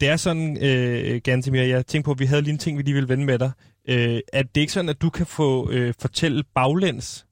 Det 0.00 0.08
er 0.08 0.16
sådan, 0.16 0.58
øh, 0.64 1.20
Gantimir, 1.24 1.62
jeg 1.62 1.86
tænkte 1.86 2.06
på, 2.06 2.10
at 2.10 2.18
vi 2.18 2.24
havde 2.24 2.42
lige 2.42 2.52
en 2.52 2.58
ting, 2.58 2.78
vi 2.78 2.82
lige 2.82 2.94
ville 2.94 3.08
vende 3.08 3.24
med 3.24 3.38
dig. 3.38 3.52
Øh, 3.88 4.20
er 4.32 4.42
det 4.42 4.60
ikke 4.60 4.72
sådan, 4.72 4.88
at 4.88 5.02
du 5.02 5.10
kan 5.10 5.26
få 5.26 5.70
øh, 5.70 5.94
fortælle 6.00 6.44
baglæns, 6.54 7.26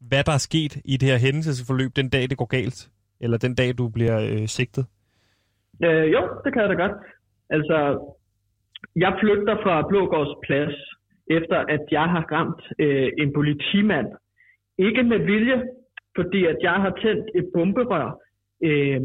hvad 0.00 0.24
der 0.24 0.32
er 0.32 0.38
sket 0.38 0.80
i 0.84 0.96
det 0.96 1.08
her 1.08 1.18
hændelsesforløb 1.18 1.96
den 1.96 2.08
dag, 2.08 2.30
det 2.30 2.38
går 2.38 2.44
galt? 2.44 2.90
Eller 3.20 3.38
den 3.38 3.54
dag, 3.54 3.78
du 3.78 3.88
bliver 3.88 4.20
øh, 4.20 4.48
sigtet? 4.48 4.86
Øh, 5.84 6.12
jo, 6.12 6.22
det 6.44 6.52
kan 6.52 6.62
jeg 6.62 6.70
da 6.70 6.74
godt. 6.74 6.96
Altså, 7.50 7.76
jeg 8.96 9.16
flygter 9.20 9.56
fra 9.62 9.88
Blågårds 9.88 10.34
plads, 10.46 10.74
efter 11.30 11.58
at 11.74 11.80
jeg 11.90 12.06
har 12.14 12.24
ramt 12.32 12.62
øh, 12.78 13.10
en 13.18 13.32
politimand. 13.32 14.08
Ikke 14.78 15.02
med 15.02 15.18
vilje, 15.18 15.62
fordi 16.16 16.44
at 16.46 16.56
jeg 16.62 16.76
har 16.84 16.92
tændt 17.02 17.26
et 17.34 17.46
bomberør, 17.54 18.18
øh, 18.62 19.00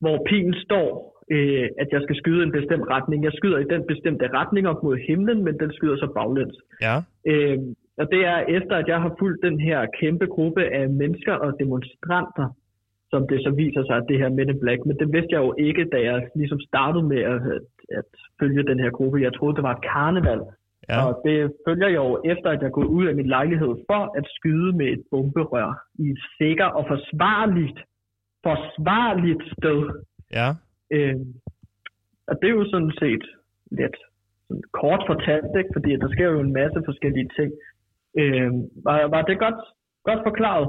hvor 0.00 0.26
pilen 0.28 0.54
står, 0.54 0.88
øh, 1.30 1.68
at 1.78 1.88
jeg 1.92 2.02
skal 2.02 2.16
skyde 2.16 2.42
en 2.42 2.52
bestemt 2.52 2.86
retning. 2.90 3.24
Jeg 3.24 3.32
skyder 3.32 3.58
i 3.58 3.70
den 3.74 3.82
bestemte 3.86 4.28
retning 4.38 4.68
op 4.68 4.82
mod 4.82 4.96
himlen, 5.08 5.44
men 5.44 5.60
den 5.60 5.72
skyder 5.72 5.96
så 5.96 6.08
baglæns. 6.16 6.56
Ja. 6.86 6.96
Øh, 7.30 7.58
og 8.00 8.06
det 8.12 8.20
er 8.26 8.38
efter, 8.38 8.76
at 8.76 8.88
jeg 8.88 9.00
har 9.00 9.16
fulgt 9.18 9.42
den 9.42 9.60
her 9.60 9.86
kæmpe 10.00 10.26
gruppe 10.26 10.64
af 10.64 10.90
mennesker 10.90 11.34
og 11.34 11.50
demonstranter, 11.60 12.48
som 13.10 13.28
det 13.30 13.38
så 13.46 13.50
viser 13.50 13.82
sig, 13.84 13.96
at 13.96 14.08
det 14.08 14.18
her 14.18 14.28
Men 14.28 14.50
in 14.50 14.60
Black. 14.60 14.80
Men 14.86 14.96
det 15.00 15.08
vidste 15.14 15.34
jeg 15.34 15.42
jo 15.46 15.54
ikke, 15.58 15.84
da 15.92 15.98
jeg 16.08 16.28
ligesom 16.40 16.60
startede 16.60 17.04
med 17.12 17.22
at, 17.32 17.38
at, 17.98 18.08
følge 18.40 18.68
den 18.70 18.78
her 18.80 18.90
gruppe. 18.90 19.22
Jeg 19.26 19.34
troede, 19.34 19.56
det 19.56 19.62
var 19.62 19.74
et 19.74 19.86
karneval, 19.92 20.40
Ja. 20.88 21.06
Og 21.06 21.22
det 21.24 21.52
følger 21.66 21.88
jo 21.88 22.22
efter, 22.32 22.48
at 22.50 22.62
jeg 22.62 22.72
går 22.72 22.84
ud 22.84 23.06
af 23.06 23.14
min 23.14 23.26
lejlighed 23.26 23.72
for 23.90 24.02
at 24.18 24.24
skyde 24.36 24.72
med 24.72 24.86
et 24.86 25.02
bomberør 25.10 25.70
i 25.94 26.04
et 26.10 26.20
sikker 26.38 26.64
og 26.64 26.84
forsvarligt, 26.88 27.78
forsvarligt 28.42 29.42
sted. 29.56 29.80
Ja. 30.32 30.48
Øh, 30.90 31.16
og 32.28 32.34
det 32.40 32.48
er 32.48 32.56
jo 32.60 32.70
sådan 32.70 32.92
set 33.02 33.24
lidt 33.70 33.96
sådan 34.48 34.62
kort 34.80 35.02
fortalt, 35.06 35.52
ikke? 35.58 35.70
fordi 35.72 35.90
der 35.96 36.08
sker 36.08 36.28
jo 36.34 36.40
en 36.40 36.52
masse 36.52 36.78
forskellige 36.84 37.30
ting. 37.38 37.52
Øh, 38.20 38.50
var, 38.86 39.08
var 39.14 39.22
det 39.22 39.38
godt, 39.38 39.60
godt 40.04 40.20
forklaret? 40.28 40.68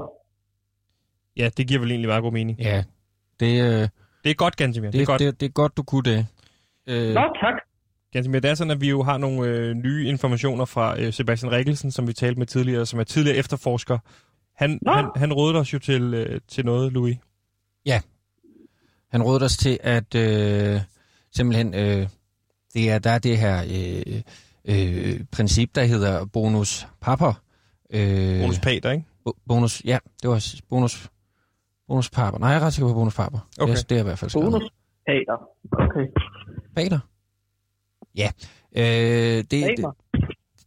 Ja, 1.36 1.50
det 1.56 1.66
giver 1.68 1.80
vel 1.80 1.90
egentlig 1.90 2.08
meget 2.08 2.22
god 2.22 2.32
mening. 2.32 2.58
Ja, 2.60 2.84
det, 3.40 3.62
øh, 3.64 3.88
Det 4.24 4.30
er 4.30 4.34
godt, 4.34 4.56
Gansimir. 4.56 4.86
Det, 4.86 4.92
det, 4.92 5.02
er 5.02 5.06
godt. 5.06 5.18
det, 5.20 5.40
det 5.40 5.46
er 5.46 5.50
godt, 5.50 5.76
du 5.76 5.82
kunne 5.82 6.02
det. 6.02 6.26
Øh, 6.86 7.14
Nå, 7.14 7.20
tak. 7.20 7.54
Gansimir, 8.12 8.40
det 8.40 8.50
er 8.50 8.54
sådan, 8.54 8.70
at 8.70 8.80
vi 8.80 8.88
jo 8.88 9.02
har 9.02 9.18
nogle 9.18 9.48
øh, 9.48 9.74
nye 9.74 10.06
informationer 10.08 10.64
fra 10.64 11.00
øh, 11.00 11.12
Sebastian 11.12 11.52
Rikkelsen, 11.52 11.90
som 11.90 12.06
vi 12.08 12.12
talte 12.12 12.38
med 12.38 12.46
tidligere, 12.46 12.86
som 12.86 13.00
er 13.00 13.04
tidligere 13.04 13.36
efterforsker. 13.36 13.98
Han, 14.56 14.78
Nå. 14.82 14.92
han, 14.92 15.04
han 15.16 15.32
rådede 15.32 15.58
os 15.58 15.72
jo 15.72 15.78
til, 15.78 16.14
øh, 16.14 16.40
til 16.48 16.64
noget, 16.64 16.92
Louis. 16.92 17.16
Han 19.10 19.22
rådede 19.22 19.44
os 19.44 19.56
til, 19.56 19.78
at 19.82 20.14
øh, 20.14 20.80
simpelthen, 21.34 21.74
øh, 21.74 22.08
det 22.74 22.90
er, 22.90 22.98
der 22.98 23.10
er 23.10 23.18
det 23.18 23.38
her 23.38 23.62
øh, 23.70 24.22
øh, 24.64 25.20
princip, 25.32 25.74
der 25.74 25.84
hedder 25.84 26.24
bonus 26.24 26.86
papper. 27.00 27.42
Øh, 27.90 28.40
Bonus 28.40 28.58
Pater, 28.58 28.90
ikke? 28.90 29.04
bo- 29.24 29.36
bonus, 29.48 29.82
ja, 29.84 29.98
det 30.22 30.30
var 30.30 30.54
bonus, 30.68 31.08
bonus 31.90 32.10
papper. 32.10 32.38
Nej, 32.38 32.48
jeg 32.48 32.60
er 32.60 32.66
ret 32.66 32.72
sikker 32.72 32.88
på 32.88 32.94
bonus 32.94 33.16
papper. 33.16 33.38
Okay. 33.60 33.72
Det, 33.72 33.78
er, 33.78 33.86
det 33.88 33.96
er 33.96 34.00
i 34.00 34.04
hvert 34.04 34.18
fald 34.18 34.30
skrevet. 34.30 34.52
Bonus. 34.52 34.70
Pater. 35.06 35.36
Okay. 35.72 36.06
Pater? 36.76 36.98
Ja. 38.14 38.30
Øh, 38.76 38.82
det, 38.82 39.50
det, 39.50 39.62
Pater. 39.66 39.96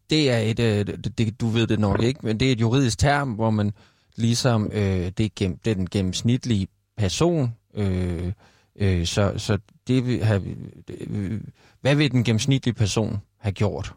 det 0.09 0.31
er 0.31 0.37
et, 0.37 0.59
øh, 0.59 0.85
det, 0.85 1.17
det, 1.17 1.41
du 1.41 1.47
ved 1.47 1.67
det 1.67 1.79
nok 1.79 2.03
ikke, 2.03 2.19
men 2.23 2.39
det 2.39 2.47
er 2.47 2.51
et 2.51 2.61
juridisk 2.61 2.97
term, 2.97 3.31
hvor 3.31 3.49
man 3.49 3.71
ligesom, 4.15 4.69
øh, 4.73 5.11
det, 5.17 5.19
er 5.19 5.29
gennem, 5.35 5.57
det 5.57 5.71
er 5.71 5.75
den 5.75 5.89
gennemsnitlige 5.89 6.67
person, 6.97 7.55
øh, 7.73 8.31
øh, 8.75 9.05
så, 9.05 9.33
så 9.37 9.57
det 9.87 10.07
vil 10.07 10.23
have, 10.23 10.41
øh, 10.89 11.41
hvad 11.81 11.95
vil 11.95 12.11
den 12.11 12.23
gennemsnitlige 12.23 12.73
person 12.73 13.17
have 13.37 13.53
gjort? 13.53 13.93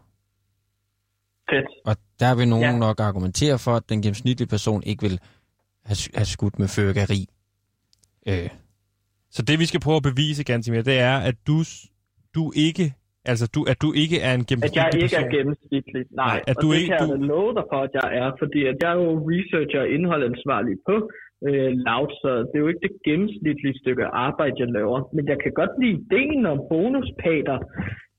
Fedt. 1.51 1.67
Og 1.85 1.97
der 2.21 2.35
vil 2.35 2.49
nogen 2.49 2.65
ja. 2.65 2.79
nok 2.79 3.01
argumentere 3.01 3.59
for, 3.59 3.75
at 3.77 3.89
den 3.89 4.03
gennemsnitlige 4.03 4.49
person 4.49 4.83
ikke 4.83 5.03
vil 5.03 5.21
have, 5.91 5.99
have 6.21 6.31
skudt 6.37 6.57
med 6.63 6.69
fyrkeri. 6.77 7.21
Øh, 8.31 8.51
Så 9.37 9.41
det, 9.49 9.57
vi 9.63 9.67
skal 9.71 9.81
prøve 9.87 9.99
at 10.03 10.07
bevise, 10.11 10.45
Gansimir, 10.51 10.83
det 10.93 10.99
er, 11.11 11.17
at 11.31 11.37
du, 11.49 11.57
du 12.37 12.43
ikke, 12.67 12.87
altså 13.31 13.45
du, 13.55 13.61
at 13.73 13.79
du 13.85 13.89
ikke 14.03 14.17
er 14.27 14.33
en 14.35 14.41
At 14.41 14.47
gennemsnitlig 14.51 14.83
jeg 14.83 15.03
ikke 15.03 15.17
person. 15.17 15.25
er 15.29 15.37
gennemsnitlig. 15.37 16.03
Nej, 16.23 16.27
Nej, 16.33 16.39
at 16.51 16.57
og 16.57 16.63
du 16.63 16.69
det 16.71 16.77
ikke- 16.81 16.89
kan 16.99 16.99
jeg 17.01 17.09
du- 17.09 17.23
da 17.23 17.27
love 17.35 17.53
dig 17.59 17.65
for, 17.73 17.81
at 17.87 17.93
jeg 18.01 18.07
er, 18.23 18.29
fordi 18.43 18.61
at 18.71 18.77
jeg 18.83 18.91
er 18.95 18.99
jo 19.05 19.11
researcher 19.33 19.81
og 19.85 19.89
indholdansvarlig 19.97 20.77
på 20.89 20.97
øh, 21.49 21.71
Loud, 21.89 22.11
så 22.23 22.31
det 22.49 22.55
er 22.59 22.63
jo 22.65 22.71
ikke 22.73 22.85
det 22.89 22.95
gennemsnitlige 23.09 23.77
stykke 23.83 24.05
arbejde, 24.27 24.55
jeg 24.63 24.69
laver. 24.79 24.99
Men 25.15 25.23
jeg 25.33 25.39
kan 25.45 25.53
godt 25.61 25.73
lide 25.83 25.95
ideen 26.03 26.43
om 26.53 26.59
bonuspater 26.71 27.59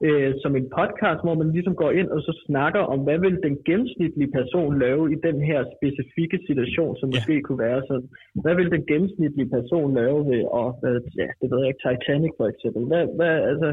øh, 0.06 0.32
som 0.44 0.52
en 0.60 0.68
podcast, 0.80 1.20
hvor 1.26 1.36
man 1.42 1.50
ligesom 1.56 1.76
går 1.84 1.92
ind 2.00 2.10
og 2.16 2.22
så 2.28 2.34
snakker 2.48 2.82
om, 2.94 3.00
hvad 3.06 3.20
vil 3.26 3.36
den 3.48 3.56
gennemsnitlige 3.70 4.32
person 4.40 4.80
lave 4.86 5.04
i 5.14 5.18
den 5.28 5.38
her 5.50 5.60
specifikke 5.78 6.40
situation, 6.48 6.98
som 7.00 7.08
måske 7.16 7.36
kunne 7.42 7.62
være 7.68 7.82
sådan. 7.90 8.10
Hvad 8.44 8.56
vil 8.60 8.70
den 8.76 8.84
gennemsnitlige 8.92 9.50
person 9.56 9.90
lave 10.02 10.20
ved, 10.32 10.44
og 10.60 10.68
hvad, 10.80 10.96
ja, 11.22 11.30
det 11.42 11.48
ved 11.52 11.60
jeg 11.62 11.70
ikke, 11.72 11.84
Titanic 11.86 12.34
for 12.40 12.48
eksempel. 12.54 12.82
Hvad, 12.92 13.04
hvad, 13.18 13.34
altså, 13.52 13.70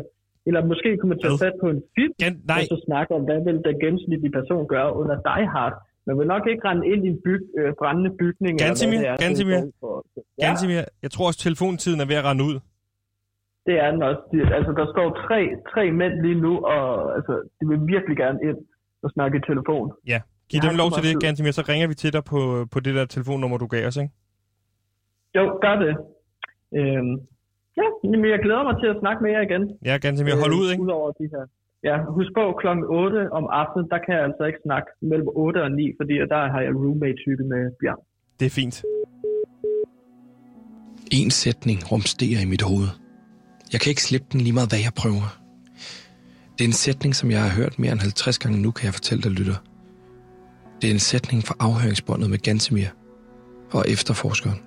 eller 0.48 0.60
måske 0.72 0.88
kunne 0.96 1.12
man 1.12 1.20
tage 1.24 1.38
fat 1.44 1.56
på 1.62 1.68
en 1.74 1.82
film, 1.96 2.14
Gan, 2.22 2.34
nej, 2.52 2.60
og 2.60 2.64
så 2.72 2.76
snakke 2.88 3.10
om, 3.16 3.22
hvad 3.28 3.40
vil 3.46 3.58
den 3.68 3.76
gennemsnitlige 3.82 4.34
person 4.38 4.62
gøre 4.74 4.90
under 5.00 5.16
Die 5.28 5.46
Hard. 5.54 5.76
Man 6.06 6.14
vil 6.18 6.26
nok 6.34 6.44
ikke 6.50 6.62
rende 6.68 6.84
ind 6.92 7.00
i 7.06 7.08
en 7.14 7.20
byg, 7.26 7.42
øh, 7.58 7.72
brændende 7.80 8.12
bygning. 8.22 8.54
Gansimir, 8.64 9.00
Gansimir. 9.24 9.60
Ja, 10.40 10.46
Gansimir, 10.46 10.82
jeg 11.04 11.10
tror 11.14 11.26
også, 11.28 11.40
telefontiden 11.48 11.98
er 12.00 12.06
ved 12.12 12.16
at 12.22 12.24
rende 12.28 12.44
ud. 12.50 12.56
det 13.66 13.74
er 13.84 13.90
den 13.90 14.02
også. 14.08 14.22
De- 14.32 14.54
Altså, 14.58 14.72
der 14.80 14.86
står 14.94 15.06
tre, 15.26 15.40
tre 15.72 15.82
mænd 16.00 16.14
lige 16.26 16.38
nu, 16.46 16.52
og 16.74 16.84
altså, 17.16 17.34
de 17.60 17.62
vil 17.70 17.80
virkelig 17.94 18.16
gerne 18.16 18.38
ind 18.48 18.58
og 19.02 19.10
snakke 19.10 19.34
i 19.38 19.40
telefon. 19.50 19.86
Ja, 20.12 20.20
giv 20.50 20.60
dem 20.66 20.76
lov 20.82 20.88
til 20.90 21.02
det, 21.06 21.12
tid. 21.12 21.20
Gansimir, 21.26 21.50
så 21.58 21.64
ringer 21.68 21.86
vi 21.88 21.94
til 21.94 22.12
dig 22.16 22.24
på, 22.32 22.40
på 22.72 22.78
det 22.80 22.94
der 22.94 23.04
telefonnummer, 23.04 23.56
du 23.58 23.66
gav 23.66 23.86
os, 23.86 23.96
ikke? 23.96 24.12
Jo, 25.36 25.42
gør 25.64 25.74
det. 25.84 25.94
Øhm, 26.78 27.14
ja, 27.80 27.86
men 28.10 28.24
jeg 28.34 28.38
glæder 28.46 28.62
mig 28.68 28.76
til 28.82 28.88
at 28.94 28.96
snakke 29.02 29.20
med 29.24 29.30
jer 29.34 29.40
igen. 29.48 29.62
Ja, 29.88 29.94
Gansimir, 30.04 30.34
hold 30.42 30.52
ud, 30.60 30.66
ikke? 30.72 30.82
Udover 30.82 31.10
de 31.20 31.24
her. 31.34 31.44
Ja, 31.88 31.96
husk 32.16 32.30
på, 32.38 32.44
klokken 32.62 32.84
8 32.88 33.32
om 33.32 33.44
aftenen, 33.60 33.90
der 33.90 33.98
kan 34.04 34.14
jeg 34.16 34.24
altså 34.24 34.44
ikke 34.44 34.58
snakke 34.66 34.88
mellem 35.10 35.28
8 35.28 35.62
og 35.62 35.70
9, 35.72 35.92
fordi 36.00 36.14
der 36.14 36.42
har 36.54 36.60
jeg 36.60 36.72
roommate-type 36.74 37.44
med 37.52 37.62
Bjørn. 37.80 38.00
Det 38.40 38.46
er 38.46 38.50
fint. 38.60 38.76
En 41.12 41.30
sætning 41.30 41.78
rumsterer 41.92 42.40
i 42.46 42.48
mit 42.52 42.62
hoved. 42.62 42.88
Jeg 43.74 43.80
kan 43.80 43.90
ikke 43.90 44.02
slippe 44.02 44.26
den 44.32 44.40
lige 44.40 44.52
meget, 44.52 44.68
hvad 44.68 44.78
jeg 44.78 44.94
prøver. 44.94 45.38
Det 46.58 46.64
er 46.64 46.68
en 46.68 46.72
sætning, 46.72 47.16
som 47.16 47.30
jeg 47.30 47.42
har 47.42 47.48
hørt 47.48 47.78
mere 47.78 47.92
end 47.92 48.00
50 48.00 48.38
gange 48.38 48.58
nu, 48.58 48.70
kan 48.70 48.84
jeg 48.84 48.94
fortælle 48.94 49.22
dig, 49.22 49.30
lytter. 49.30 49.56
Det 50.82 50.90
er 50.90 50.94
en 50.94 51.00
sætning 51.00 51.44
fra 51.44 51.54
afhøringsbåndet 51.58 52.30
med 52.30 52.38
Gantemir 52.38 52.88
og 53.70 53.84
efterforskeren. 53.88 54.60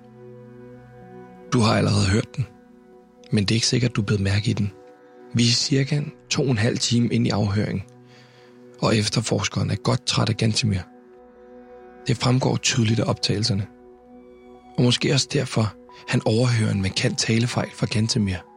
Du 1.52 1.60
har 1.60 1.76
allerede 1.76 2.08
hørt 2.08 2.36
den, 2.36 2.46
men 3.32 3.44
det 3.44 3.50
er 3.50 3.54
ikke 3.54 3.66
sikkert, 3.66 3.96
du 3.96 4.02
er 4.02 4.18
mærke 4.18 4.50
i 4.50 4.52
den. 4.52 4.72
Vi 5.34 5.42
er 5.42 5.52
cirka 5.52 6.02
to 6.30 6.42
og 6.42 6.50
en 6.50 6.58
halv 6.58 6.78
time 6.78 7.08
ind 7.08 7.26
i 7.26 7.30
afhøringen, 7.30 7.82
og 8.80 8.96
efterforskeren 8.96 9.70
er 9.70 9.76
godt 9.76 10.06
træt 10.06 10.28
af 10.28 10.36
Gantemir. 10.36 10.80
Det 12.06 12.16
fremgår 12.16 12.56
tydeligt 12.56 13.00
af 13.00 13.08
optagelserne. 13.08 13.66
Og 14.76 14.84
måske 14.84 15.12
også 15.12 15.28
derfor, 15.32 15.74
han 16.08 16.22
overhører 16.24 16.72
en 16.72 16.82
markant 16.82 17.18
talefejl 17.18 17.70
fra 17.74 17.86
Gantemir. 17.86 18.48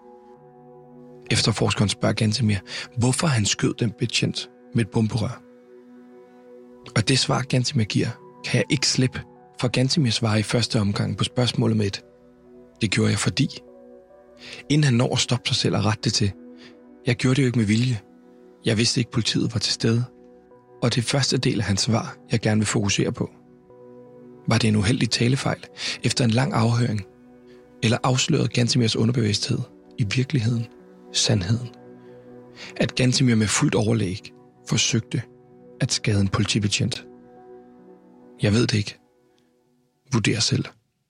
Efterforskeren 1.31 1.89
spørger 1.89 2.13
Gantemir, 2.13 2.57
hvorfor 2.97 3.27
han 3.27 3.45
skød 3.45 3.73
den 3.73 3.91
betjent 3.91 4.49
med 4.75 4.85
et 4.85 4.91
bomberør. 4.91 5.41
Og 6.95 7.07
det 7.07 7.19
svar, 7.19 7.41
Gantemir 7.41 7.83
giver, 7.85 8.07
kan 8.45 8.57
jeg 8.57 8.65
ikke 8.69 8.87
slippe, 8.87 9.21
for 9.61 9.67
Gantemir 9.67 10.11
svarer 10.11 10.37
i 10.37 10.43
første 10.43 10.79
omgang 10.79 11.17
på 11.17 11.23
spørgsmålet 11.23 11.77
med 11.77 11.85
et. 11.85 12.01
Det 12.81 12.91
gjorde 12.91 13.09
jeg 13.09 13.19
fordi. 13.19 13.47
Inden 14.69 14.83
han 14.83 14.93
når 14.93 15.13
at 15.13 15.19
stoppe 15.19 15.47
sig 15.47 15.55
selv 15.55 15.75
og 15.75 15.85
rette 15.85 16.01
det 16.03 16.13
til. 16.13 16.31
Jeg 17.07 17.15
gjorde 17.15 17.35
det 17.35 17.41
jo 17.41 17.47
ikke 17.47 17.59
med 17.59 17.65
vilje. 17.65 17.99
Jeg 18.65 18.77
vidste 18.77 19.01
ikke, 19.01 19.11
politiet 19.11 19.53
var 19.53 19.59
til 19.59 19.73
stede. 19.73 20.03
Og 20.83 20.95
det 20.95 21.03
første 21.03 21.37
del 21.37 21.59
af 21.59 21.65
hans 21.65 21.81
svar, 21.81 22.17
jeg 22.31 22.39
gerne 22.39 22.59
vil 22.59 22.67
fokusere 22.67 23.11
på. 23.11 23.29
Var 24.47 24.57
det 24.57 24.67
en 24.67 24.75
uheldig 24.75 25.09
talefejl 25.09 25.65
efter 26.03 26.25
en 26.25 26.31
lang 26.31 26.53
afhøring? 26.53 27.05
Eller 27.83 27.97
afslørede 28.03 28.47
Gantemirs 28.47 28.95
underbevidsthed 28.95 29.59
i 29.97 30.05
virkeligheden 30.15 30.67
sandheden? 31.13 31.69
At 32.77 32.95
Gantemir 32.95 33.35
med 33.35 33.47
fuldt 33.47 33.75
overlæg 33.75 34.33
forsøgte 34.69 35.21
at 35.81 35.91
skade 35.91 36.21
en 36.21 36.27
politibetjent. 36.27 37.05
Jeg 38.41 38.51
ved 38.51 38.67
det 38.67 38.77
ikke. 38.77 38.97
Vurder 40.13 40.39
selv. 40.39 40.65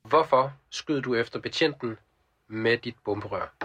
Hvorfor 0.09 0.53
skød 0.69 1.01
du 1.01 1.15
efter 1.15 1.39
betjenten 1.39 1.97
med 2.49 2.77
dit 2.77 2.95
bomberør? 3.05 3.55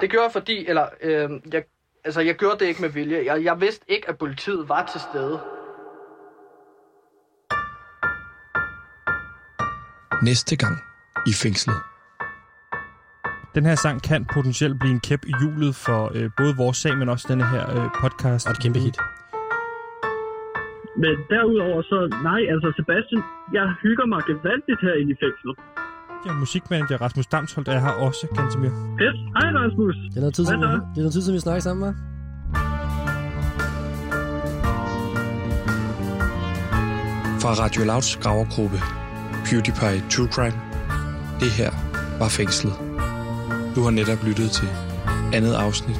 Det 0.00 0.10
gjorde 0.10 0.24
jeg 0.24 0.32
fordi, 0.32 0.66
eller 0.66 0.88
øh, 1.00 1.30
jeg, 1.52 1.64
altså 2.04 2.20
jeg 2.20 2.34
gjorde 2.34 2.58
det 2.58 2.66
ikke 2.66 2.80
med 2.80 2.88
vilje. 2.88 3.24
Jeg, 3.24 3.44
jeg 3.44 3.60
vidste 3.60 3.84
ikke, 3.88 4.08
at 4.08 4.18
politiet 4.18 4.68
var 4.68 4.86
til 4.92 5.00
stede. 5.00 5.40
Næste 10.22 10.56
gang 10.56 10.78
i 11.26 11.32
fængslet. 11.32 11.91
Den 13.54 13.64
her 13.66 13.74
sang 13.74 14.02
kan 14.02 14.24
potentielt 14.36 14.76
blive 14.80 14.92
en 14.92 15.00
kæp 15.00 15.22
i 15.26 15.32
hjulet 15.40 15.74
for 15.74 16.00
øh, 16.14 16.30
både 16.36 16.52
vores 16.56 16.76
sag, 16.76 16.94
men 16.98 17.08
også 17.08 17.26
denne 17.30 17.44
her 17.54 17.64
øh, 17.76 17.86
podcast. 18.02 18.46
Og 18.46 18.52
et 18.52 18.60
kæmpe 18.62 18.78
hit. 18.78 18.96
Men 21.02 21.14
derudover 21.32 21.82
så, 21.82 21.98
nej, 22.28 22.40
altså 22.52 22.68
Sebastian, 22.78 23.22
jeg 23.52 23.66
hygger 23.82 24.06
mig 24.12 24.20
gevaldigt 24.30 24.80
herinde 24.84 25.12
i 25.14 25.16
fængslet. 25.24 25.56
Ja, 26.26 26.32
musikmanager 26.32 26.96
Rasmus 27.04 27.26
Damsholdt 27.26 27.68
er 27.68 27.78
her 27.78 27.94
også, 28.06 28.26
Gantemir. 28.36 28.72
Fedt. 29.00 29.16
Hej 29.36 29.48
Rasmus. 29.60 29.96
Det 30.10 30.16
er 30.16 30.20
noget 30.20 30.34
tid, 30.34 30.44
siden, 30.44 30.62
så? 30.62 30.68
vi, 30.68 30.74
det 30.74 30.98
er 31.00 31.04
noget 31.06 31.12
tid, 31.12 31.22
siden 31.22 31.34
vi 31.34 31.40
snakker 31.40 31.62
sammen, 31.62 31.82
hva'? 31.88 31.94
Fra 37.42 37.52
Radio 37.64 37.84
Louds 37.84 38.16
gravergruppe 38.16 38.78
PewDiePie 39.46 40.00
True 40.10 40.28
Crime. 40.34 40.58
Det 41.40 41.50
her 41.60 41.70
var 42.18 42.28
fængslet. 42.28 42.91
Du 43.74 43.82
har 43.82 43.90
netop 43.90 44.24
lyttet 44.24 44.50
til 44.50 44.68
andet 45.34 45.54
afsnit. 45.54 45.96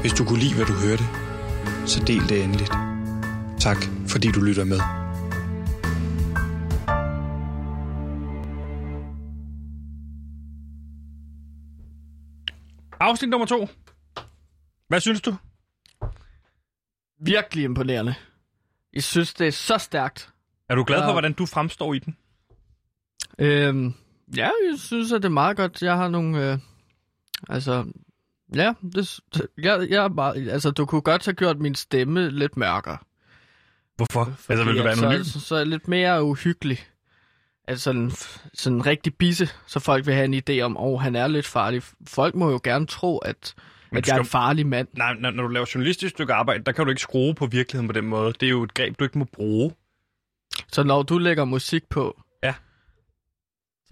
Hvis 0.00 0.12
du 0.12 0.24
kunne 0.24 0.38
lide, 0.38 0.54
hvad 0.54 0.66
du 0.66 0.72
hørte, 0.72 1.04
så 1.86 2.04
del 2.06 2.28
det 2.28 2.44
endeligt. 2.44 2.72
Tak, 3.60 3.76
fordi 4.08 4.28
du 4.32 4.40
lytter 4.40 4.64
med. 4.64 4.80
Afsnit 13.00 13.30
nummer 13.30 13.46
to. 13.46 13.68
Hvad 14.88 15.00
synes 15.00 15.20
du? 15.20 15.36
virkelig 17.20 17.64
imponerende. 17.64 18.14
Jeg 18.92 19.02
synes, 19.02 19.34
det 19.34 19.46
er 19.46 19.50
så 19.52 19.78
stærkt. 19.78 20.32
Er 20.68 20.74
du 20.74 20.84
glad 20.84 21.02
for, 21.02 21.12
hvordan 21.12 21.32
du 21.32 21.46
fremstår 21.46 21.94
i 21.94 21.98
den? 21.98 22.16
Øhm, 23.38 23.94
ja, 24.36 24.50
jeg 24.70 24.78
synes, 24.78 25.12
at 25.12 25.22
det 25.22 25.28
er 25.28 25.32
meget 25.32 25.56
godt. 25.56 25.82
Jeg 25.82 25.96
har 25.96 26.08
nogle... 26.08 26.52
Øh, 26.52 26.58
altså, 27.48 27.84
ja, 28.54 28.72
det, 28.94 29.20
jeg, 29.58 29.86
jeg 29.90 30.04
er 30.04 30.08
meget, 30.08 30.48
altså, 30.48 30.70
du 30.70 30.86
kunne 30.86 31.00
godt 31.00 31.24
have 31.24 31.34
gjort 31.34 31.58
min 31.58 31.74
stemme 31.74 32.30
lidt 32.30 32.56
mørkere. 32.56 32.98
Hvorfor? 33.96 34.32
altså, 34.48 34.64
vil 34.64 34.76
du 34.76 34.82
være 34.82 34.92
anonym? 34.92 35.24
Så, 35.24 35.40
så 35.40 35.64
lidt 35.64 35.88
mere 35.88 36.24
uhyggelig. 36.24 36.78
Altså 37.68 37.84
sådan, 37.84 38.10
sådan 38.54 38.76
en 38.78 38.86
rigtig 38.86 39.14
bisse, 39.14 39.48
så 39.66 39.80
folk 39.80 40.06
vil 40.06 40.14
have 40.14 40.24
en 40.24 40.42
idé 40.50 40.60
om, 40.62 40.76
åh, 40.76 40.82
oh, 40.92 41.00
han 41.00 41.16
er 41.16 41.26
lidt 41.26 41.46
farlig. 41.46 41.82
Folk 42.06 42.34
må 42.34 42.50
jo 42.50 42.60
gerne 42.64 42.86
tro, 42.86 43.18
at, 43.18 43.54
Men 43.90 43.98
at 43.98 44.06
jeg 44.06 44.12
er 44.12 44.16
skal- 44.16 44.20
en 44.20 44.26
farlig 44.26 44.66
mand. 44.66 44.88
Nej, 44.92 45.14
når, 45.14 45.30
når 45.30 45.42
du 45.42 45.48
laver 45.48 45.66
journalistisk 45.74 46.10
stykke 46.14 46.32
arbejde, 46.34 46.64
der 46.64 46.72
kan 46.72 46.84
du 46.84 46.90
ikke 46.90 47.02
skrue 47.02 47.34
på 47.34 47.46
virkeligheden 47.46 47.88
på 47.88 47.92
den 47.92 48.06
måde. 48.06 48.32
Det 48.32 48.46
er 48.46 48.50
jo 48.50 48.62
et 48.62 48.74
greb, 48.74 48.98
du 48.98 49.04
ikke 49.04 49.18
må 49.18 49.24
bruge. 49.24 49.72
Så 50.72 50.82
når 50.82 51.02
du 51.02 51.18
lægger 51.18 51.44
musik 51.44 51.88
på. 51.88 52.20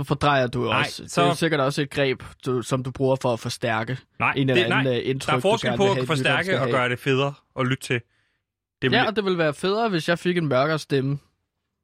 Så 0.00 0.04
fordrejer 0.04 0.46
du 0.46 0.64
Nej, 0.64 0.78
også. 0.78 1.04
så-. 1.08 1.22
Det 1.22 1.30
er 1.30 1.34
sikkert 1.34 1.60
også 1.60 1.82
et 1.82 1.90
greb, 1.90 2.22
du, 2.46 2.62
som 2.62 2.82
du 2.82 2.90
bruger 2.90 3.16
for 3.16 3.32
at 3.32 3.40
forstærke 3.40 3.98
Nej, 4.18 4.32
en 4.36 4.50
eller 4.50 4.54
det, 4.54 4.72
anden 4.72 4.84
nej. 4.92 4.98
øh, 5.00 5.08
indtryk, 5.10 5.30
der 5.32 5.36
er 5.36 5.40
forskel 5.40 5.76
på 5.76 5.92
at 5.92 6.06
forstærke 6.06 6.60
og 6.60 6.68
gøre 6.68 6.88
det 6.88 6.98
federe 6.98 7.34
at 7.58 7.66
lytte 7.66 7.82
til. 7.82 8.00
Det 8.82 8.90
vil, 8.90 8.96
Ja, 8.96 9.06
og 9.06 9.16
det 9.16 9.24
ville 9.24 9.38
være 9.38 9.54
federe, 9.54 9.88
hvis 9.88 10.08
jeg 10.08 10.18
fik 10.18 10.36
en 10.36 10.46
mørkere 10.48 10.78
stemme. 10.78 11.18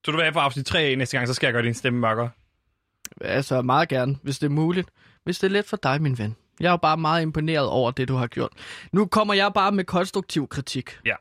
Så 0.04 0.10
du 0.10 0.16
vil 0.16 0.22
have 0.24 0.32
for 0.32 0.40
afsnit 0.40 0.66
3 0.66 0.78
af 0.78 0.98
næste 0.98 1.16
gang, 1.16 1.28
så 1.28 1.34
skal 1.34 1.46
jeg 1.46 1.52
gøre 1.54 1.62
din 1.62 1.74
stemme 1.74 1.98
mørkere. 2.00 2.30
Altså 3.20 3.62
meget 3.62 3.88
gerne, 3.88 4.16
hvis 4.22 4.38
det 4.38 4.46
er 4.46 4.50
muligt. 4.50 4.88
Hvis 5.24 5.38
det 5.38 5.46
er 5.46 5.50
let 5.52 5.64
for 5.64 5.76
dig, 5.76 6.02
min 6.02 6.18
ven. 6.18 6.36
Jeg 6.60 6.66
er 6.66 6.70
jo 6.70 6.76
bare 6.76 6.96
meget 6.96 7.22
imponeret 7.22 7.66
over 7.66 7.90
det, 7.90 8.08
du 8.08 8.14
har 8.14 8.26
gjort. 8.26 8.52
Nu 8.92 9.06
kommer 9.06 9.34
jeg 9.34 9.52
bare 9.54 9.72
med 9.72 9.84
konstruktiv 9.84 10.48
kritik. 10.48 10.98
Ja. 11.06 11.14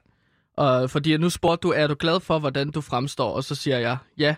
Og 0.57 0.89
fordi 0.89 1.17
nu 1.17 1.29
spurgte 1.29 1.67
du, 1.67 1.73
er 1.73 1.87
du 1.87 1.95
glad 1.99 2.19
for, 2.19 2.39
hvordan 2.39 2.71
du 2.71 2.81
fremstår? 2.81 3.33
Og 3.33 3.43
så 3.43 3.55
siger 3.55 3.77
jeg, 3.77 3.97
ja. 4.17 4.35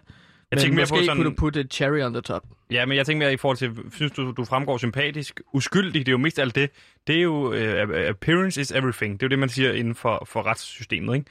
Jeg 0.54 0.58
men 0.58 0.62
tænker 0.62 0.76
mere 0.76 0.84
måske 0.84 0.93
på 0.95 1.04
sådan- 1.06 1.18
kunne 1.18 1.30
du 1.30 1.36
putte 1.36 1.60
et 1.60 1.74
cherry 1.74 2.01
on 2.01 2.14
the 2.14 2.22
top. 2.22 2.43
Ja, 2.72 2.86
men 2.86 2.97
jeg 2.97 3.06
tænker 3.06 3.26
mere 3.26 3.34
i 3.34 3.38
forhold 3.38 3.58
til, 3.58 3.72
synes 3.95 4.12
du, 4.12 4.32
du 4.38 4.45
fremgår 4.45 4.78
sympatisk, 4.78 5.41
uskyldig, 5.54 5.93
det 5.93 6.08
er 6.08 6.12
jo 6.12 6.18
mest 6.18 6.39
alt 6.39 6.56
det. 6.56 6.70
Det 7.08 7.18
er 7.18 7.22
jo, 7.22 7.47
uh, 7.47 8.10
appearance 8.10 8.62
is 8.62 8.72
everything. 8.72 9.14
Det 9.20 9.24
er 9.24 9.28
jo 9.28 9.30
det, 9.30 9.39
man 9.39 9.49
siger 9.49 9.74
inden 9.74 9.95
for, 9.95 10.28
for 10.30 10.43
retssystemet, 10.43 11.16
ikke? 11.16 11.26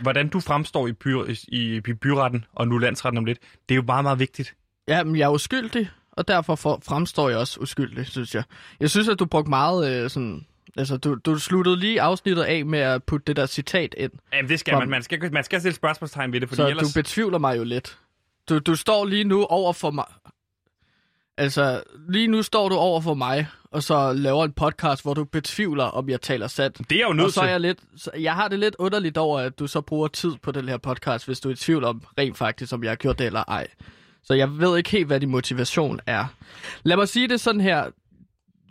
Hvordan 0.00 0.28
du 0.28 0.40
fremstår 0.40 0.86
i, 0.86 0.92
by, 0.92 1.14
i, 1.48 1.76
i 1.88 1.92
byretten, 1.92 2.44
og 2.52 2.68
nu 2.68 2.78
landsretten 2.78 3.18
om 3.18 3.24
lidt, 3.24 3.38
det 3.68 3.74
er 3.74 3.76
jo 3.76 3.82
meget, 3.86 4.04
meget 4.04 4.18
vigtigt. 4.18 4.54
Ja, 4.88 5.04
men 5.04 5.16
jeg 5.16 5.24
er 5.24 5.30
uskyldig, 5.30 5.90
og 6.12 6.28
derfor 6.28 6.54
for, 6.54 6.82
fremstår 6.88 7.28
jeg 7.28 7.38
også 7.38 7.60
uskyldig, 7.60 8.06
synes 8.06 8.34
jeg. 8.34 8.42
Jeg 8.80 8.90
synes, 8.90 9.08
at 9.08 9.18
du 9.18 9.24
brugte 9.24 9.48
meget 9.50 10.04
øh, 10.04 10.10
sådan... 10.10 10.46
Altså, 10.76 10.96
du, 10.96 11.14
du 11.14 11.38
sluttede 11.38 11.76
lige 11.80 12.00
afsnittet 12.00 12.42
af 12.42 12.64
med 12.66 12.78
at 12.78 13.04
putte 13.04 13.24
det 13.26 13.36
der 13.36 13.46
citat 13.46 13.94
ind. 13.98 14.12
Jamen, 14.32 14.48
det 14.48 14.60
skal 14.60 14.72
Kom. 14.72 14.82
man. 14.82 14.88
Man 14.90 15.02
skal, 15.02 15.32
man 15.32 15.44
skal 15.44 15.60
stille 15.60 15.74
spørgsmålstegn 15.76 16.32
ved 16.32 16.40
det, 16.40 16.48
fordi 16.48 16.56
Så 16.56 16.68
ellers... 16.68 16.92
du 16.92 17.00
betvivler 17.00 17.38
mig 17.38 17.56
jo 17.56 17.64
lidt. 17.64 17.98
Du, 18.50 18.58
du 18.58 18.76
står 18.76 19.04
lige 19.04 19.24
nu 19.24 19.44
over 19.44 19.72
for 19.72 19.90
mig... 19.90 20.04
Altså, 21.38 21.82
lige 22.08 22.26
nu 22.26 22.42
står 22.42 22.68
du 22.68 22.74
over 22.74 23.00
for 23.00 23.14
mig, 23.14 23.46
og 23.70 23.82
så 23.82 24.12
laver 24.12 24.44
en 24.44 24.52
podcast, 24.52 25.02
hvor 25.02 25.14
du 25.14 25.24
betvivler, 25.24 25.84
om 25.84 26.08
jeg 26.08 26.20
taler 26.20 26.46
sandt. 26.46 26.90
Det 26.90 26.96
er 26.96 27.02
jo 27.02 27.08
Og 27.08 27.16
nødt 27.16 27.34
så 27.34 27.40
er 27.40 27.48
jeg 27.48 27.60
lidt... 27.60 27.78
Så 27.96 28.10
jeg 28.18 28.34
har 28.34 28.48
det 28.48 28.58
lidt 28.58 28.76
underligt 28.78 29.18
over, 29.18 29.40
at 29.40 29.58
du 29.58 29.66
så 29.66 29.80
bruger 29.80 30.08
tid 30.08 30.32
på 30.42 30.52
den 30.52 30.68
her 30.68 30.76
podcast, 30.76 31.26
hvis 31.26 31.40
du 31.40 31.48
er 31.48 31.52
i 31.52 31.56
tvivl 31.56 31.84
om 31.84 32.02
rent 32.18 32.38
faktisk, 32.38 32.72
om 32.72 32.84
jeg 32.84 32.90
har 32.90 32.96
gjort 32.96 33.18
det 33.18 33.26
eller 33.26 33.44
ej. 33.48 33.66
Så 34.22 34.34
jeg 34.34 34.58
ved 34.58 34.76
ikke 34.76 34.90
helt, 34.90 35.06
hvad 35.06 35.20
din 35.20 35.30
motivation 35.30 36.00
er. 36.06 36.24
Lad 36.82 36.96
mig 36.96 37.08
sige 37.08 37.28
det 37.28 37.40
sådan 37.40 37.60
her. 37.60 37.84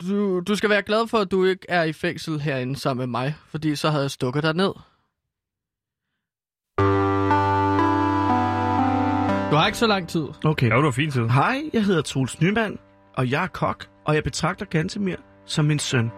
Du, 0.00 0.40
du 0.40 0.56
skal 0.56 0.70
være 0.70 0.82
glad 0.82 1.08
for, 1.08 1.18
at 1.18 1.30
du 1.30 1.44
ikke 1.44 1.66
er 1.68 1.82
i 1.82 1.92
fængsel 1.92 2.40
herinde 2.40 2.76
sammen 2.76 3.00
med 3.00 3.06
mig, 3.06 3.34
fordi 3.50 3.76
så 3.76 3.90
havde 3.90 4.02
jeg 4.02 4.10
stukket 4.10 4.42
dig 4.42 4.54
ned. 4.54 4.72
Du 9.50 9.56
har 9.56 9.66
ikke 9.66 9.78
så 9.78 9.86
lang 9.86 10.08
tid. 10.08 10.26
Okay. 10.44 10.68
Ja, 10.68 10.76
du 10.76 10.82
har 10.82 10.90
fint 10.90 11.12
tid. 11.12 11.28
Hej, 11.28 11.62
jeg 11.72 11.84
hedder 11.84 12.02
Troels 12.02 12.40
Nyman, 12.40 12.78
og 13.14 13.30
jeg 13.30 13.42
er 13.42 13.46
kok, 13.46 13.86
og 14.04 14.14
jeg 14.14 14.24
betragter 14.24 14.64
Gantemir 14.66 15.16
som 15.46 15.64
min 15.64 15.78
søn. 15.78 16.10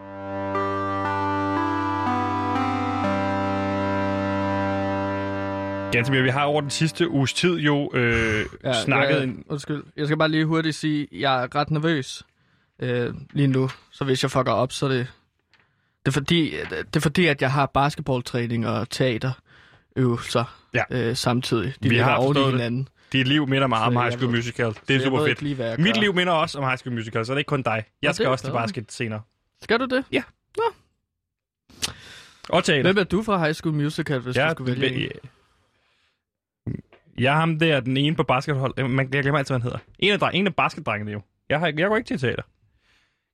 Ganske 5.93 6.13
mere, 6.13 6.23
vi 6.23 6.29
har 6.29 6.45
over 6.45 6.61
den 6.61 6.71
sidste 6.71 7.09
uges 7.11 7.33
tid 7.33 7.59
jo 7.59 7.91
øh, 7.95 8.45
ja, 8.65 8.73
snakket... 8.85 9.17
Ja, 9.17 9.23
en, 9.23 9.45
undskyld. 9.49 9.83
Jeg 9.97 10.07
skal 10.07 10.17
bare 10.19 10.29
lige 10.29 10.45
hurtigt 10.45 10.77
sige, 10.77 11.03
at 11.03 11.21
jeg 11.21 11.43
er 11.43 11.55
ret 11.55 11.71
nervøs 11.71 12.23
øh, 12.83 13.15
lige 13.33 13.47
nu. 13.49 13.69
Så 13.91 14.05
hvis 14.05 14.23
jeg 14.23 14.31
fucker 14.31 14.53
op, 14.53 14.73
så 14.73 14.87
er 14.87 14.91
det... 14.91 15.07
Det 16.07 16.09
er 16.09 16.13
fordi, 16.13 16.55
det 16.71 16.97
er 16.97 17.01
fordi 17.01 17.27
at 17.27 17.43
jeg 17.43 17.53
har 17.53 17.67
basketballtræning 17.67 18.67
og 18.69 18.91
teaterøvelser 18.91 20.59
Ja. 20.75 20.83
øh, 20.91 21.17
samtidig. 21.17 21.75
De 21.83 21.89
Vi 21.89 21.97
har 21.97 22.17
oven 22.17 22.37
i 22.37 22.41
forstået 22.41 22.61
det. 22.61 22.87
Dit 23.13 23.29
liv 23.29 23.49
minder 23.49 23.67
meget 23.67 23.87
om 23.87 23.93
High 23.93 24.05
jeg 24.05 24.13
School 24.13 24.31
ved- 24.33 24.39
Musical. 24.39 24.67
Det 24.67 24.77
er 24.91 24.95
jeg 24.95 25.03
super 25.03 25.27
fedt. 25.27 25.43
Lige, 25.43 25.65
jeg 25.65 25.81
Mit 25.81 25.97
liv 26.01 26.15
minder 26.15 26.33
også 26.33 26.59
om 26.59 26.65
High 26.65 26.79
School 26.79 26.95
Musical, 26.95 27.27
så 27.27 27.33
det 27.33 27.37
er 27.37 27.39
ikke 27.39 27.49
kun 27.49 27.63
dig. 27.63 27.85
Jeg 28.03 28.09
Nå, 28.09 28.13
skal 28.13 28.27
også 28.27 28.45
til 28.45 28.53
basket 28.53 28.93
senere. 28.93 29.21
Skal 29.63 29.79
du 29.81 29.85
det? 29.85 30.05
Og 32.49 32.65
teater. 32.65 32.83
Hvem 32.83 32.99
er 32.99 33.05
du 33.05 33.23
fra 33.23 33.39
High 33.39 33.55
School 33.55 33.75
Musical, 33.75 34.19
hvis 34.19 34.37
Ja, 34.37 34.47
du 34.47 34.51
skulle 34.51 34.81
vælge 34.81 35.05
en? 35.05 35.11
Jeg 37.19 37.33
er 37.35 37.37
ham 37.41 37.59
der, 37.59 37.81
den 37.81 37.97
ene 37.97 38.17
på 38.17 38.23
baskethold. 38.23 38.89
Man, 38.89 39.09
jeg 39.15 39.23
glemmer 39.23 39.39
altid, 39.39 39.53
hvad 39.55 39.61
han 39.61 39.63
hedder. 39.63 39.79
En 39.99 40.13
af, 40.13 40.19
dreng, 40.19 40.35
en 40.37 40.47
af 40.47 40.55
basketdrengene 40.55 41.13
jo. 41.13 41.23
Jeg, 41.49 41.59
har, 41.59 41.67
jeg 41.77 41.89
går 41.89 41.97
ikke 41.97 42.07
til 42.07 42.19
teater. 42.19 42.43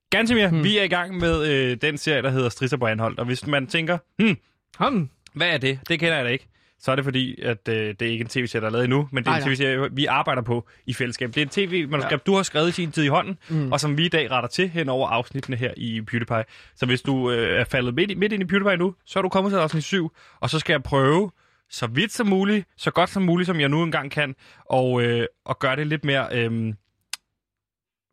Ganske 0.09 0.35
mere. 0.35 0.49
Hmm. 0.49 0.63
Vi 0.63 0.77
er 0.77 0.83
i 0.83 0.87
gang 0.87 1.17
med 1.17 1.47
øh, 1.47 1.77
den 1.81 1.97
serie, 1.97 2.21
der 2.21 2.29
hedder 2.29 2.49
Strisser 2.49 2.77
på 2.77 2.87
Anholdt. 2.87 3.19
Og 3.19 3.25
hvis 3.25 3.47
man 3.47 3.67
tænker, 3.67 3.97
hmm, 4.19 4.37
Ham. 4.77 5.09
hvad 5.33 5.49
er 5.49 5.57
det? 5.57 5.79
Det 5.89 5.99
kender 5.99 6.15
jeg 6.15 6.25
da 6.25 6.29
ikke. 6.29 6.47
Så 6.81 6.91
er 6.91 6.95
det 6.95 7.03
fordi, 7.05 7.41
at 7.41 7.67
øh, 7.69 7.75
det 7.75 8.01
er 8.01 8.11
ikke 8.11 8.21
en 8.21 8.27
tv-serie, 8.27 8.61
der 8.61 8.67
er 8.67 8.71
lavet 8.71 8.83
endnu, 8.83 9.09
men 9.11 9.23
det 9.23 9.27
er 9.29 9.31
Nej, 9.31 9.39
en 9.39 9.45
tv-serie, 9.45 9.89
vi 9.91 10.05
arbejder 10.05 10.41
på 10.41 10.67
i 10.85 10.93
fællesskab. 10.93 11.29
Det 11.29 11.37
er 11.37 11.41
en 11.45 11.49
tv-manuskript, 11.49 12.11
ja. 12.27 12.31
du 12.31 12.35
har 12.35 12.43
skrevet 12.43 12.69
i 12.69 12.71
sin 12.71 12.91
tid 12.91 13.03
i 13.03 13.07
hånden, 13.07 13.37
Mm. 13.49 13.71
og 13.71 13.79
som 13.79 13.97
vi 13.97 14.05
i 14.05 14.09
dag 14.09 14.31
retter 14.31 14.49
til 14.49 14.69
hen 14.69 14.89
over 14.89 15.07
afsnittene 15.09 15.57
her 15.57 15.73
i 15.77 16.01
PewDiePie. 16.01 16.43
Så 16.75 16.85
hvis 16.85 17.01
du 17.01 17.31
øh, 17.31 17.59
er 17.59 17.63
faldet 17.63 17.95
midt, 17.95 18.17
midt 18.17 18.33
ind 18.33 18.43
i 18.43 18.45
PewDiePie 18.45 18.77
nu, 18.77 18.95
så 19.05 19.19
er 19.19 19.23
du 19.23 19.29
kommet 19.29 19.51
til 19.51 19.57
afsnit 19.57 19.83
7, 19.83 20.11
og 20.39 20.49
så 20.49 20.59
skal 20.59 20.73
jeg 20.73 20.83
prøve 20.83 21.31
så 21.69 21.87
vidt 21.87 22.11
som 22.11 22.27
muligt, 22.27 22.67
så 22.77 22.91
godt 22.91 23.09
som 23.09 23.23
muligt, 23.23 23.47
som 23.47 23.59
jeg 23.59 23.69
nu 23.69 23.83
engang 23.83 24.11
kan, 24.11 24.35
og, 24.69 25.01
øh, 25.03 25.25
og 25.45 25.59
gøre 25.59 25.75
det 25.75 25.87
lidt 25.87 26.05
mere 26.05 26.27
øh, 26.31 26.73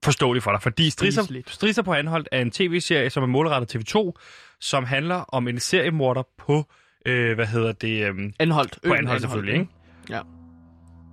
forståeligt 0.05 0.45
for 0.45 0.51
dig. 0.53 0.63
Fordi 0.63 0.91
Strisser. 0.91 1.43
Strisser 1.47 1.83
på 1.83 1.93
Anholdt 1.93 2.29
er 2.33 2.41
en 2.41 2.51
tv-serie, 2.51 3.11
som 3.11 3.23
er 3.23 3.27
målrettet 3.27 3.77
TV2, 3.77 4.13
som 4.61 4.85
handler 4.85 5.15
om 5.17 5.49
en 5.49 5.61
seriemorder 5.61 6.23
på, 6.39 6.65
øh, 7.07 7.35
hvad 7.35 7.47
hedder 7.47 7.73
det... 7.73 8.09
Øh, 8.09 8.33
Anholdt. 8.39 8.79
på 8.87 8.93
Anhold 8.93 9.21
selvfølgelig, 9.21 9.55
ikke? 9.55 9.67
Ja. 10.11 10.21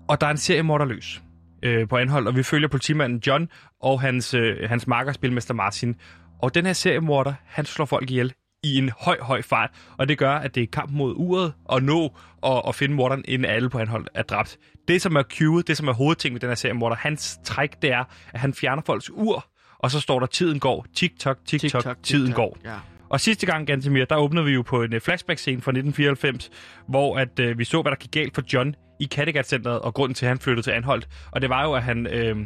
Og 0.07 0.21
der 0.21 0.27
er 0.27 0.31
en 0.31 0.37
seriemorder 0.37 0.85
løs 0.85 1.21
øh, 1.63 1.87
på 1.87 1.97
Anhold, 1.97 2.27
og 2.27 2.35
vi 2.35 2.43
følger 2.43 2.67
politimanden 2.67 3.21
John 3.27 3.49
og 3.81 4.01
hans, 4.01 4.33
øh, 4.33 4.69
hans 4.69 4.87
marker, 4.87 5.11
spilmester 5.11 5.53
Martin. 5.53 5.95
Og 6.41 6.55
den 6.55 6.65
her 6.65 6.73
seriemorder, 6.73 7.33
han 7.45 7.65
slår 7.65 7.85
folk 7.85 8.11
ihjel 8.11 8.33
i 8.63 8.77
en 8.77 8.91
høj, 8.99 9.17
høj 9.21 9.41
fart, 9.41 9.71
og 9.97 10.07
det 10.07 10.17
gør, 10.17 10.31
at 10.31 10.55
det 10.55 10.63
er 10.63 10.67
kamp 10.73 10.91
mod 10.91 11.13
uret 11.17 11.53
at 11.71 11.83
nå 11.83 12.15
og, 12.41 12.65
og 12.65 12.75
finde 12.75 12.95
morderen, 12.95 13.25
inden 13.27 13.45
alle 13.45 13.69
på 13.69 13.79
Anhold 13.79 14.07
er 14.13 14.23
dræbt. 14.23 14.57
Det, 14.87 15.01
som 15.01 15.15
er 15.15 15.23
cueet, 15.23 15.67
det, 15.67 15.77
som 15.77 15.87
er 15.87 15.93
hovedting 15.93 16.33
med 16.33 16.39
den 16.39 16.49
her 16.49 16.55
seriemorder, 16.55 16.95
hans 16.95 17.39
træk, 17.43 17.81
det 17.81 17.91
er, 17.91 18.03
at 18.33 18.39
han 18.39 18.53
fjerner 18.53 18.81
folks 18.85 19.09
ur, 19.13 19.45
og 19.79 19.91
så 19.91 19.99
står 19.99 20.19
der, 20.19 20.27
tiden 20.27 20.59
går, 20.59 20.85
tik-tok, 20.95 21.37
tik-tok, 21.45 21.97
tiden 22.03 22.33
går. 22.33 22.57
Ja. 22.65 22.75
Og 23.13 23.19
sidste 23.19 23.45
gang, 23.45 23.67
Gantemir, 23.67 24.05
der 24.05 24.15
åbnede 24.15 24.45
vi 24.45 24.51
jo 24.51 24.61
på 24.61 24.83
en 24.83 24.93
øh, 24.93 25.01
flashback-scene 25.01 25.61
fra 25.61 25.71
1994, 25.71 26.49
hvor 26.87 27.17
at, 27.17 27.39
øh, 27.39 27.59
vi 27.59 27.63
så, 27.63 27.81
hvad 27.81 27.91
der 27.91 27.95
gik 27.97 28.11
galt 28.11 28.35
for 28.35 28.43
John 28.53 28.75
i 28.99 29.05
Kattegat-centret, 29.05 29.79
og 29.79 29.93
grunden 29.93 30.15
til, 30.15 30.25
at 30.25 30.29
han 30.29 30.39
flyttede 30.39 30.65
til 30.65 30.71
Anholdt. 30.71 31.07
Og 31.31 31.41
det 31.41 31.49
var 31.49 31.63
jo, 31.63 31.73
at 31.73 31.83
han 31.83 32.07
øh, 32.07 32.37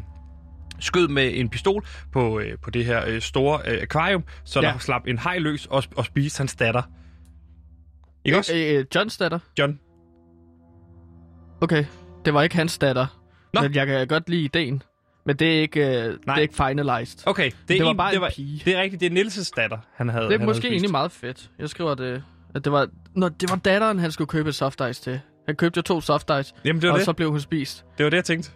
skød 0.80 1.08
med 1.08 1.32
en 1.34 1.50
pistol 1.50 1.86
på, 2.12 2.40
øh, 2.40 2.58
på 2.62 2.70
det 2.70 2.86
her 2.86 3.06
øh, 3.08 3.22
store 3.22 3.60
øh, 3.66 3.82
akvarium, 3.82 4.24
så 4.44 4.62
ja. 4.62 4.68
Der 4.68 4.78
slap 4.78 5.08
en 5.08 5.18
haj 5.18 5.38
løs 5.38 5.66
og, 5.66 5.84
og 5.96 6.06
spiste 6.06 6.40
hans 6.40 6.56
datter. 6.56 6.82
Ikke 8.26 8.38
også, 8.38 8.56
Øh, 8.56 8.80
øh, 8.80 8.86
Johns 8.96 9.18
datter. 9.18 9.40
John? 9.60 9.80
Okay. 11.62 11.86
Det 12.26 12.34
var 12.34 12.42
ikke 12.42 12.56
hans 12.56 12.78
datter. 12.78 13.22
Nå. 13.54 13.62
Men 13.62 13.76
jeg 13.76 13.88
kan 13.88 14.08
godt 14.08 14.30
lide 14.30 14.44
ideen. 14.44 14.84
Men 15.28 15.36
det 15.36 15.58
er 15.58 15.62
ikke, 15.62 15.80
øh, 15.80 16.04
det 16.04 16.20
er 16.28 16.36
ikke 16.38 16.56
finalized. 16.56 17.28
Okay, 17.28 17.46
det, 17.46 17.74
er 17.74 17.78
Det 17.78 17.86
var 17.86 17.92
en, 17.92 17.98
bare 17.98 18.10
det 18.12 18.16
en 18.16 18.22
var, 18.22 18.32
pige. 18.36 18.62
Det 18.66 18.76
er 18.76 18.82
rigtigt, 18.82 19.00
det 19.00 19.06
er 19.06 19.12
Nilses 19.12 19.52
datter, 19.52 19.78
han 19.96 20.10
havde 20.10 20.26
Det 20.26 20.34
er 20.34 20.38
han 20.38 20.48
måske 20.48 20.62
havde 20.62 20.74
egentlig 20.74 20.92
meget 20.92 21.12
fedt. 21.12 21.50
Jeg 21.60 21.70
skriver 21.70 21.96
det, 21.96 22.24
at 22.56 22.64
det 22.64 22.72
var... 22.72 22.88
Nå, 23.16 23.30
det 23.30 23.50
var 23.50 23.56
datteren, 23.56 24.00
han 24.00 24.12
skulle 24.12 24.28
købe 24.28 24.50
et 24.50 24.56
soft 24.56 24.82
ice 24.90 25.02
til. 25.02 25.20
Han 25.46 25.56
købte 25.56 25.78
jo 25.78 25.82
to 25.82 26.02
soft 26.02 26.32
ice, 26.42 26.54
Jamen, 26.66 26.82
det 26.82 26.88
var 26.88 26.94
og 26.94 26.98
det. 27.00 27.06
så 27.06 27.14
blev 27.14 27.32
hun 27.32 27.40
spist. 27.40 27.86
Det 27.98 28.04
var 28.04 28.10
det, 28.10 28.18
jeg 28.18 28.26
tænkte. 28.26 28.52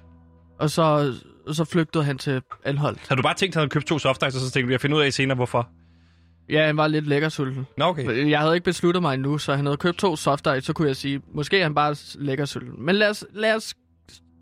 Og 0.59 0.69
så, 0.69 1.13
og 1.47 1.55
så 1.55 1.65
flygtede 1.65 2.03
han 2.03 2.17
til 2.17 2.41
Anholdt. 2.65 2.99
Har 3.09 3.15
du 3.15 3.21
bare 3.21 3.33
tænkt, 3.35 3.55
at 3.55 3.59
han 3.59 3.61
havde 3.61 3.69
købt 3.69 3.85
to 3.87 3.99
soft 3.99 4.17
ice, 4.17 4.25
og 4.37 4.41
så 4.41 4.51
tænkte 4.51 4.67
du, 4.67 4.71
jeg 4.71 4.81
finder 4.81 4.97
ud 4.97 5.03
af 5.03 5.13
senere, 5.13 5.35
hvorfor? 5.35 5.69
Ja, 6.49 6.65
han 6.65 6.77
var 6.77 6.87
lidt 6.87 7.07
lækker 7.07 7.29
sulten. 7.29 7.67
Nå, 7.77 7.85
okay. 7.85 8.29
Jeg 8.29 8.39
havde 8.39 8.55
ikke 8.55 8.65
besluttet 8.65 9.01
mig 9.01 9.13
endnu, 9.13 9.37
så 9.37 9.55
han 9.55 9.65
havde 9.65 9.77
købt 9.77 9.97
to 9.97 10.15
soft 10.15 10.47
ice, 10.57 10.61
så 10.61 10.73
kunne 10.73 10.87
jeg 10.87 10.95
sige, 10.95 11.21
måske 11.33 11.59
er 11.59 11.63
han 11.63 11.75
bare 11.75 11.95
lækker 12.15 12.45
sulten. 12.45 12.85
Men 12.85 12.95
lad 12.95 13.09
os, 13.09 13.25
lad 13.33 13.55
os 13.55 13.73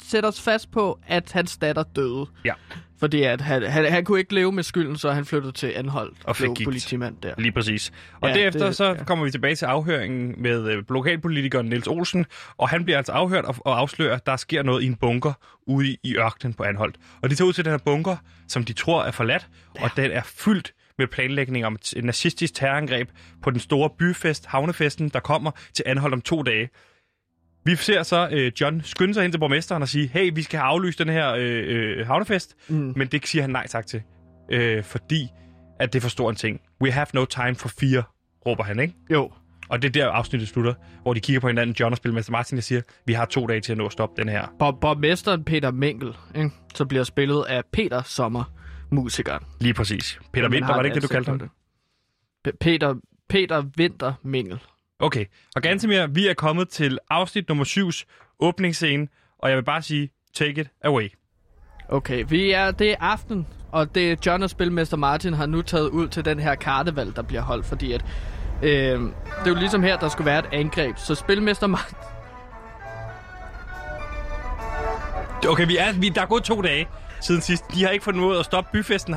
sætte 0.04 0.28
os 0.28 0.42
fast 0.42 0.72
på, 0.72 1.00
at 1.08 1.32
hans 1.32 1.58
datter 1.58 1.84
døde. 1.96 2.26
Ja. 2.46 2.54
Fordi 3.00 3.24
at 3.24 3.42
han, 3.42 3.64
han, 3.64 3.92
han 3.92 4.06
kunne 4.06 4.20
ikke 4.20 4.34
leve 4.34 4.52
med 4.52 4.64
skylden, 4.64 4.98
så 4.98 5.12
han 5.12 5.26
flyttede 5.26 5.52
til 5.52 5.74
Anholdt 5.76 6.18
Og 6.24 6.36
blev 6.36 6.54
gigt. 6.54 6.68
politimand 6.68 7.16
der. 7.24 7.34
Lige 7.38 7.52
præcis. 7.52 7.92
Og 8.22 8.30
Ja, 8.30 8.36
derefter 8.36 8.66
det- 8.66 8.76
så 8.76 8.86
ja. 8.86 9.04
kommer 9.04 9.26
vi 9.26 9.32
tilbage 9.32 9.56
til 9.56 9.66
afhøringen 9.66 10.36
med 10.42 10.72
øh, 10.72 10.84
lokalpolitikeren 10.90 11.66
Niels 11.66 11.88
Olsen, 11.88 12.26
og 12.58 12.70
han 12.70 12.84
bliver 12.84 12.98
altså 12.98 13.12
afhørt 13.12 13.46
og, 13.46 13.56
og 13.60 13.80
afslører, 13.80 14.16
at 14.16 14.26
der 14.26 14.36
sker 14.36 14.64
noget 14.64 14.84
i 14.84 14.86
en 14.86 14.96
bunker 14.96 15.34
ude 15.68 15.88
i, 15.90 15.98
i 16.04 16.16
ørkenen 16.16 16.54
på 16.54 16.64
Anholdt. 16.64 16.96
Og 17.22 17.30
de 17.30 17.36
tager 17.36 17.48
ud 17.48 17.54
til 17.54 17.66
den 17.66 17.72
her 17.72 17.78
bunker, 17.78 18.16
som 18.48 18.64
de 18.64 18.74
tror 18.74 19.04
er 19.04 19.12
forladt, 19.12 19.48
ja. 19.80 19.84
og 19.84 19.90
den 19.96 20.12
er 20.12 20.22
fyldt 20.26 20.74
med 20.98 21.08
planlægning 21.08 21.66
om 21.66 21.74
et, 21.76 21.94
et 21.98 22.04
nazistisk 22.04 22.54
terrorangreb 22.54 23.10
på 23.44 23.52
den 23.52 23.60
store 23.60 23.90
byfest, 24.00 24.46
havnefesten, 24.46 25.10
der 25.10 25.20
kommer 25.20 25.52
til 25.74 25.84
Anholdt 25.88 26.14
om 26.14 26.22
to 26.22 26.44
dage. 26.44 26.70
Vi 27.64 27.76
ser 27.76 28.04
så 28.04 28.30
øh, 28.32 28.52
John 28.62 28.82
skynde 28.84 29.14
sig 29.14 29.24
hen 29.24 29.32
til 29.32 29.40
borgmesteren 29.40 29.82
og 29.82 29.88
sige, 29.90 30.08
hey, 30.08 30.32
vi 30.36 30.42
skal 30.44 30.60
have 30.60 30.68
aflyst 30.70 31.00
den 31.00 31.10
her 31.10 31.34
øh, 31.34 31.64
øh, 32.00 32.08
havnefest, 32.08 32.56
Mm. 32.70 32.94
men 32.96 33.08
det 33.08 33.28
siger 33.28 33.42
han 33.44 33.50
nej 33.52 33.68
tak 33.68 33.88
til, 33.88 34.02
øh, 34.52 34.84
fordi 34.84 35.28
at 35.80 35.94
det 35.94 36.00
er 36.00 36.02
for 36.02 36.10
stor 36.10 36.30
en 36.30 36.36
ting. 36.36 36.62
We 36.82 36.92
have 36.92 37.06
no 37.14 37.26
time 37.26 37.56
for 37.56 37.70
fire, 37.80 38.04
råber 38.46 38.64
han, 38.64 38.80
ikke? 38.80 38.94
Jo. 39.12 39.32
Og 39.70 39.82
det 39.82 39.88
er 39.88 39.92
der 39.92 40.10
afsnittet 40.12 40.50
slutter, 40.50 40.74
hvor 41.02 41.14
de 41.14 41.20
kigger 41.20 41.40
på 41.40 41.48
hinanden, 41.48 41.76
John 41.80 41.94
og 41.94 41.98
Spilmester 41.98 42.32
Martin, 42.32 42.58
og 42.58 42.64
siger, 42.64 42.82
vi 43.06 43.14
har 43.14 43.26
to 43.26 43.48
dage 43.48 43.62
til 43.62 43.72
at 43.72 43.78
nå 43.78 43.86
at 43.86 43.92
stoppe 43.92 44.22
den 44.22 44.30
her. 44.30 44.48
Bor- 44.60 44.80
Borgmesteren 44.82 45.44
Peter 45.44 45.72
Menkel, 45.72 46.14
ikke? 46.36 46.50
så 46.76 46.86
bliver 46.86 47.04
spillet 47.04 47.44
af 47.50 47.64
Peter 47.74 48.02
Sommer, 48.04 48.44
musikeren. 48.92 49.44
Lige 49.60 49.74
præcis. 49.74 50.20
Peter 50.34 50.66
har 50.66 50.74
var 50.76 50.82
det 50.84 50.92
et 50.92 50.96
ikke 50.96 51.02
det, 51.02 51.10
du 51.10 51.14
kaldte 51.14 51.30
ham? 51.30 51.40
det. 51.40 51.50
Pe- 52.48 52.58
Peter, 52.62 52.96
Peter 53.30 53.64
Winter 53.80 54.14
Mengel. 54.24 54.60
Okay. 55.00 55.26
Og 55.56 55.62
Gantemir, 55.62 56.08
vi 56.08 56.28
er 56.28 56.34
kommet 56.34 56.70
til 56.70 57.00
afsnit 57.10 57.48
nummer 57.48 57.66
7's 57.66 58.06
åbningsscene, 58.40 59.08
og 59.40 59.50
jeg 59.50 59.58
vil 59.58 59.64
bare 59.64 59.82
sige, 59.82 60.10
take 60.34 60.62
it 60.62 60.68
away. 60.84 61.08
Okay, 61.90 62.26
vi 62.30 62.52
er, 62.52 62.72
det 62.72 62.92
er 62.92 62.96
aften, 63.00 63.48
og 63.72 63.96
det 63.96 64.12
er 64.12 64.16
John 64.26 64.44
og 64.44 64.50
Spilmester 64.50 64.98
Martin 64.98 65.34
har 65.34 65.46
nu 65.46 65.62
taget 65.62 65.90
ud 65.90 66.08
til 66.08 66.26
den 66.26 66.40
her 66.40 66.56
karneval, 66.56 67.14
der 67.16 67.22
bliver 67.22 67.42
holdt, 67.42 67.66
fordi 67.66 67.92
at, 67.92 68.06
øh, 68.64 68.70
det 68.70 69.12
er 69.46 69.50
jo 69.50 69.56
ligesom 69.56 69.84
her, 69.84 69.98
der 69.98 70.10
skulle 70.10 70.26
være 70.26 70.40
et 70.40 70.50
angreb. 70.52 70.98
Så 70.98 71.16
Spilmester 71.16 71.68
Martin... 71.68 71.98
Okay, 75.50 75.68
vi 75.68 75.78
er, 75.78 76.00
vi, 76.00 76.10
der 76.10 76.22
er 76.22 76.26
gået 76.26 76.44
to 76.44 76.62
dage 76.62 76.88
siden 77.22 77.42
sidst. 77.42 77.64
De 77.74 77.84
har 77.84 77.90
ikke 77.90 78.04
fundet 78.04 78.22
ud 78.22 78.38
at 78.38 78.46
stoppe 78.46 78.70
byfesten, 78.74 79.14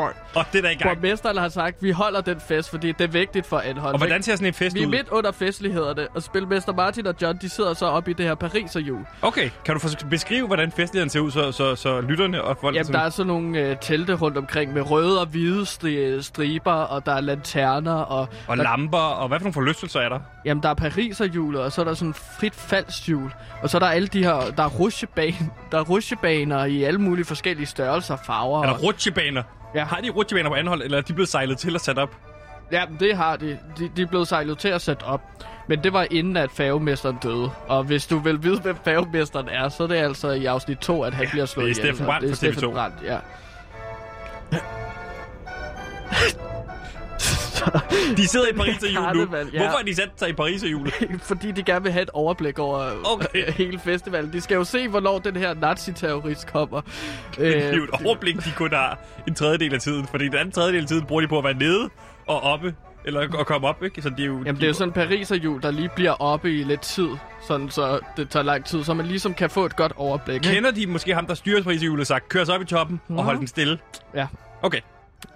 havnefesten, 0.00 0.36
og 0.38 0.44
det 0.52 0.58
er 0.58 0.62
der 0.62 0.70
i 0.70 0.74
gang. 0.74 0.96
Borgmesteren 1.00 1.36
har 1.36 1.48
sagt, 1.48 1.82
vi 1.82 1.90
holder 1.90 2.20
den 2.20 2.40
fest, 2.48 2.70
fordi 2.70 2.92
det 2.92 3.00
er 3.00 3.08
vigtigt 3.08 3.46
for 3.46 3.58
Anhold. 3.58 3.92
Og 3.94 3.98
hvordan 3.98 4.22
ser 4.22 4.32
sådan 4.36 4.46
en 4.46 4.54
fest 4.54 4.74
Vi 4.76 4.82
er 4.82 4.86
ud? 4.86 4.90
midt 4.90 5.08
under 5.08 5.32
festlighederne, 5.32 6.06
og 6.14 6.22
Spilmester 6.22 6.72
Martin 6.72 7.06
og 7.06 7.14
John, 7.22 7.38
de 7.40 7.48
sidder 7.48 7.74
så 7.74 7.86
oppe 7.86 8.10
i 8.10 8.14
det 8.14 8.26
her 8.26 8.34
Pariserhjul. 8.34 9.00
Okay, 9.22 9.50
kan 9.64 9.78
du 9.78 9.88
beskrive, 10.10 10.46
hvordan 10.46 10.72
festligheden 10.72 11.10
ser 11.10 11.20
ud, 11.20 11.30
så, 11.30 11.52
så, 11.52 11.74
så 11.76 12.00
lytterne 12.00 12.42
og 12.42 12.56
folk... 12.60 12.76
Jamen, 12.76 12.92
der 12.92 13.00
er 13.00 13.10
sådan 13.10 13.26
nogle 13.26 13.58
øh, 13.60 13.76
telte 13.80 14.14
rundt 14.14 14.36
omkring 14.38 14.72
med 14.74 14.90
røde 14.90 15.20
og 15.20 15.26
hvide 15.26 15.62
stri- 15.62 16.22
striber, 16.22 16.72
og 16.72 17.06
der 17.06 17.12
er 17.12 17.20
lanterner, 17.20 17.92
og, 17.94 18.28
Og 18.48 18.56
der, 18.56 18.62
lamper, 18.62 18.98
og 18.98 19.28
hvad 19.28 19.38
for 19.38 19.44
nogle 19.44 19.52
forlystelser 19.54 20.00
er 20.00 20.08
der? 20.08 20.20
jamen, 20.44 20.62
der 20.62 20.68
er 20.68 20.74
pariserhjulet, 20.74 21.60
og 21.62 21.72
så 21.72 21.80
er 21.80 21.84
der 21.84 21.94
sådan 21.94 22.14
frit 22.14 22.54
faldshjul, 22.54 23.30
og 23.62 23.70
så 23.70 23.76
er 23.76 23.78
der 23.78 23.86
alle 23.86 24.08
de 24.08 24.24
her, 24.24 24.40
der 24.56 24.62
er 24.62 24.68
rutsjebaner, 24.68 25.36
der 25.72 25.78
er 25.78 25.82
rutsjebaner 25.82 26.64
i 26.64 26.82
alle 26.82 27.00
mulige 27.00 27.24
forskellige 27.24 27.66
størrelser 27.66 28.14
og 28.14 28.20
farver. 28.26 28.62
Er 28.62 28.66
der 28.66 28.72
og- 28.74 28.82
rutsjebaner? 28.82 29.42
Ja. 29.74 29.84
Har 29.84 30.00
de 30.00 30.10
rutsjebaner 30.10 30.50
på 30.50 30.54
anhold, 30.54 30.82
eller 30.82 30.98
er 30.98 31.02
de 31.02 31.12
blevet 31.12 31.28
sejlet 31.28 31.58
til 31.58 31.74
og 31.74 31.80
sat 31.80 31.98
op? 31.98 32.10
Ja, 32.72 32.84
det 33.00 33.16
har 33.16 33.36
de. 33.36 33.58
de. 33.78 33.90
De 33.96 34.02
er 34.02 34.06
blevet 34.06 34.28
sejlet 34.28 34.58
til 34.58 34.68
at 34.68 34.82
sætte 34.82 35.02
op. 35.02 35.20
Men 35.68 35.84
det 35.84 35.92
var 35.92 36.06
inden, 36.10 36.36
at 36.36 36.50
færgemesteren 36.50 37.18
døde. 37.22 37.50
Og 37.68 37.84
hvis 37.84 38.06
du 38.06 38.18
vil 38.18 38.42
vide, 38.42 38.60
hvem 38.60 38.76
færgemesteren 38.84 39.48
er, 39.48 39.68
så 39.68 39.82
er 39.82 39.86
det 39.86 39.94
altså 39.96 40.30
i 40.30 40.44
afsnit 40.44 40.78
2, 40.78 41.02
at 41.02 41.14
han 41.14 41.24
Ja, 41.24 41.30
bliver 41.30 41.46
slået 41.46 41.66
det 41.68 41.78
er 41.78 41.82
ihjel. 41.82 41.94
Steffen 41.94 42.06
Brandt 42.06 42.22
det 42.22 42.30
er 42.32 42.36
fra 42.36 42.46
TV2. 42.46 42.52
Steffen 42.52 42.72
Brandt, 42.72 42.94
ja. 43.04 43.18
De 48.16 48.26
sidder 48.28 48.46
i 48.48 48.52
Paris 48.52 48.82
og 48.82 48.88
jul 48.96 49.16
nu. 49.16 49.36
Ja. 49.36 49.44
Hvorfor 49.58 49.76
har 49.76 49.84
de 49.86 49.94
sat 49.94 50.10
sig 50.16 50.28
i 50.28 50.32
Paris 50.32 50.62
og 50.62 50.68
jul? 50.70 50.90
Fordi 51.22 51.50
de 51.50 51.62
gerne 51.62 51.82
vil 51.82 51.92
have 51.92 52.02
et 52.02 52.10
overblik 52.12 52.58
over 52.58 52.90
Okay. 53.04 53.26
okay. 53.26 53.52
hele 53.52 53.78
festivalen. 53.78 54.32
De 54.32 54.40
skal 54.40 54.54
jo 54.54 54.64
se, 54.64 54.88
hvornår 54.88 55.18
den 55.18 55.36
her 55.36 55.54
nazi-terrorist 55.54 56.52
kommer. 56.52 56.80
Det 57.36 57.64
er 57.64 57.76
jo 57.76 57.84
et 57.84 57.90
overblik, 58.06 58.36
de 58.36 58.52
kun 58.56 58.72
har 58.72 58.98
en 59.28 59.34
tredjedel 59.34 59.74
af 59.74 59.80
tiden. 59.80 60.06
Fordi 60.06 60.24
den 60.24 60.34
anden 60.34 60.52
tredjedel 60.52 60.82
af 60.82 60.88
tiden 60.88 61.06
bruger 61.06 61.22
de 61.22 61.28
på 61.28 61.38
at 61.38 61.44
være 61.44 61.54
nede 61.54 61.88
og 62.26 62.42
oppe. 62.42 62.74
Eller 63.04 63.20
at 63.40 63.46
komme 63.46 63.68
op, 63.68 63.82
ikke? 63.82 64.02
Så 64.02 64.08
det 64.10 64.20
er 64.20 64.24
jo... 64.26 64.38
Jamen, 64.44 64.56
det 64.56 64.62
er 64.62 64.66
jo 64.68 64.74
sådan 64.74 64.92
pariserhjul, 64.92 65.62
der 65.62 65.70
lige 65.70 65.90
bliver 65.96 66.12
oppe 66.12 66.58
i 66.58 66.64
lidt 66.64 66.80
tid. 66.80 67.08
Sådan, 67.48 67.70
så 67.70 67.98
det 68.16 68.30
tager 68.30 68.42
lang 68.42 68.64
tid, 68.64 68.84
så 68.84 68.94
man 68.94 69.06
ligesom 69.06 69.34
kan 69.34 69.50
få 69.50 69.66
et 69.66 69.76
godt 69.76 69.92
overblik. 69.96 70.34
ikke? 70.34 70.54
Kender 70.54 70.70
de 70.70 70.86
måske 70.86 71.14
ham, 71.14 71.26
der 71.26 71.34
styrer 71.34 71.62
Paris 71.62 71.82
og 72.00 72.06
sagt, 72.06 72.28
kør 72.28 72.44
så 72.44 72.52
op 72.52 72.62
i 72.62 72.64
toppen 72.64 73.00
og 73.08 73.24
hold 73.24 73.38
den 73.38 73.46
stille? 73.46 73.78
Ja. 74.14 74.26
Okay. 74.62 74.80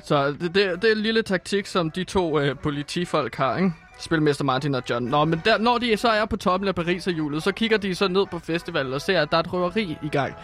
Så 0.05 0.27
det, 0.27 0.41
det, 0.41 0.55
det 0.55 0.85
er 0.85 0.93
en 0.93 0.99
lille 1.03 1.23
taktik, 1.23 1.67
som 1.67 1.91
de 1.91 2.05
to 2.05 2.41
øh, 2.41 2.57
politifolk 2.57 3.37
har, 3.37 3.57
ikke? 3.57 3.73
Spilmester 3.99 4.45
Martin 4.45 4.75
og 4.75 4.83
John. 4.91 5.05
Nå, 5.05 5.25
men 5.25 5.43
der, 5.45 5.59
når 5.59 5.79
de 5.79 5.97
så 5.97 6.09
er 6.09 6.25
på 6.25 6.37
toppen 6.37 6.69
af 6.69 6.75
Pariserhjulet, 6.75 7.43
så 7.43 7.53
kigger 7.53 7.77
de 7.79 7.95
så 7.95 8.09
ned 8.09 8.27
på 8.31 8.39
festivalen 8.39 8.93
og 8.93 9.01
ser, 9.01 9.23
at 9.23 9.31
der 9.31 9.37
er 9.37 9.41
et 9.41 9.53
røveri 9.53 9.97
i 10.03 10.09
gang 10.09 10.35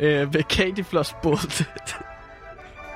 øh, 0.00 0.34
ved 0.34 0.42
Candy 0.42 0.84
Floss 0.84 1.14
båd. 1.22 1.64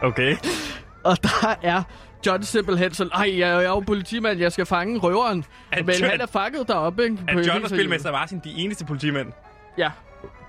Okay. 0.03 0.37
og 1.05 1.23
der 1.23 1.55
er 1.63 1.83
John 2.27 2.43
simpelthen 2.43 2.95
sådan, 2.95 3.11
ej, 3.15 3.39
jeg, 3.39 3.39
jeg 3.39 3.65
er 3.65 3.69
jo 3.69 3.81
politimand, 3.81 4.39
jeg 4.41 4.53
skal 4.53 4.67
fange 4.67 4.99
røveren. 4.99 5.45
Er 5.73 5.83
Men 5.83 5.95
John- 5.95 6.11
han 6.11 6.21
er 6.21 6.27
fanget 6.27 6.69
deroppe, 6.69 7.05
ikke? 7.05 7.19
Er 7.29 7.35
John 7.35 7.63
og. 7.63 7.69
Spilmester 7.69 8.13
Martin 8.13 8.41
de 8.45 8.51
eneste 8.53 8.85
politimænd? 8.85 9.33
Ja. 9.79 9.91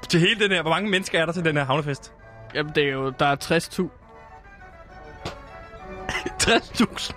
Til 0.09 0.19
hele 0.19 0.39
den 0.39 0.51
her, 0.51 0.61
hvor 0.61 0.71
mange 0.71 0.89
mennesker 0.89 1.21
er 1.21 1.25
der 1.25 1.33
til 1.33 1.45
den 1.45 1.57
her 1.57 1.65
havnefest? 1.65 2.13
Jamen, 2.55 2.71
det 2.75 2.83
er 2.83 2.91
jo, 2.91 3.09
der 3.19 3.25
er 3.25 3.35
60.000. 3.35 4.00
60.000. 6.43 7.13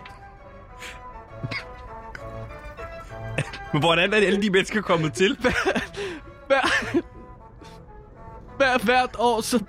Men 3.72 3.80
hvordan 3.80 4.12
er 4.12 4.16
alle 4.16 4.42
de 4.42 4.50
mennesker 4.50 4.80
kommet 4.80 5.12
til? 5.12 5.36
hver, 6.46 7.02
hver, 8.56 8.84
hvert 8.84 9.16
år, 9.18 9.40
så 9.40 9.64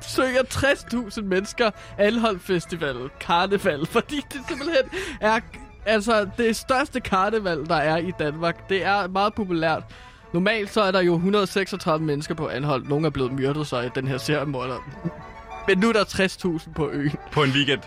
besøger 0.00 0.42
60.000 0.42 1.22
mennesker 1.22 1.70
Anhold 1.98 2.38
Festival, 2.38 3.10
karneval, 3.20 3.86
fordi 3.86 4.16
det 4.32 4.40
simpelthen 4.48 4.90
er 5.20 5.40
altså 5.86 6.28
det 6.38 6.56
største 6.56 7.00
karneval, 7.00 7.66
der 7.66 7.76
er 7.76 7.96
i 7.96 8.12
Danmark. 8.18 8.68
Det 8.68 8.84
er 8.84 9.08
meget 9.08 9.34
populært. 9.34 9.82
Normalt 10.32 10.72
så 10.72 10.82
er 10.82 10.90
der 10.90 11.00
jo 11.00 11.14
136 11.14 12.06
mennesker 12.06 12.34
på 12.34 12.48
Anhold. 12.48 12.84
Nogle 12.84 13.06
er 13.06 13.10
blevet 13.10 13.32
myrdet 13.32 13.66
så 13.66 13.80
i 13.80 13.88
den 13.94 14.08
her 14.08 14.18
seriemorder. 14.18 14.78
Men 15.68 15.78
nu 15.78 15.88
er 15.88 15.92
der 15.92 16.04
60.000 16.04 16.72
på 16.72 16.90
øen. 16.90 17.12
På 17.32 17.42
en 17.42 17.50
weekend. 17.50 17.80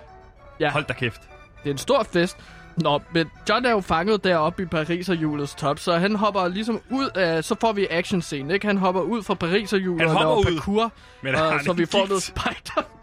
Ja. 0.60 0.72
Hold 0.72 0.86
da 0.86 0.94
kæft. 0.94 1.22
Det 1.64 1.70
er 1.70 1.74
en 1.74 1.78
stor 1.78 2.04
fest. 2.04 2.38
Nå, 2.78 3.02
men 3.14 3.28
John 3.50 3.66
er 3.66 3.72
jo 3.72 3.80
fanget 3.80 4.24
deroppe 4.24 4.64
i 4.64 4.66
Paris 4.66 5.10
og 5.10 5.16
hjulets 5.16 5.56
top, 5.56 5.80
så 5.80 5.98
han 5.98 6.16
hopper 6.16 6.48
ligesom 6.48 6.82
ud 6.90 7.10
af... 7.16 7.44
Så 7.44 7.56
får 7.62 7.72
vi 7.74 7.88
action 7.90 8.22
scene, 8.22 8.54
ikke? 8.54 8.68
Han 8.68 8.78
hopper 8.78 9.02
ud 9.02 9.24
fra 9.24 9.34
Paris 9.34 9.74
og 9.74 9.80
laver 9.80 10.38
ud, 10.40 10.46
parkour, 10.56 10.92
men 11.22 11.36
og, 11.36 11.60
så 11.66 11.74
vi 11.74 11.86
får 11.86 11.98
gigt? 12.00 12.10
noget 12.10 12.24
spider. 12.24 12.82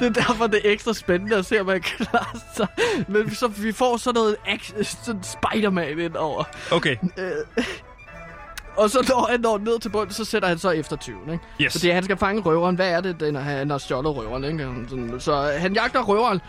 Det 0.00 0.06
er 0.06 0.10
derfor, 0.10 0.46
det 0.46 0.60
er 0.68 0.72
ekstra 0.72 0.92
spændende 0.92 1.36
at 1.36 1.46
se, 1.46 1.60
om 1.60 1.66
man 1.66 1.80
klarer 1.80 2.38
sig. 2.56 2.66
Men 3.08 3.34
så, 3.34 3.46
vi 3.46 3.72
får 3.72 3.96
sådan 3.96 4.14
noget 4.18 4.36
action, 4.46 4.84
sådan 4.84 5.22
Spider-Man 5.22 5.98
ind 5.98 6.16
over. 6.16 6.44
Okay. 6.72 6.96
Øh, 7.18 7.64
og 8.78 8.90
så 8.90 9.06
når 9.08 9.26
han 9.30 9.40
når 9.40 9.58
ned 9.58 9.78
til 9.80 9.88
bunden, 9.88 10.14
så 10.14 10.24
sætter 10.24 10.48
han 10.48 10.58
så 10.58 10.70
efter 10.70 10.96
20, 10.96 11.16
ikke? 11.32 11.44
Yes. 11.60 11.72
Fordi 11.72 11.88
han 11.90 12.02
skal 12.04 12.16
fange 12.16 12.42
røveren. 12.42 12.76
Hvad 12.76 12.90
er 12.90 13.00
det, 13.00 13.20
den, 13.20 13.36
han 13.36 13.70
har 13.70 13.78
stjålet 13.78 14.16
røveren, 14.16 14.44
ikke? 14.44 15.20
Så 15.20 15.52
han 15.58 15.74
jagter 15.74 16.02
røveren, 16.02 16.40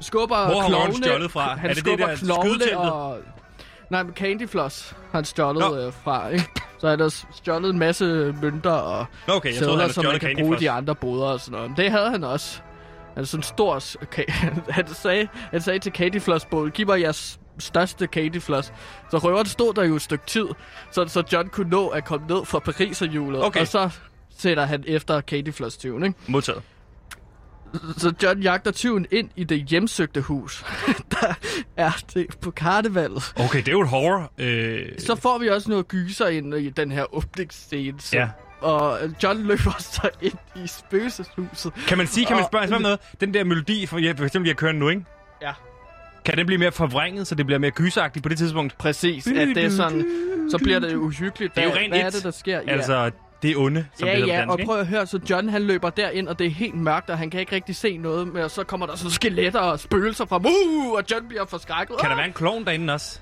skubber 0.00 0.46
Hvor 0.46 0.60
har 0.60 0.68
klovne. 0.68 0.94
stjålet 0.94 1.30
fra? 1.30 1.54
Han 1.56 1.70
Er 1.70 1.74
det 1.74 1.84
det 1.84 1.98
der 1.98 2.14
skydeteltet? 2.16 2.76
og... 2.78 3.18
Nej, 3.90 4.02
men 4.02 4.12
Candy 4.14 4.48
Floss 4.48 4.90
har 4.90 5.18
han 5.18 5.24
stjålet 5.24 5.60
Nå. 5.70 5.76
øh, 5.76 5.92
fra, 6.04 6.28
ikke? 6.28 6.48
Så 6.78 6.88
han 6.88 7.00
har 7.00 7.14
stjålet 7.32 7.70
en 7.70 7.78
masse 7.78 8.34
mønter 8.42 8.70
og 8.70 9.06
okay, 9.28 9.28
jeg 9.28 9.38
troede, 9.38 9.54
sædler, 9.54 9.70
han 9.70 9.78
havde 9.80 9.92
som 9.92 10.04
man 10.04 10.18
kan 10.20 10.36
bruge 10.40 10.56
de 10.58 10.70
andre 10.70 10.94
boder 10.94 11.26
og 11.26 11.40
sådan 11.40 11.52
noget. 11.52 11.70
Men 11.70 11.76
det 11.76 11.90
havde 11.90 12.10
han 12.10 12.24
også. 12.24 12.60
Han 13.14 13.22
er 13.22 13.26
sådan 13.26 13.38
en 13.38 13.42
stor... 13.42 13.80
Okay. 14.02 14.24
han, 14.68 14.88
sagde, 14.94 15.28
han 15.50 15.60
sagde 15.60 15.78
til 15.78 15.92
Candy 15.92 16.20
Floss 16.20 16.44
Bowl, 16.44 16.70
giv 16.70 16.86
mig 16.86 17.00
jeres 17.00 17.38
største 17.58 18.06
Candy 18.06 18.40
Floss. 18.40 18.72
Så 19.10 19.18
røveren 19.18 19.46
stod 19.46 19.74
der 19.74 19.84
jo 19.84 19.94
et 19.96 20.02
stykke 20.02 20.26
tid, 20.26 20.46
så, 20.90 21.06
så 21.08 21.22
John 21.32 21.48
kunne 21.48 21.70
nå 21.70 21.88
at 21.88 22.04
komme 22.04 22.26
ned 22.26 22.44
fra 22.44 22.58
Pariserhjulet. 22.58 23.44
Okay. 23.44 23.60
Og 23.60 23.68
så 23.68 23.90
sætter 24.38 24.64
han 24.64 24.84
efter 24.86 25.20
Candy 25.20 25.52
Floss 25.54 25.76
tyven, 25.76 26.02
ikke? 26.04 26.18
Modtaget. 26.26 26.62
Så 27.96 28.12
John 28.22 28.40
jagter 28.42 28.70
tyven 28.70 29.06
ind 29.10 29.30
i 29.36 29.44
det 29.44 29.64
hjemsøgte 29.64 30.20
hus, 30.20 30.64
der 31.12 31.34
er 31.76 31.90
det 32.14 32.26
på 32.40 32.50
karnevalet. 32.50 33.32
Okay, 33.36 33.58
det 33.58 33.68
er 33.68 33.72
jo 33.72 33.80
et 33.80 33.88
horror. 33.88 34.32
Øh, 34.38 34.88
Så 34.98 35.14
får 35.16 35.38
vi 35.38 35.48
også 35.48 35.70
noget 35.70 35.88
gyser 35.88 36.26
ind 36.28 36.54
i 36.54 36.70
den 36.70 36.92
her 36.92 37.14
åbningsscene. 37.14 38.00
Så, 38.00 38.16
Ja. 38.16 38.28
Og 38.60 38.98
John 39.22 39.42
løber 39.42 39.76
så 39.94 40.08
ind 40.22 40.34
i 40.56 40.66
spøgelseshuset. 40.66 41.72
kan 41.88 41.98
man 41.98 42.06
sige, 42.06 42.26
kan 42.26 42.36
man 42.36 42.42
Og- 42.44 42.48
spørge, 42.50 42.66
spørge 42.66 42.76
om 42.76 42.82
noget? 42.82 43.00
Den 43.20 43.34
der 43.34 43.44
melodi, 43.44 43.86
for, 43.86 43.98
ja, 43.98 44.12
for 44.16 44.24
eksempel, 44.24 44.48
jeg 44.48 44.56
kører 44.56 44.72
nu, 44.72 44.88
ikke? 44.88 45.04
Ja. 45.42 45.52
Kan 46.24 46.36
den 46.38 46.46
blive 46.46 46.58
mere 46.58 46.72
forvrænget, 46.72 47.26
så 47.26 47.34
det 47.34 47.46
bliver 47.46 47.58
mere 47.58 47.70
gyseragtigt 47.70 48.22
på 48.22 48.28
det 48.28 48.38
tidspunkt? 48.38 48.78
Præcis, 48.78 49.26
at 49.26 49.48
det 49.48 49.64
er 49.64 49.70
sådan, 49.70 50.06
så 50.50 50.58
bliver 50.58 50.78
det 50.78 50.94
uhyggeligt. 50.94 51.54
Det 51.54 51.64
er 51.64 51.68
jo 51.68 51.74
rent 51.74 51.92
Hvad 51.92 52.00
er 52.00 52.06
et. 52.06 52.12
det, 52.12 52.24
der 52.24 52.30
sker? 52.30 52.60
Altså, 52.68 53.10
Det 53.42 53.50
er 53.50 53.54
onde, 53.58 53.86
som 53.98 54.08
ja, 54.08 54.12
det 54.12 54.20
hedder 54.20 54.34
ja, 54.34 54.40
dansk, 54.40 54.52
og 54.52 54.58
prøv 54.66 54.78
at 54.80 54.86
høre, 54.86 55.06
så 55.06 55.20
John 55.30 55.48
han 55.48 55.62
løber 55.62 55.90
derind, 55.90 56.28
og 56.28 56.38
det 56.38 56.46
er 56.46 56.50
helt 56.50 56.74
mørkt, 56.74 57.10
og 57.10 57.18
han 57.18 57.30
kan 57.30 57.40
ikke 57.40 57.54
rigtig 57.54 57.76
se 57.76 57.96
noget, 57.96 58.28
men 58.28 58.48
så 58.48 58.64
kommer 58.64 58.86
der 58.86 58.96
sådan 58.96 59.10
skeletter 59.10 59.60
og 59.60 59.80
spøgelser 59.80 60.24
fra, 60.24 60.36
uh, 60.36 60.92
og 60.92 61.02
John 61.10 61.28
bliver 61.28 61.44
forskrækket. 61.46 61.96
Kan 62.00 62.10
der 62.10 62.16
være 62.16 62.26
en 62.26 62.32
klovn 62.32 62.64
derinde 62.64 62.94
også? 62.94 63.20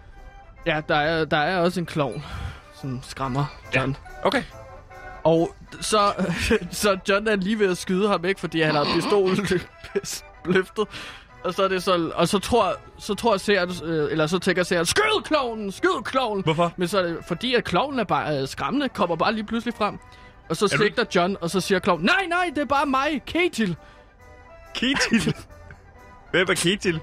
Ja, 0.66 0.80
der 0.88 0.94
er, 0.96 1.24
der 1.24 1.36
er 1.36 1.58
også 1.58 1.80
en 1.80 1.86
klovn, 1.86 2.24
som 2.80 3.00
skræmmer 3.02 3.44
John. 3.76 3.96
Okay. 4.22 4.42
Og 5.24 5.54
så, 5.80 6.12
så 6.70 6.98
John 7.08 7.28
er 7.28 7.36
lige 7.36 7.58
ved 7.58 7.70
at 7.70 7.76
skyde 7.78 8.08
ham, 8.08 8.24
ikke? 8.24 8.40
Fordi 8.40 8.60
han 8.60 8.74
har 8.74 8.84
pistolen 8.94 9.46
løftet. 10.44 10.86
Og 11.44 11.54
så 11.54 11.62
er 11.62 11.68
det 11.68 11.82
så, 11.82 12.10
og 12.14 12.28
så 12.28 12.38
tror, 12.38 12.76
så 12.98 13.14
tror 13.14 13.32
jeg 13.34 13.40
seeren, 13.40 13.70
øh, 13.84 14.12
eller 14.12 14.26
så 14.26 14.38
tænker 14.38 14.62
seeren, 14.62 14.86
skyd 14.86 15.22
klovnen, 15.24 15.72
skyd 15.72 16.02
klovnen. 16.04 16.44
Hvorfor? 16.44 16.72
Men 16.76 16.88
så 16.88 16.98
er 16.98 17.02
det, 17.02 17.18
fordi 17.28 17.54
at 17.54 17.64
klovnen 17.64 18.00
er 18.00 18.04
bare 18.04 18.40
øh, 18.40 18.48
skræmmende, 18.48 18.88
kommer 18.88 19.16
bare 19.16 19.32
lige 19.34 19.44
pludselig 19.44 19.74
frem. 19.74 19.98
Og 20.48 20.56
så 20.56 20.66
du 20.66 20.76
sigter 20.82 21.04
John, 21.14 21.36
og 21.40 21.50
så 21.50 21.60
siger 21.60 21.78
klovnen, 21.78 22.06
nej, 22.06 22.26
nej, 22.28 22.50
det 22.54 22.60
er 22.60 22.64
bare 22.66 22.86
mig, 22.86 23.22
Ketil. 23.26 23.76
Ketil. 24.74 25.34
Hvem 26.32 26.46
er 26.50 26.54
Ketil? 26.54 27.00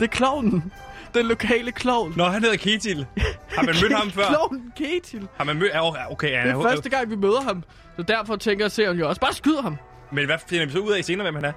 Det 0.00 0.02
er 0.02 0.06
klovnen. 0.06 0.72
Den 1.14 1.26
lokale 1.26 1.72
klovn. 1.72 2.12
Nå, 2.16 2.24
han 2.24 2.42
hedder 2.42 2.56
Ketil. 2.56 3.06
Har 3.50 3.62
man 3.62 3.74
mødt 3.82 3.96
ham 3.96 4.10
før? 4.20 4.22
Klovnen 4.28 4.72
Ketil. 4.76 5.28
Har 5.36 5.44
man 5.44 5.56
mødt... 5.58 5.72
Okay, 6.10 6.30
ja, 6.30 6.42
Det 6.42 6.50
er 6.50 6.62
første 6.62 6.88
gang, 6.88 7.10
vi 7.10 7.16
møder 7.16 7.40
ham. 7.40 7.64
Så 7.96 8.02
derfor 8.02 8.36
tænker 8.36 8.68
serien 8.68 8.98
jo 8.98 9.08
også, 9.08 9.20
bare 9.20 9.32
skyd 9.34 9.56
ham. 9.62 9.76
Men 10.12 10.26
hvad 10.26 10.38
finder 10.48 10.66
vi 10.66 10.72
så 10.72 10.78
ud 10.78 10.92
af 10.92 11.04
senere, 11.04 11.24
hvem 11.24 11.34
han 11.34 11.44
er? 11.44 11.52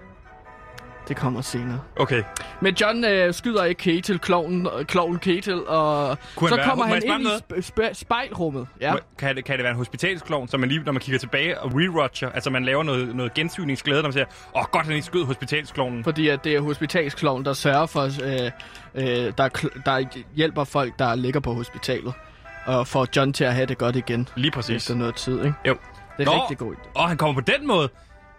Det 1.07 1.17
kommer 1.17 1.41
senere. 1.41 1.79
Okay. 1.95 2.23
Men 2.61 2.75
John 2.81 3.05
øh, 3.05 3.33
skyder 3.33 3.63
ikke 3.63 3.79
Ketil, 3.79 4.19
klovnen, 4.19 4.67
øh, 4.79 4.85
klovnen 4.85 5.19
Ketil, 5.19 5.67
og 5.67 6.17
Kunne 6.35 6.49
så 6.49 6.61
kommer 6.63 6.85
han 6.85 7.01
ind 7.05 7.21
i 7.21 7.25
sp- 7.25 7.57
sp- 7.57 7.93
spejlrummet. 7.93 8.67
Ja. 8.81 8.93
Kan, 9.17 9.35
det, 9.35 9.45
kan 9.45 9.55
det 9.55 9.63
være 9.63 9.71
en 9.71 9.77
hospitalsklovn, 9.77 10.47
så 10.47 10.57
man 10.57 10.69
lige, 10.69 10.83
når 10.83 10.91
man 10.91 11.01
kigger 11.01 11.19
tilbage 11.19 11.59
og 11.59 11.71
rewatcher, 11.75 12.31
altså 12.31 12.49
man 12.49 12.65
laver 12.65 12.83
noget, 12.83 13.15
noget 13.15 13.33
gensyningsglæde, 13.33 14.01
når 14.01 14.07
man 14.07 14.13
siger, 14.13 14.25
åh, 14.55 14.61
oh, 14.61 14.65
godt, 14.71 14.85
han 14.85 14.93
ikke 14.95 15.05
skød 15.05 15.25
hospitalsklovnen. 15.25 16.03
Fordi 16.03 16.27
at 16.27 16.43
det 16.43 16.55
er 16.55 16.61
hospitalskloven, 16.61 17.45
der 17.45 17.53
sørger 17.53 17.85
for, 17.85 18.01
øh, 18.03 18.51
øh, 18.95 19.33
der, 19.37 19.69
der 19.85 20.23
hjælper 20.35 20.63
folk, 20.63 20.99
der 20.99 21.15
ligger 21.15 21.39
på 21.39 21.53
hospitalet. 21.53 22.13
Og 22.65 22.87
får 22.87 23.07
John 23.15 23.33
til 23.33 23.43
at 23.43 23.53
have 23.53 23.65
det 23.65 23.77
godt 23.77 23.95
igen. 23.95 24.27
Lige 24.35 24.51
præcis. 24.51 24.75
Efter 24.75 24.95
noget 24.95 25.15
tid, 25.15 25.37
ikke? 25.37 25.53
Jo. 25.67 25.77
Det 26.17 26.27
er 26.27 26.31
Nå, 26.31 26.41
rigtig 26.41 26.57
godt. 26.57 26.77
Åh, 26.95 27.07
han 27.07 27.17
kommer 27.17 27.41
på 27.41 27.41
den 27.41 27.67
måde. 27.67 27.89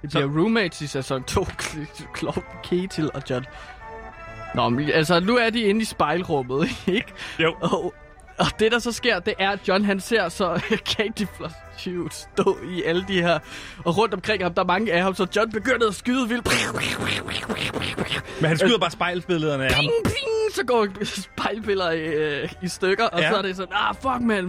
Det 0.03 0.11
bliver 0.11 0.26
roommates 0.26 0.80
i 0.80 0.86
sæson 0.86 1.22
2. 1.24 1.46
Klovn 2.14 2.44
Ketil 2.64 3.11
og 3.14 3.22
John. 3.30 3.44
Nå, 4.55 4.68
men 4.68 4.90
altså, 4.90 5.20
nu 5.20 5.36
er 5.36 5.51
de 5.51 5.61
inde 5.61 5.80
i 5.80 5.84
spejlrummet, 5.84 6.68
ikke? 6.86 7.12
Jo. 7.38 7.55
Og, 7.61 7.94
og 8.38 8.46
det, 8.59 8.72
der 8.72 8.78
så 8.78 8.92
sker, 8.92 9.18
det 9.18 9.34
er, 9.38 9.51
at 9.51 9.68
John 9.68 9.84
han 9.84 10.01
ser 10.01 10.28
så 10.28 10.61
Candy 10.96 11.26
Floss 11.36 11.55
stå 12.11 12.59
i 12.70 12.82
alle 12.82 13.05
de 13.09 13.22
her... 13.22 13.38
Og 13.84 13.99
rundt 13.99 14.14
omkring 14.14 14.42
ham, 14.42 14.55
der 14.55 14.62
er 14.62 14.66
mange 14.66 14.92
af 14.92 15.03
ham, 15.03 15.14
så 15.14 15.26
John 15.36 15.53
begynder 15.53 15.88
at 15.88 15.94
skyde 15.94 16.28
vildt. 16.28 16.49
Men 18.40 18.49
han 18.49 18.59
skyder 18.59 18.78
bare 18.78 18.90
spejlbillederne 18.90 19.64
af 19.66 19.72
ham. 19.74 19.82
Ping, 19.84 19.92
ping, 20.05 20.55
så 20.55 20.64
går 20.66 20.86
spejlbilleder 21.05 21.90
i, 21.90 22.01
øh, 22.07 22.49
i 22.62 22.68
stykker, 22.68 23.05
og 23.07 23.20
Ja. 23.20 23.30
så 23.30 23.36
er 23.36 23.42
det 23.42 23.57
sådan, 23.57 23.72
ah, 23.76 23.94
fuck, 23.94 24.20
man. 24.20 24.44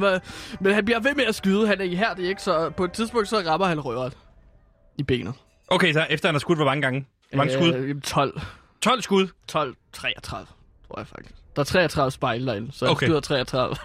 Men 0.60 0.74
han 0.74 0.86
bliver 0.86 1.00
ved 1.00 1.16
med 1.16 1.26
at 1.26 1.36
skyde, 1.36 1.68
han 1.68 1.80
er 1.82 1.86
ihærdig, 1.86 2.28
ikke? 2.30 2.42
Så 2.42 2.70
på 2.70 2.84
et 2.84 2.92
tidspunkt, 2.92 3.28
så 3.28 3.38
rammer 3.48 3.68
han 3.68 3.80
røret 3.80 4.14
i 5.00 5.04
benet. 5.04 5.34
Okay, 5.68 5.94
så 5.94 6.06
efter 6.10 6.28
han 6.28 6.36
har 6.36 6.40
skudt, 6.40 6.58
hvor 6.58 6.66
mange 6.66 6.82
gange? 6.82 7.06
Hvor 7.30 7.38
mange 7.38 7.54
skud? 7.54 7.74
Øh, 7.74 8.02
12. 8.02 8.42
12 8.82 9.02
skud? 9.02 9.28
12, 9.48 9.76
33, 9.94 10.46
tror 10.88 11.00
jeg 11.00 11.08
faktisk. 11.08 11.36
Der 11.56 11.60
er 11.62 11.66
33 11.66 12.12
spejl 12.12 12.48
derinde, 12.48 12.72
så 12.72 12.86
han 12.86 12.92
Okay. 12.92 13.06
skyder 13.08 13.20
33. 13.20 13.76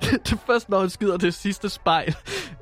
det 0.00 0.32
er 0.32 0.36
først, 0.46 0.68
når 0.68 0.80
han 0.80 0.90
skyder 0.90 1.16
det 1.16 1.34
sidste 1.34 1.68
spejl, 1.68 2.14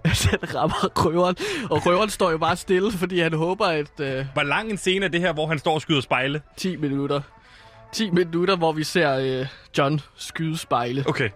at 0.04 0.26
han 0.30 0.54
rammer 0.54 1.04
røveren. 1.04 1.36
Og 1.70 1.86
røveren 1.86 2.10
står 2.10 2.30
jo 2.30 2.38
bare 2.38 2.56
stille, 2.56 2.92
fordi 2.92 3.20
han 3.20 3.32
håber, 3.32 3.66
at 3.66 4.00
øh, 4.00 4.26
Hvor 4.32 4.42
lang 4.42 4.70
en 4.70 4.76
scene 4.76 5.04
er 5.04 5.08
det 5.10 5.20
her, 5.20 5.32
hvor 5.32 5.46
han 5.46 5.58
står 5.58 5.74
og 5.74 5.80
skyder 5.82 6.00
spejle? 6.00 6.42
10 6.56 6.76
minutter. 6.76 7.20
10 7.92 8.10
minutter, 8.10 8.56
hvor 8.56 8.72
vi 8.72 8.84
ser 8.84 9.16
øh, 9.40 9.46
John 9.78 10.00
skyde 10.16 10.58
spejle. 10.58 11.04
Okay. 11.08 11.30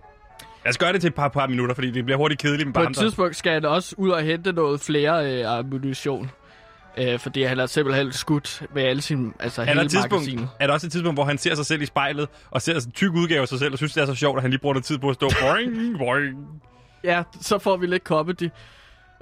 Lad 0.67 0.71
os 0.71 0.79
gøre 0.79 0.93
det 0.93 1.01
til 1.01 1.09
et 1.09 1.15
par, 1.15 1.29
par 1.29 1.47
minutter, 1.47 1.75
fordi 1.75 1.91
det 1.91 2.05
bliver 2.05 2.19
hurtigt 2.19 2.41
kedeligt 2.41 2.67
med 2.67 2.75
På 2.75 2.81
et 2.83 2.97
tidspunkt 2.97 3.37
skal 3.37 3.53
han 3.53 3.65
også 3.65 3.95
ud 3.99 4.11
og 4.11 4.23
hente 4.23 4.53
noget 4.53 4.81
flere 4.81 5.33
øh, 5.33 5.59
ammunition. 5.59 6.31
Øh, 6.99 7.19
fordi 7.19 7.43
han 7.43 7.59
har 7.59 7.67
simpelthen 7.67 8.13
skudt 8.13 8.63
med 8.75 8.83
alle 8.83 9.03
sine, 9.03 9.33
altså 9.41 9.61
Er 9.61 9.65
der, 9.65 9.73
hele 9.73 9.85
et 9.85 9.91
tidspunkt, 9.91 10.13
magasinet. 10.13 10.49
er 10.61 10.67
der 10.67 10.75
også 10.75 10.87
et 10.87 10.93
tidspunkt, 10.93 11.17
hvor 11.17 11.25
han 11.25 11.39
ser 11.39 11.55
sig 11.55 11.67
selv 11.67 11.83
i 11.83 11.87
spejlet, 11.87 12.29
og 12.51 12.63
ser 12.63 12.75
en 12.75 12.91
tyk 12.93 13.13
udgave 13.13 13.41
af 13.43 13.49
sig 13.49 13.59
selv, 13.59 13.73
og 13.73 13.79
synes, 13.79 13.93
det 13.93 14.03
er 14.03 14.07
så 14.07 14.15
sjovt, 14.15 14.37
at 14.37 14.43
han 14.43 14.51
lige 14.51 14.61
bruger 14.61 14.75
noget 14.75 14.85
tid 14.85 14.99
på 14.99 15.09
at 15.09 15.15
stå 15.15 15.31
boing, 15.41 15.73
boing. 15.99 16.37
Ja, 17.05 17.23
så 17.43 17.59
får 17.59 17.77
vi 17.77 17.87
lidt 17.87 18.03
comedy. 18.03 18.51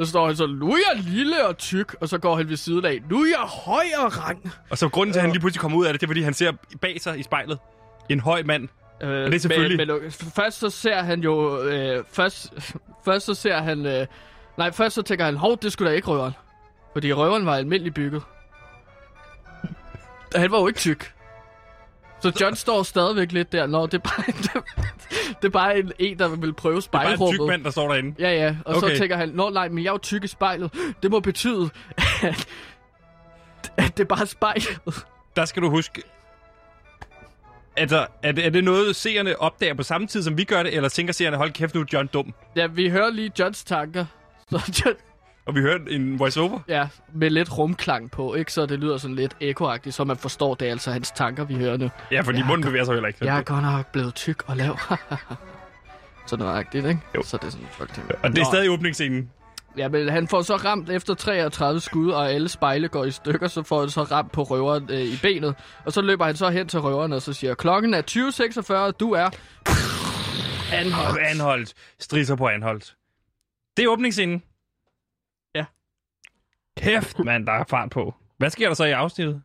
Så 0.01 0.07
står 0.07 0.27
han 0.27 0.37
så, 0.37 0.47
nu 0.47 0.71
er 0.71 0.77
jeg 0.95 1.03
lille 1.05 1.47
og 1.47 1.59
tyk, 1.59 1.95
og 2.01 2.09
så 2.09 2.19
går 2.19 2.37
han 2.37 2.49
ved 2.49 2.57
siden 2.57 2.85
af, 2.85 3.01
nu 3.11 3.21
er 3.21 3.27
jeg 3.27 3.49
høj 3.65 3.85
og 4.07 4.19
rang. 4.29 4.53
Og 4.71 4.79
så 4.79 4.89
grunden 4.89 5.13
til, 5.13 5.19
at 5.19 5.23
han 5.23 5.31
lige 5.33 5.41
pludselig 5.41 5.61
kommer 5.61 5.79
ud 5.79 5.87
af 5.87 5.93
det, 5.93 6.01
det 6.01 6.07
er, 6.07 6.09
fordi 6.09 6.23
han 6.23 6.35
ser 6.35 6.53
bag 6.81 7.01
sig 7.01 7.19
i 7.19 7.23
spejlet 7.23 7.59
en 8.09 8.21
høj 8.21 8.43
mand. 8.43 8.69
Øh, 9.05 9.27
det 9.27 9.35
er 9.35 9.39
selvfølgelig- 9.39 9.87
men, 9.87 9.91
øh, 9.91 10.11
først 10.11 10.59
så 10.59 10.71
ser 10.71 11.03
han 11.03 11.21
jo, 11.21 11.63
øh, 11.63 12.05
først, 12.13 12.53
først 13.05 13.27
så 13.27 13.35
ser 13.35 13.57
han, 13.57 13.87
øh, 13.87 14.07
nej, 14.59 14.73
først 14.73 14.95
så 14.95 15.03
tænker 15.03 15.25
han, 15.25 15.37
hov, 15.37 15.59
det 15.63 15.73
skulle 15.73 15.91
da 15.91 15.97
ikke 15.97 16.09
røveren. 16.09 16.33
Fordi 16.93 17.13
røveren 17.13 17.47
var 17.47 17.57
almindelig 17.57 17.95
bygget. 17.95 18.23
Han 20.37 20.51
var 20.51 20.61
jo 20.61 20.67
ikke 20.67 20.79
tyk. 20.81 21.11
Så 22.21 22.33
John 22.41 22.57
står 22.57 22.83
stadigvæk 22.83 23.33
lidt 23.33 23.53
der. 23.53 23.67
Nå, 23.67 23.87
det 23.87 23.95
er 23.95 23.99
bare, 23.99 24.25
det, 24.43 24.51
det 25.43 25.49
er 25.49 25.53
bare 25.53 25.79
en, 25.79 25.93
en, 25.99 26.19
der 26.19 26.29
vil 26.37 26.55
prøve 26.55 26.77
Det 26.77 26.87
er 26.87 26.91
bare 26.91 27.05
en 27.05 27.11
tyk 27.11 27.17
spejlrummet. 27.17 27.53
mand, 27.53 27.65
der 27.65 27.71
står 27.71 27.89
derinde. 27.93 28.15
Ja, 28.19 28.31
ja. 28.31 28.57
Og. 28.65 28.77
Okay. 28.77 28.89
så 28.95 28.99
tænker 28.99 29.17
han, 29.17 29.29
nå 29.29 29.51
nej, 29.51 29.69
men 29.69 29.79
jeg 29.85 29.89
er 29.89 29.93
jo 29.93 29.99
tyk 29.99 30.25
i 30.25 30.27
spejlet. 30.27 30.95
Det 31.03 31.11
må 31.11 31.21
betyde, 31.21 31.71
at, 32.23 32.47
at 33.77 33.97
det 33.97 34.01
er 34.01 34.05
bare 34.09 34.27
spejlet. 34.27 35.07
Der 35.37 35.45
skal 35.45 35.63
du 35.63 35.71
huske... 35.71 36.03
Altså, 37.77 38.07
er 38.23 38.33
det, 38.33 38.47
er 38.47 38.51
det 38.51 38.65
noget, 38.65 38.97
seerne 38.97 39.41
opdager 39.41 39.75
på 39.75 39.83
samme 39.83 40.07
tid, 40.07 40.23
som 40.23 40.39
vi 40.39 40.45
gør 40.45 40.63
det, 40.63 40.75
eller 40.75 40.89
tænker 40.89 41.13
seerne, 41.13 41.37
hold 41.37 41.51
kæft, 41.53 41.75
nu 41.75 41.81
er 41.81 41.85
John 41.93 42.07
dum? 42.07 42.35
Ja, 42.57 42.67
vi 42.67 42.89
hører 42.91 43.11
lige 43.11 43.31
Johns 43.39 43.65
tanker. 43.65 44.05
Så 44.51 44.83
John, 44.87 44.97
Og 45.47 45.55
vi 45.55 45.61
hører 45.61 45.79
en 45.91 46.19
voiceover. 46.19 46.61
ja, 46.69 46.89
med 47.15 47.31
lidt 47.31 47.59
rumklang 47.59 48.11
på, 48.11 48.35
ikke? 48.35 48.53
Så 48.53 48.67
det 48.67 48.79
lyder 48.81 48.97
sådan 48.99 49.17
lidt 49.17 49.37
ekoagtigt, 49.41 49.95
så 49.95 50.05
man 50.05 50.17
forstår, 50.17 50.55
det 50.55 50.67
er 50.69 50.73
altså 50.73 50.91
hans 50.93 51.11
tanker, 51.11 51.45
vi 51.45 51.55
hører 51.55 51.77
nu. 51.77 51.91
Ja, 52.11 52.21
fordi 52.21 52.39
Ja, 52.39 52.45
munden 52.47 52.67
bevæger 52.67 52.85
sig 52.85 52.95
heller 52.95 53.09
ikke. 53.09 53.25
Jeg 53.25 53.39
er 53.39 53.43
godt 53.43 53.63
nok 53.63 53.93
blevet 53.93 54.15
tyk 54.15 54.43
og 54.47 54.57
lav. 54.57 54.79
sådan 56.27 56.45
noget 56.45 56.59
agtigt, 56.59 56.87
ikke? 56.87 57.01
Jo. 57.15 57.23
Så 57.23 57.37
det 57.37 57.45
er 57.47 57.51
sådan, 57.51 57.67
folk 57.71 57.95
tænker. 57.95 58.15
Og 58.23 58.31
det 58.31 58.39
er 58.39 58.43
Nå. 58.45 58.51
stadig 58.51 58.71
åbningsscenen. 58.71 59.31
Ja, 59.77 59.89
men 59.89 60.09
han 60.09 60.29
får 60.29 60.43
så 60.43 60.57
ramt 60.57 60.91
efter 60.91 61.15
33 61.15 61.81
skud, 61.81 62.11
og 62.11 62.31
alle 62.33 62.49
spejle 62.49 62.89
går 62.89 63.05
i 63.05 63.11
stykker, 63.11 63.49
så 63.49 63.63
får 63.63 63.81
han 63.81 63.91
så 63.91 64.03
ramt 64.03 64.33
på 64.33 64.43
røveren 64.43 64.91
øh, 64.91 65.01
i 65.01 65.19
benet. 65.23 65.55
Og 65.85 65.93
så 65.93 66.03
løber 66.03 66.25
han 66.25 66.37
så 66.37 66.51
hen 66.51 66.69
til 66.69 66.81
røveren, 66.81 67.13
og 67.13 67.23
så 67.23 67.33
siger, 67.33 67.55
klokken 67.55 67.95
er 67.95 68.03
20.46, 68.11 68.75
og 68.75 69.01
du 69.01 69.13
er 69.13 69.31
anholdt. 70.73 71.19
Anholdt. 71.21 71.75
Strisser 72.01 72.37
på 72.37 72.49
anholdt. 72.49 72.97
Det 73.77 73.85
er 73.85 73.89
åbningsscenen. 73.89 74.43
Ja. 75.55 75.65
Kæft, 76.77 77.19
mand, 77.19 77.47
der 77.47 77.53
er 77.53 77.65
fart 77.69 77.91
på. 77.91 78.15
Hvad 78.39 78.51
sker 78.51 78.67
der 78.69 78.75
så 78.75 78.85
i 78.85 78.91
afsnittet? 78.91 79.43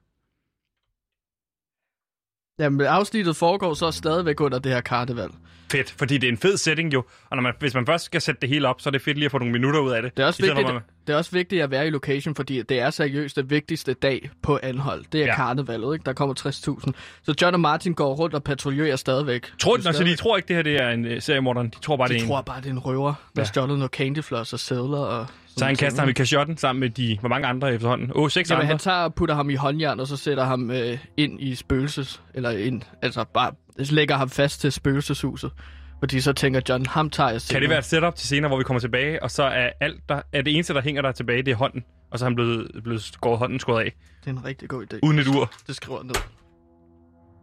Jamen, 2.59 2.87
afsnittet 2.87 3.35
foregår 3.35 3.73
så 3.73 3.91
stadigvæk 3.91 4.41
under 4.41 4.59
det 4.59 4.71
her 4.71 4.81
karneval. 4.81 5.29
Fedt, 5.71 5.91
fordi 5.97 6.17
det 6.17 6.27
er 6.27 6.31
en 6.31 6.37
fed 6.37 6.57
setting 6.57 6.93
jo. 6.93 7.03
Og 7.29 7.37
når 7.37 7.41
man, 7.41 7.53
hvis 7.59 7.73
man 7.73 7.85
først 7.85 8.05
skal 8.05 8.21
sætte 8.21 8.41
det 8.41 8.49
hele 8.49 8.67
op, 8.67 8.81
så 8.81 8.89
er 8.89 8.91
det 8.91 9.01
fedt 9.01 9.17
lige 9.17 9.25
at 9.25 9.31
få 9.31 9.37
nogle 9.37 9.51
minutter 9.51 9.79
ud 9.79 9.91
af 9.91 10.01
det. 10.01 10.17
Det 10.17 10.23
er, 10.23 10.27
også 10.27 10.41
vigtigt, 10.41 10.69
at 10.69 10.81
det 11.07 11.13
er 11.13 11.17
også 11.17 11.31
vigtigt 11.31 11.63
at 11.63 11.71
være 11.71 11.87
i 11.87 11.89
location, 11.89 12.35
fordi 12.35 12.61
det 12.61 12.79
er 12.79 12.89
seriøst 12.89 13.35
det 13.35 13.49
vigtigste 13.49 13.93
dag 13.93 14.29
på 14.41 14.59
anhold. 14.63 15.05
Det 15.11 15.21
er 15.21 15.25
ja. 15.25 15.35
Karnevalet, 15.35 15.93
ikke? 15.93 16.05
Der 16.05 16.13
kommer 16.13 16.35
60.000. 16.39 16.91
Så 17.23 17.33
John 17.41 17.53
og 17.53 17.59
Martin 17.59 17.93
går 17.93 18.15
rundt 18.15 18.35
og 18.35 18.43
patruljerer 18.43 18.95
stadigvæk. 18.95 19.45
Tror, 19.59 19.75
De 19.75 19.83
de, 19.83 19.87
altså, 19.87 20.03
de 20.03 20.15
tror 20.15 20.37
ikke, 20.37 20.47
det 20.47 20.55
her 20.55 20.63
det 20.63 20.81
er 20.81 20.89
en 20.89 21.05
uh, 21.05 21.11
seriemorderen. 21.19 21.69
De 21.69 21.79
tror 21.79 21.97
bare, 21.97 22.07
det 22.07 22.13
er 22.13 22.17
de 22.17 22.23
en. 22.23 22.29
tror 22.29 22.41
bare, 22.41 22.61
det 22.61 22.67
er 22.67 22.71
en 22.71 22.79
røver, 22.79 23.13
der 23.35 23.41
ja. 23.41 23.45
stjålet 23.45 23.77
noget 23.77 23.91
candyfloss 23.91 24.53
og 24.53 24.59
sædler 24.59 24.97
og... 24.97 25.27
Så 25.59 25.65
han 25.65 25.75
kaster 25.75 25.99
ham 26.01 26.09
i 26.09 26.13
kashotten 26.13 26.57
sammen 26.57 26.79
med 26.79 26.89
de, 26.89 27.17
hvor 27.19 27.29
mange 27.29 27.47
andre 27.47 27.73
efterhånden? 27.73 28.11
Åh, 28.15 28.23
oh, 28.23 28.29
seks 28.29 28.49
Jamen, 28.49 28.61
andre. 28.61 28.67
han 28.67 28.77
tager 28.79 28.97
og 28.97 29.15
putter 29.15 29.35
ham 29.35 29.49
i 29.49 29.55
håndjern, 29.55 29.99
og 29.99 30.07
så 30.07 30.17
sætter 30.17 30.43
ham 30.43 30.71
øh, 30.71 30.97
ind 31.17 31.41
i 31.41 31.55
spøgelses... 31.55 32.21
Eller 32.33 32.49
ind... 32.51 32.81
Altså 33.01 33.23
bare 33.33 33.51
lægger 33.77 34.15
ham 34.17 34.29
fast 34.29 34.61
til 34.61 34.71
spøgelseshuset. 34.71 35.51
Fordi 35.99 36.21
så 36.21 36.33
tænker 36.33 36.61
John, 36.69 36.85
ham 36.85 37.09
tager 37.09 37.27
jeg 37.29 37.33
Kan 37.33 37.39
senere. 37.39 37.61
det 37.61 37.69
være 37.69 37.79
et 37.79 37.85
setup 37.85 38.15
til 38.15 38.27
senere, 38.27 38.47
hvor 38.49 38.57
vi 38.57 38.63
kommer 38.63 38.79
tilbage, 38.79 39.23
og 39.23 39.31
så 39.31 39.43
er 39.43 39.69
alt 39.81 40.01
der, 40.09 40.21
er 40.33 40.41
det 40.41 40.53
eneste, 40.53 40.73
der 40.73 40.81
hænger 40.81 41.01
der 41.01 41.11
tilbage, 41.11 41.43
det 41.43 41.51
er 41.51 41.55
hånden, 41.55 41.83
og 42.11 42.19
så 42.19 42.25
er 42.25 42.29
han 42.29 42.35
blevet, 42.35 42.71
blevet 42.83 43.01
skåret 43.03 43.39
hånden 43.39 43.59
skåret 43.59 43.83
af, 43.83 43.93
Det 44.19 44.27
er 44.27 44.31
en 44.31 44.45
rigtig 44.45 44.69
god 44.69 44.85
idé. 44.93 44.99
uden 45.03 45.19
et 45.19 45.27
ur. 45.27 45.51
Det 45.67 45.75
skriver 45.75 45.99
jeg 45.99 46.05
ned. 46.05 46.15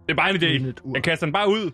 Det 0.07 0.13
er 0.13 0.15
bare 0.17 0.31
en 0.31 0.37
idé. 0.37 0.73
Jeg 0.95 1.03
kaster 1.03 1.27
den 1.27 1.33
bare 1.33 1.49
ud. 1.49 1.71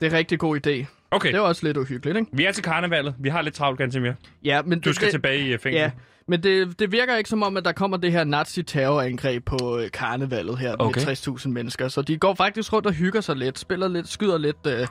Det 0.00 0.06
er 0.06 0.10
en 0.10 0.16
rigtig 0.16 0.38
god 0.38 0.66
idé. 0.66 0.86
Okay, 1.14 1.28
Det 1.28 1.36
er 1.36 1.40
også 1.40 1.66
lidt 1.66 1.76
uhyggeligt, 1.76 2.18
ikke? 2.18 2.30
vi 2.32 2.44
er 2.44 2.52
til 2.52 2.62
karnevalet. 2.64 3.14
Vi 3.18 3.28
har 3.28 3.42
lidt 3.42 3.54
travlt, 3.54 3.78
Gansimir. 3.78 4.12
Ja, 4.44 4.62
men 4.62 4.80
Du 4.80 4.88
det, 4.88 4.96
skal 4.96 5.06
det, 5.06 5.12
tilbage 5.12 5.38
i 5.48 5.50
fængsel. 5.58 5.72
Ja, 5.72 5.90
men 6.28 6.42
det, 6.42 6.78
det 6.78 6.92
virker 6.92 7.16
ikke 7.16 7.30
som 7.30 7.42
om, 7.42 7.56
at 7.56 7.64
der 7.64 7.72
kommer 7.72 7.96
det 7.96 8.12
her 8.12 8.24
nazi-terrorangreb 8.24 9.44
på 9.44 9.78
øh, 9.78 9.90
karnevalet 9.90 10.58
her 10.58 10.76
Okay. 10.78 11.00
med 11.06 11.16
60.000 11.38 11.48
mennesker. 11.48 11.88
Så 11.88 12.02
de 12.02 12.16
går 12.18 12.34
faktisk 12.34 12.72
rundt 12.72 12.86
og 12.86 12.92
hygger 12.92 13.20
sig 13.20 13.36
lidt, 13.36 13.58
spiller 13.58 13.88
lidt, 13.88 14.08
skyder 14.08 14.38
lidt, 14.38 14.56
øh, 14.66 14.86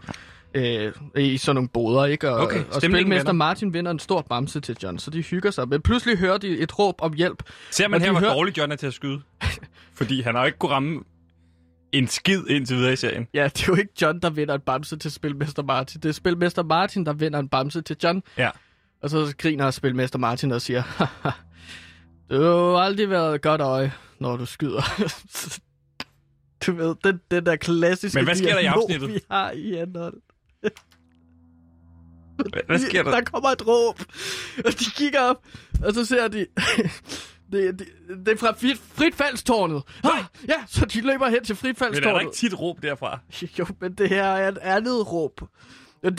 øh, 0.53 0.91
i 1.23 1.37
sådan 1.37 1.55
nogle 1.55 1.69
boder, 1.69 2.05
ikke? 2.05 2.29
Og, 2.29 2.39
Okay, 2.39 2.63
og 2.71 2.81
spilmester. 2.81 3.31
Martin 3.31 3.73
vinder 3.73 3.91
en 3.91 3.99
stor 3.99 4.21
bamse 4.21 4.59
til 4.59 4.77
John, 4.83 4.99
så 4.99 5.11
de 5.11 5.21
hygger 5.21 5.51
sig. 5.51 5.67
Men 5.69 5.81
pludselig 5.81 6.17
hører 6.17 6.37
de 6.37 6.47
et 6.59 6.79
råb 6.79 6.95
om 7.01 7.13
hjælp. 7.13 7.43
Ser 7.71 7.87
man 7.87 8.01
her, 8.01 8.11
hvor 8.11 8.19
hører- 8.19 8.33
dårlig 8.33 8.57
John 8.57 8.71
er 8.71 8.75
til 8.75 8.87
at 8.87 8.93
skyde? 8.93 9.21
Fordi 9.97 10.21
han 10.21 10.35
har 10.35 10.41
jo 10.41 10.45
ikke 10.45 10.57
kunne 10.57 10.71
ramme 10.71 10.99
en 11.93 12.07
skid 12.07 12.43
indtil 12.49 12.77
videre 12.77 12.93
i 12.93 12.95
serien. 12.95 13.27
Ja, 13.33 13.43
det 13.43 13.61
er 13.63 13.65
jo 13.67 13.75
ikke 13.75 13.93
John, 14.01 14.19
der 14.19 14.29
vinder 14.29 14.55
en 14.55 14.61
bamse 14.61 14.97
til 14.97 15.11
spilmester 15.11 15.63
Martin. 15.63 16.01
Det 16.01 16.09
er 16.09 16.13
spilmester 16.13 16.63
Martin, 16.63 17.05
der 17.05 17.13
vinder 17.13 17.39
en 17.39 17.49
bamse 17.49 17.81
til 17.81 17.95
John. 18.03 18.23
Ja. 18.37 18.49
Og 19.01 19.09
så 19.09 19.33
griner 19.37 19.71
spilmester 19.71 20.19
Martin 20.19 20.51
og 20.51 20.61
siger, 20.61 20.81
"Haha, 20.81 21.29
du 22.31 22.41
har 22.41 22.77
aldrig 22.77 23.09
været 23.09 23.35
et 23.35 23.41
godt 23.41 23.61
øje, 23.61 23.93
når 24.19 24.37
du 24.37 24.45
skyder. 24.45 24.81
du 26.65 26.71
ved, 26.71 26.95
den, 27.03 27.19
den 27.31 27.45
der 27.45 27.55
klassiske 27.55 28.17
Men 28.17 28.25
hvad 28.25 28.35
sker 28.35 28.53
der 28.53 28.59
i 28.59 28.65
afsnittet? 28.65 29.09
vi 29.09 29.19
har 29.31 29.51
i. 29.51 29.85
Hvad, 29.91 30.11
hvad 32.67 32.79
sker 32.79 33.03
der? 33.03 33.11
Der 33.11 33.21
kommer 33.21 33.49
et 33.49 33.67
råb, 33.67 33.99
og 34.65 34.71
de 34.79 34.85
kigger 34.95 35.21
op, 35.21 35.45
og 35.83 35.93
så 35.93 36.05
ser 36.05 36.27
de... 36.27 36.45
Det, 37.53 37.79
det, 37.79 37.87
det 38.25 38.33
er 38.33 38.37
fra 38.37 38.51
frit, 38.51 38.81
fritfaldstårnet. 38.93 39.83
Ah, 40.03 40.23
ja, 40.47 40.53
så 40.67 40.85
de 40.85 41.01
løber 41.01 41.27
hen 41.29 41.43
til 41.43 41.57
Men 41.61 41.69
er 41.69 41.73
der 41.73 41.75
fritfaldstårnet. 41.75 42.21
ikke 42.21 42.33
tit 42.35 42.59
råb 42.59 42.81
derfra? 42.83 43.19
Jo, 43.59 43.65
men 43.81 43.93
det 43.93 44.09
her 44.09 44.23
er 44.23 44.47
et 44.49 44.57
andet 44.57 45.11
råb. 45.11 45.41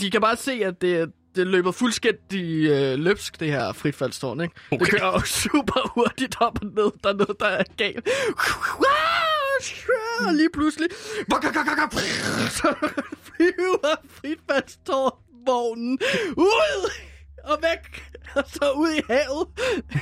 De 0.01 0.11
kan 0.11 0.21
bare 0.21 0.37
se, 0.37 0.53
at 0.53 0.81
det, 0.81 1.13
det 1.37 1.47
løber 1.47 1.73
fuldstændig 1.73 2.69
øh, 2.71 2.99
løbsk, 2.99 3.41
det 3.41 3.49
her 3.53 3.73
fritfaldstårn, 3.73 4.41
ikke? 4.41 4.55
Okay. 4.71 4.85
Det 4.85 4.91
kører 4.91 5.13
jo 5.13 5.21
super 5.21 5.93
hurtigt 5.95 6.37
op 6.41 6.59
og 6.63 6.67
ned. 6.67 6.91
Der 7.05 7.09
er 7.09 7.15
noget, 7.15 7.37
der 7.41 7.47
er 7.47 7.65
galt. 7.77 8.09
Og 10.27 10.35
lige 10.35 10.51
pludselig... 10.53 10.89
Så 12.51 12.75
flyver 13.23 13.95
fritfaldstårnvognen 14.09 15.99
ud 16.37 16.91
og 17.45 17.59
væk. 17.63 18.05
Og 18.35 18.45
så 18.47 18.71
ud 18.77 18.91
i 18.95 19.01
havet. 19.13 19.49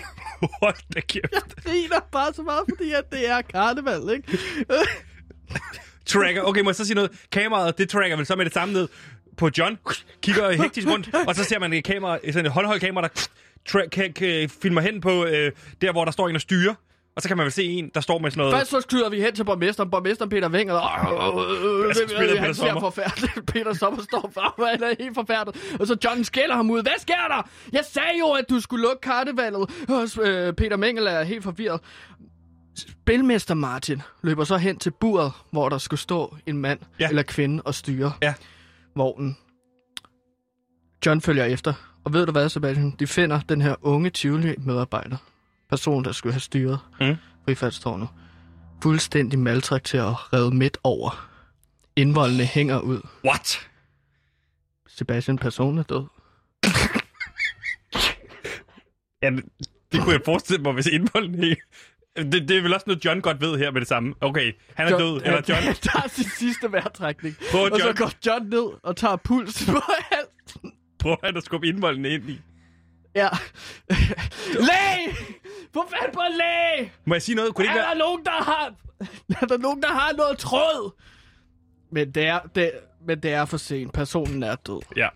Hold 0.63 0.93
da 0.95 1.01
kæft. 1.01 1.33
Jeg 1.33 1.43
griner 1.65 2.01
bare 2.13 2.35
så 2.35 2.43
meget, 2.43 2.65
fordi 2.69 2.93
at 2.93 3.13
det 3.13 3.29
er 3.31 3.43
karneval, 3.43 4.11
ikke? 4.15 4.39
Tracker. 6.07 6.43
Okay, 6.43 6.61
må 6.61 6.71
jeg 6.71 6.77
så 6.77 6.85
sige 6.85 6.95
noget? 6.95 7.11
Kameraet, 7.33 7.79
det 7.79 7.89
tracker 7.89 8.17
vel 8.17 8.27
så 8.27 8.37
med 8.37 8.45
det 8.45 8.55
samme 8.55 8.75
ned 8.75 8.89
på 9.37 9.51
John. 9.59 9.79
Kigger 10.23 10.51
hektisk 10.51 10.89
rundt, 10.89 11.11
og 11.29 11.35
så 11.35 11.45
ser 11.45 11.59
man 11.59 11.73
et 11.73 11.85
kamera, 11.85 12.19
sådan 12.27 12.47
et 12.47 12.53
håndholdt 12.53 12.81
kamera, 12.83 13.03
der 13.09 13.29
tra- 13.71 13.89
kan, 13.89 14.13
kan, 14.13 14.49
filmer 14.63 14.81
hen 14.81 15.01
på 15.01 15.25
øh, 15.25 15.53
der, 15.81 15.93
hvor 15.93 16.05
der 16.05 16.13
står 16.13 16.29
en 16.29 16.35
og 16.35 16.41
styrer. 16.41 16.75
Og 17.17 17.23
så 17.23 17.29
kan 17.29 17.37
man 17.37 17.45
vel 17.45 17.53
se 17.53 17.65
en, 17.65 17.91
der 17.95 18.01
står 18.01 18.19
med 18.19 18.31
sådan 18.31 18.41
noget... 18.41 18.55
Først 18.57 18.71
så 18.71 18.81
skyder 18.81 19.09
vi 19.09 19.21
hen 19.21 19.35
til 19.35 19.45
borgmesteren, 19.45 19.91
borgmesteren 19.91 20.29
Peter 20.31 20.49
Wenger. 20.49 20.73
Hvad 21.85 21.95
så 21.95 22.01
spiller 22.09 22.33
Peter 22.33 22.41
Han 22.43 22.55
ser 22.55 22.81
forfærdeligt. 22.81 23.47
Peter 23.53 23.73
Sommer 23.73 24.03
står 24.03 24.33
og 24.59 24.69
han 24.69 24.83
er 24.83 24.95
helt 25.01 25.15
forfærdet. 25.15 25.77
Og 25.81 25.87
så 25.87 25.97
John 26.05 26.25
skælder 26.25 26.57
ham 26.57 26.71
ud. 26.71 26.83
Hvad 26.83 26.93
sker 26.99 27.15
der? 27.29 27.49
Jeg 27.73 27.85
sagde 27.85 28.19
jo, 28.21 28.27
at 28.31 28.45
du 28.51 28.61
skulle 28.61 28.83
lukke 28.83 29.01
karnevalet. 29.01 29.71
Og 29.89 30.09
øh, 30.29 30.53
Peter 30.53 30.77
Mengel 30.77 31.07
er 31.07 31.23
helt 31.23 31.45
forvirret. 31.45 31.81
Spilmester 32.77 33.55
Martin 33.55 34.03
løber 34.23 34.45
så 34.45 34.57
hen 34.57 34.77
til 34.79 34.91
buret, 34.91 35.33
hvor 35.51 35.69
der 35.69 35.79
skulle 35.79 36.01
stå 36.01 36.37
en 36.47 36.59
mand 36.59 36.79
Ja. 37.01 37.09
eller 37.09 37.23
kvinde 37.23 37.63
og 37.63 37.75
styre 37.75 38.13
Ja. 38.23 38.35
vognen. 38.97 39.37
John 41.07 41.21
følger 41.21 41.45
efter. 41.45 41.73
Og 42.05 42.13
ved 42.13 42.27
du 42.27 42.33
hvad, 42.33 42.49
Sebastian? 42.49 42.91
De 42.99 43.07
finder 43.07 43.41
den 43.49 43.61
her 43.61 43.75
unge 43.83 44.11
Tivoli-medarbejder. 44.11 45.17
Person, 45.73 46.05
der 46.05 46.13
skulle 46.13 46.33
have 46.33 46.41
styret 46.41 46.79
Mm. 47.01 47.17
frifaldstårnet. 47.45 48.09
Fuldstændig 48.83 49.39
maltrakteret 49.39 50.07
og 50.07 50.33
revet 50.33 50.53
midt 50.53 50.79
over. 50.85 51.29
Indvoldene 51.97 52.45
hænger 52.45 52.81
ud. 52.81 53.01
What? 53.25 53.69
Sebastian, 54.89 55.39
person 55.39 55.79
er 55.79 55.83
død. 55.83 56.05
Ja, 59.23 59.31
det 59.93 60.01
kunne 60.03 60.13
jeg 60.13 60.21
forestille 60.25 60.63
mig, 60.63 60.73
hvis 60.73 60.87
indholden 60.87 61.43
ikke... 61.45 61.63
Det, 62.17 62.33
det 62.33 62.51
er 62.51 62.63
vel 62.63 62.75
også 62.75 62.85
noget, 62.87 63.05
John 63.05 63.21
godt 63.21 63.41
ved 63.41 63.59
her 63.59 63.71
med 63.71 63.81
det 63.81 63.89
samme. 63.89 64.15
Okay, 64.21 64.53
han 64.75 64.93
er 64.93 64.99
død, 64.99 65.17
eller 65.25 65.41
John... 65.49 65.63
Han 65.63 65.75
tager 65.75 66.09
sin 66.09 66.25
sidste 66.39 66.73
vejrtrækning. 66.73 67.37
Prøv, 67.51 67.63
Og 67.73 67.79
så 67.81 67.87
John. 67.87 67.97
går 67.97 68.11
John 68.27 68.47
ned 68.49 68.79
og 68.83 68.97
tager 68.97 69.17
puls 69.17 69.67
på 69.67 69.81
halsen. 70.11 70.73
Prøver 70.99 71.17
han 71.25 71.37
at 71.37 71.45
skubbe 71.45 71.67
indvolden 71.67 72.05
ind 72.05 72.31
i. 72.31 72.41
Ja. 73.15 73.29
læge! 74.69 75.17
Få 75.75 75.85
fat 75.89 76.13
på 76.15 76.21
en 76.31 76.37
læge! 76.37 76.93
Må 77.05 77.15
jeg 77.15 77.23
sige 77.23 77.35
noget? 77.37 77.55
Kunne 77.55 77.65
det 77.67 77.71
Er 77.71 77.75
ikke 77.75 77.83
være... 77.83 77.91
der 77.95 77.99
nogen, 77.99 78.25
der 78.25 78.31
har... 78.31 78.75
Er 79.43 79.47
der 79.47 79.59
nogen, 79.59 79.83
der 79.83 79.89
har 79.89 80.13
noget 80.17 80.39
tråd? 80.39 80.95
Men 81.93 82.11
det 82.11 82.27
er, 82.27 82.39
det, 82.55 82.71
men 83.07 83.21
det 83.21 83.33
er 83.33 83.45
for 83.45 83.57
sent. 83.57 83.93
Personen 83.93 84.43
er 84.43 84.55
død. 84.55 84.81
Ja, 84.97 85.09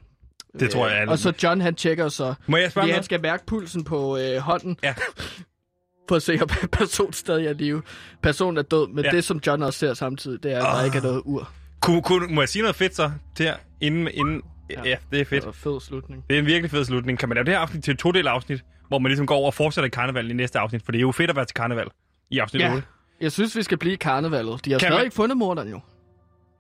det 0.61 0.70
tror 0.70 0.86
jeg. 0.86 0.94
Øh, 0.94 1.00
alle- 1.00 1.11
Og 1.12 1.18
så 1.18 1.32
John, 1.42 1.61
han 1.61 1.74
tjekker 1.74 2.09
så... 2.09 2.34
Må 2.46 2.57
jeg 2.57 2.70
spørge 2.70 2.92
han 2.92 3.02
skal 3.02 3.20
mærke 3.22 3.46
pulsen 3.46 3.84
på 3.84 4.16
øh, 4.18 4.36
hånden. 4.38 4.76
Ja. 4.82 4.94
For 6.09 6.16
at 6.16 6.22
se, 6.22 6.38
om 6.42 6.48
personen 6.78 7.12
stadig 7.12 7.46
er 7.46 7.50
i 7.50 7.54
live. 7.54 7.82
Personen 8.22 8.59
er 8.59 8.62
død, 8.62 8.88
men 8.88 9.04
Ja. 9.04 9.11
det, 9.11 9.24
som 9.24 9.40
John 9.46 9.62
også 9.62 9.78
ser 9.78 9.94
samtidig, 9.94 10.42
det 10.42 10.52
er, 10.52 10.57
at 10.57 10.62
der 10.62 10.68
Ah. 10.68 10.84
ikke 10.84 10.98
er 10.98 11.02
noget 11.02 11.22
ur. 11.24 11.50
Kunne, 11.80 12.02
kunne, 12.02 12.26
må 12.34 12.40
jeg 12.42 12.48
sige 12.48 12.62
noget 12.62 12.76
fedt 12.76 12.96
så? 12.96 13.11
Der, 13.38 13.54
inden, 13.80 14.09
inden... 14.14 14.42
Ja. 14.70 14.82
ja, 14.84 14.96
det 15.11 15.20
er 15.20 15.24
fedt. 15.24 15.30
Det 15.42 15.46
var 15.46 15.52
fed 15.52 15.80
slutning. 15.80 16.24
Det 16.28 16.34
er 16.34 16.40
en 16.40 16.46
virkelig 16.46 16.70
fed 16.70 16.84
slutning. 16.84 17.18
Kan 17.18 17.28
man 17.28 17.34
lave 17.36 17.44
det 17.44 17.52
her 17.54 17.59
afsnit 17.61 17.84
til 17.84 17.92
et 17.92 17.98
to-del 17.98 18.26
afsnit, 18.26 18.64
hvor 18.89 18.99
man 18.99 19.11
ligesom 19.11 19.26
går 19.26 19.34
over 19.37 19.47
og 19.47 19.55
fortsætter 19.55 19.89
karneval 19.91 20.30
i 20.30 20.34
næste 20.34 20.59
afsnit? 20.59 20.82
For 20.84 20.93
det 20.93 20.99
er 20.99 21.03
jo 21.03 21.12
fedt 21.12 21.30
at 21.30 21.37
være 21.37 21.45
til 21.45 21.55
karneval 21.55 21.89
i 22.30 22.39
afsnit 22.39 22.62
Ja. 22.62 22.74
8. 22.74 22.87
Jeg 23.20 23.32
synes, 23.32 23.57
vi 23.57 23.62
skal 23.62 23.78
blive 23.78 23.93
i 23.95 23.97
karnevalet. 23.97 24.64
De 24.64 24.70
har 24.72 24.78
Kan 24.78 24.87
stadig 24.87 24.99
man- 24.99 25.05
ikke 25.05 25.14
fundet 25.16 25.37
morderen 25.39 25.68
jo. 25.70 25.80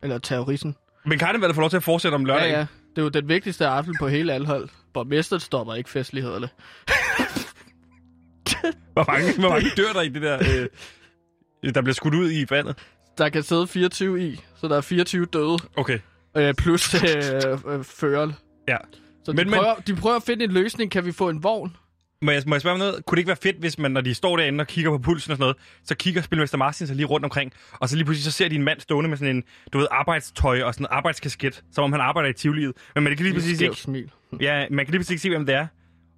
Eller 0.02 0.18
terroristen. 0.18 0.76
Men 1.04 1.18
karnevalet 1.18 1.54
får 1.54 1.62
lov 1.62 1.70
til 1.70 1.76
at 1.76 1.82
fortsætte 1.82 2.14
om 2.14 2.20
Ja, 2.22 2.26
lørdagen. 2.26 2.54
ja. 2.54 2.66
Det 2.96 2.98
er 2.98 3.02
jo 3.02 3.08
den 3.08 3.28
vigtigste 3.28 3.66
aften 3.66 3.94
på 3.98 4.08
hele 4.08 4.32
Alhold. 4.32 4.68
Borgmesteren 4.94 5.40
stopper 5.40 5.74
ikke 5.74 5.90
festlighederne. 5.90 6.48
Hvor, 8.92 9.10
mange, 9.12 9.38
hvor 9.40 9.48
mange 9.48 9.70
dør 9.76 9.92
der 9.92 10.00
i 10.00 10.08
det 10.08 10.22
der, 10.22 10.38
øh, 11.62 11.74
der 11.74 11.82
bliver 11.82 11.94
skudt 11.94 12.14
ud 12.14 12.30
i 12.32 12.46
vandet? 12.50 12.78
Der 13.18 13.28
kan 13.28 13.42
sidde 13.42 13.66
24 13.66 14.28
i, 14.28 14.40
så 14.56 14.68
der 14.68 14.76
er 14.76 14.80
24 14.80 15.26
døde. 15.26 15.56
Okay. 15.76 15.98
Øh, 16.36 16.54
plus 16.54 16.94
øh, 16.94 17.00
øh, 17.66 17.84
føreren. 17.84 18.34
Ja. 18.68 18.76
Så 19.24 19.32
de, 19.32 19.36
Men- 19.36 19.50
men- 19.50 19.58
prøver, 19.58 19.74
de 19.74 19.94
prøver 19.94 20.16
at 20.16 20.22
finde 20.22 20.44
en 20.44 20.50
løsning. 20.52 20.90
Kan 20.90 21.04
vi 21.04 21.12
få 21.12 21.28
en 21.28 21.42
vogn? 21.42 21.76
Må 22.22 22.30
jeg, 22.30 22.42
må 22.46 22.54
jeg 22.54 22.60
spørge 22.60 22.72
om 22.72 22.78
noget? 22.78 23.04
Kunne 23.06 23.16
det 23.16 23.20
ikke 23.20 23.28
være 23.28 23.36
fedt, 23.36 23.56
hvis 23.56 23.78
man, 23.78 23.90
når 23.90 24.00
de 24.00 24.14
står 24.14 24.36
derinde 24.36 24.62
og 24.62 24.66
kigger 24.66 24.90
på 24.90 24.98
pulsen 24.98 25.30
og 25.30 25.36
sådan 25.36 25.42
noget, 25.42 25.56
så 25.84 25.94
kigger 25.94 26.22
Spilmester 26.22 26.58
Martin 26.58 26.86
sig 26.86 26.96
lige 26.96 27.06
rundt 27.06 27.24
omkring, 27.24 27.52
og 27.72 27.88
så 27.88 27.96
lige 27.96 28.04
pludselig 28.04 28.24
så 28.24 28.30
ser 28.30 28.48
de 28.48 28.54
en 28.54 28.62
mand 28.62 28.80
stående 28.80 29.08
med 29.10 29.16
sådan 29.18 29.36
en, 29.36 29.44
du 29.72 29.78
ved, 29.78 29.86
arbejdstøj 29.90 30.62
og 30.62 30.74
sådan 30.74 30.84
en 30.84 30.88
arbejdskasket, 30.90 31.64
som 31.72 31.84
om 31.84 31.92
han 31.92 32.00
arbejder 32.00 32.28
i 32.28 32.32
Tivoliet. 32.32 32.72
Men 32.94 33.04
man 33.04 33.16
kan 33.16 33.24
lige 33.24 33.34
præcis 33.34 33.60
ikke, 33.60 33.76
smil. 33.76 34.10
ja, 34.40 34.66
man 34.70 34.84
kan 34.86 34.92
lige 34.92 34.98
præcis 34.98 35.10
ikke 35.10 35.22
se, 35.22 35.28
hvem 35.28 35.46
det 35.46 35.54
er. 35.54 35.66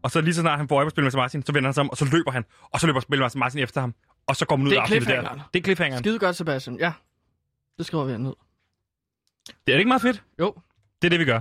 Og 0.03 0.11
så 0.11 0.21
lige 0.21 0.35
så 0.35 0.41
snart 0.41 0.59
han 0.59 0.69
får 0.69 0.77
øje 0.77 0.87
på 0.87 0.91
Spilmester 0.91 1.19
Martin, 1.21 1.43
så 1.43 1.53
vender 1.53 1.69
han 1.69 1.75
sig 1.75 1.81
om, 1.81 1.91
og 1.91 1.97
så 1.97 2.05
løber 2.13 2.31
han. 2.31 2.45
Og 2.63 2.81
så 2.81 2.87
løber 2.87 3.01
Spilmester 3.01 3.39
Martin 3.39 3.61
efter 3.61 3.81
ham. 3.81 3.95
Og 4.27 4.37
så 4.37 4.47
går 4.47 4.57
man 4.57 4.67
ud 4.67 4.71
Det 4.71 4.77
af 4.77 4.81
afsnittet 4.81 5.09
der. 5.09 5.49
Det 5.55 5.59
er 5.61 5.65
cliffhangeren. 5.65 6.05
Skide 6.05 6.19
godt, 6.19 6.37
Sebastian. 6.37 6.77
Ja. 6.79 6.93
Det 7.79 7.87
skriver 7.87 8.05
vi 8.05 8.19
ned. 8.19 8.33
Det 9.47 9.53
er 9.53 9.57
det 9.67 9.79
ikke 9.79 9.89
meget 9.89 10.03
fedt? 10.03 10.23
Jo. 10.41 10.55
Det 11.03 11.09
er 11.09 11.11
det, 11.11 11.21
vi 11.21 11.25
gør. 11.25 11.41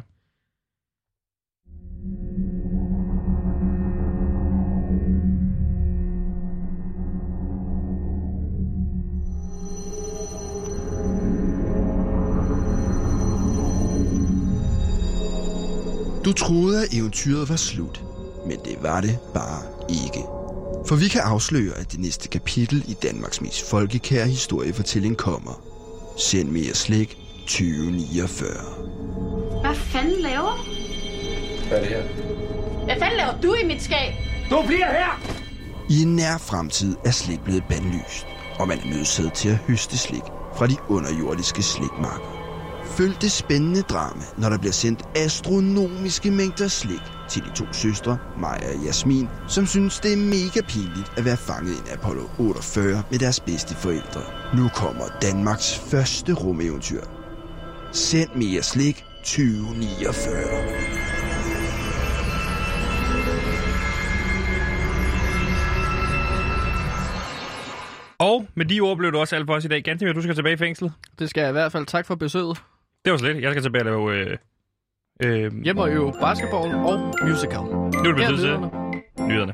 Du 16.28 16.34
troede, 16.34 16.84
at 16.84 16.94
eventyret 16.94 17.50
var 17.50 17.56
slut, 17.56 18.04
men 18.48 18.60
det 18.66 18.78
var 18.82 19.02
det 19.02 19.20
bare 19.34 19.62
ikke. 19.90 20.24
For 20.88 20.96
vi 20.96 21.08
kan 21.08 21.22
afsløre, 21.22 21.74
at 21.78 21.92
det 21.92 22.00
næste 22.00 22.28
kapitel 22.28 22.84
i 22.88 22.94
Danmarks 22.94 23.42
mest 23.42 23.70
folkekære 23.70 24.28
historiefortælling 24.28 25.18
kommer. 25.18 25.62
Send 26.18 26.50
mere 26.50 26.74
slik 26.74 27.18
2049. 27.42 28.50
Hvad 29.62 29.76
fanden 29.76 30.22
laver 30.22 30.66
du? 30.66 31.68
Hvad 31.68 31.78
er 31.78 31.82
det 31.82 31.90
her? 31.90 32.04
Hvad 32.86 32.96
fanden 33.00 33.18
laver 33.18 33.42
du 33.42 33.54
i 33.54 33.68
mit 33.68 33.84
skab? 33.84 34.14
Du 34.50 34.64
bliver 34.68 34.92
her! 34.92 35.22
I 35.90 36.02
en 36.02 36.16
nær 36.16 36.38
fremtid 36.38 36.96
er 37.06 37.12
slik 37.12 37.40
blevet 37.40 37.64
bandlyst, 37.70 38.28
og 38.60 38.68
man 38.68 38.80
er 38.80 38.86
nødsaget 38.86 39.34
til 39.34 39.50
at 39.50 39.56
høste 39.56 39.98
slik 39.98 40.24
fra 40.58 40.68
de 40.68 40.76
underjordiske 40.90 41.64
slikmarker. 41.64 42.37
Følg 42.88 43.22
det 43.22 43.32
spændende 43.32 43.82
drama, 43.82 44.24
når 44.38 44.50
der 44.50 44.58
bliver 44.58 44.72
sendt 44.72 45.04
astronomiske 45.16 46.32
mængder 46.32 46.68
slik 46.68 47.02
til 47.30 47.44
de 47.44 47.52
to 47.56 47.66
søstre, 47.74 48.18
Maja 48.38 48.78
og 48.78 48.86
Jasmin, 48.86 49.28
som 49.48 49.66
synes, 49.66 50.00
det 50.00 50.14
er 50.14 50.18
mega 50.18 50.62
pinligt 50.68 51.12
at 51.18 51.26
være 51.26 51.38
fanget 51.38 51.74
i 51.74 51.78
en 51.78 51.88
Apollo 51.94 52.24
48 52.40 53.04
med 53.12 53.20
deres 53.20 53.40
bedste 53.40 53.76
forældre. 53.76 54.22
Nu 54.58 54.70
kommer 54.76 55.06
Danmarks 55.22 55.80
første 55.80 56.34
rumeventyr. 56.34 57.04
Send 57.92 58.30
mere 58.36 58.64
slik 58.64 59.04
2049. 59.24 60.98
Og 68.20 68.48
med 68.56 68.66
de 68.66 68.80
ord 68.80 68.98
blev 68.98 69.12
du 69.12 69.18
også 69.18 69.36
alt 69.36 69.46
for 69.46 69.54
os 69.54 69.66
i 69.66 69.68
dag. 69.68 69.84
Ganske 69.84 70.14
du 70.14 70.22
skal 70.22 70.36
tilbage 70.36 70.54
i 70.54 70.58
fængslet. 70.58 70.92
Det 71.20 71.30
skal 71.30 71.42
jeg 71.42 71.50
i 71.50 71.52
hvert 71.52 71.72
fald. 71.72 71.86
Tak 71.86 72.06
for 72.06 72.16
besøget. 72.16 72.58
Det 73.08 73.12
var 73.12 73.18
slet. 73.18 73.42
Jeg 73.42 73.52
skal 73.52 73.64
tilbage 73.64 73.82
og 73.82 74.10
lave 74.10 74.32
øh, 74.32 74.38
Øhm, 75.24 75.62
Hjemme 75.64 75.82
og 75.82 75.90
øve 75.90 76.14
basketball 76.22 76.76
og 76.76 77.14
musical. 77.28 77.64
Nu 77.64 77.88
er 78.00 78.04
det 78.04 78.16
blevet 78.16 78.30
tid 78.30 78.38
til 78.38 78.60
nyhederne. 79.28 79.54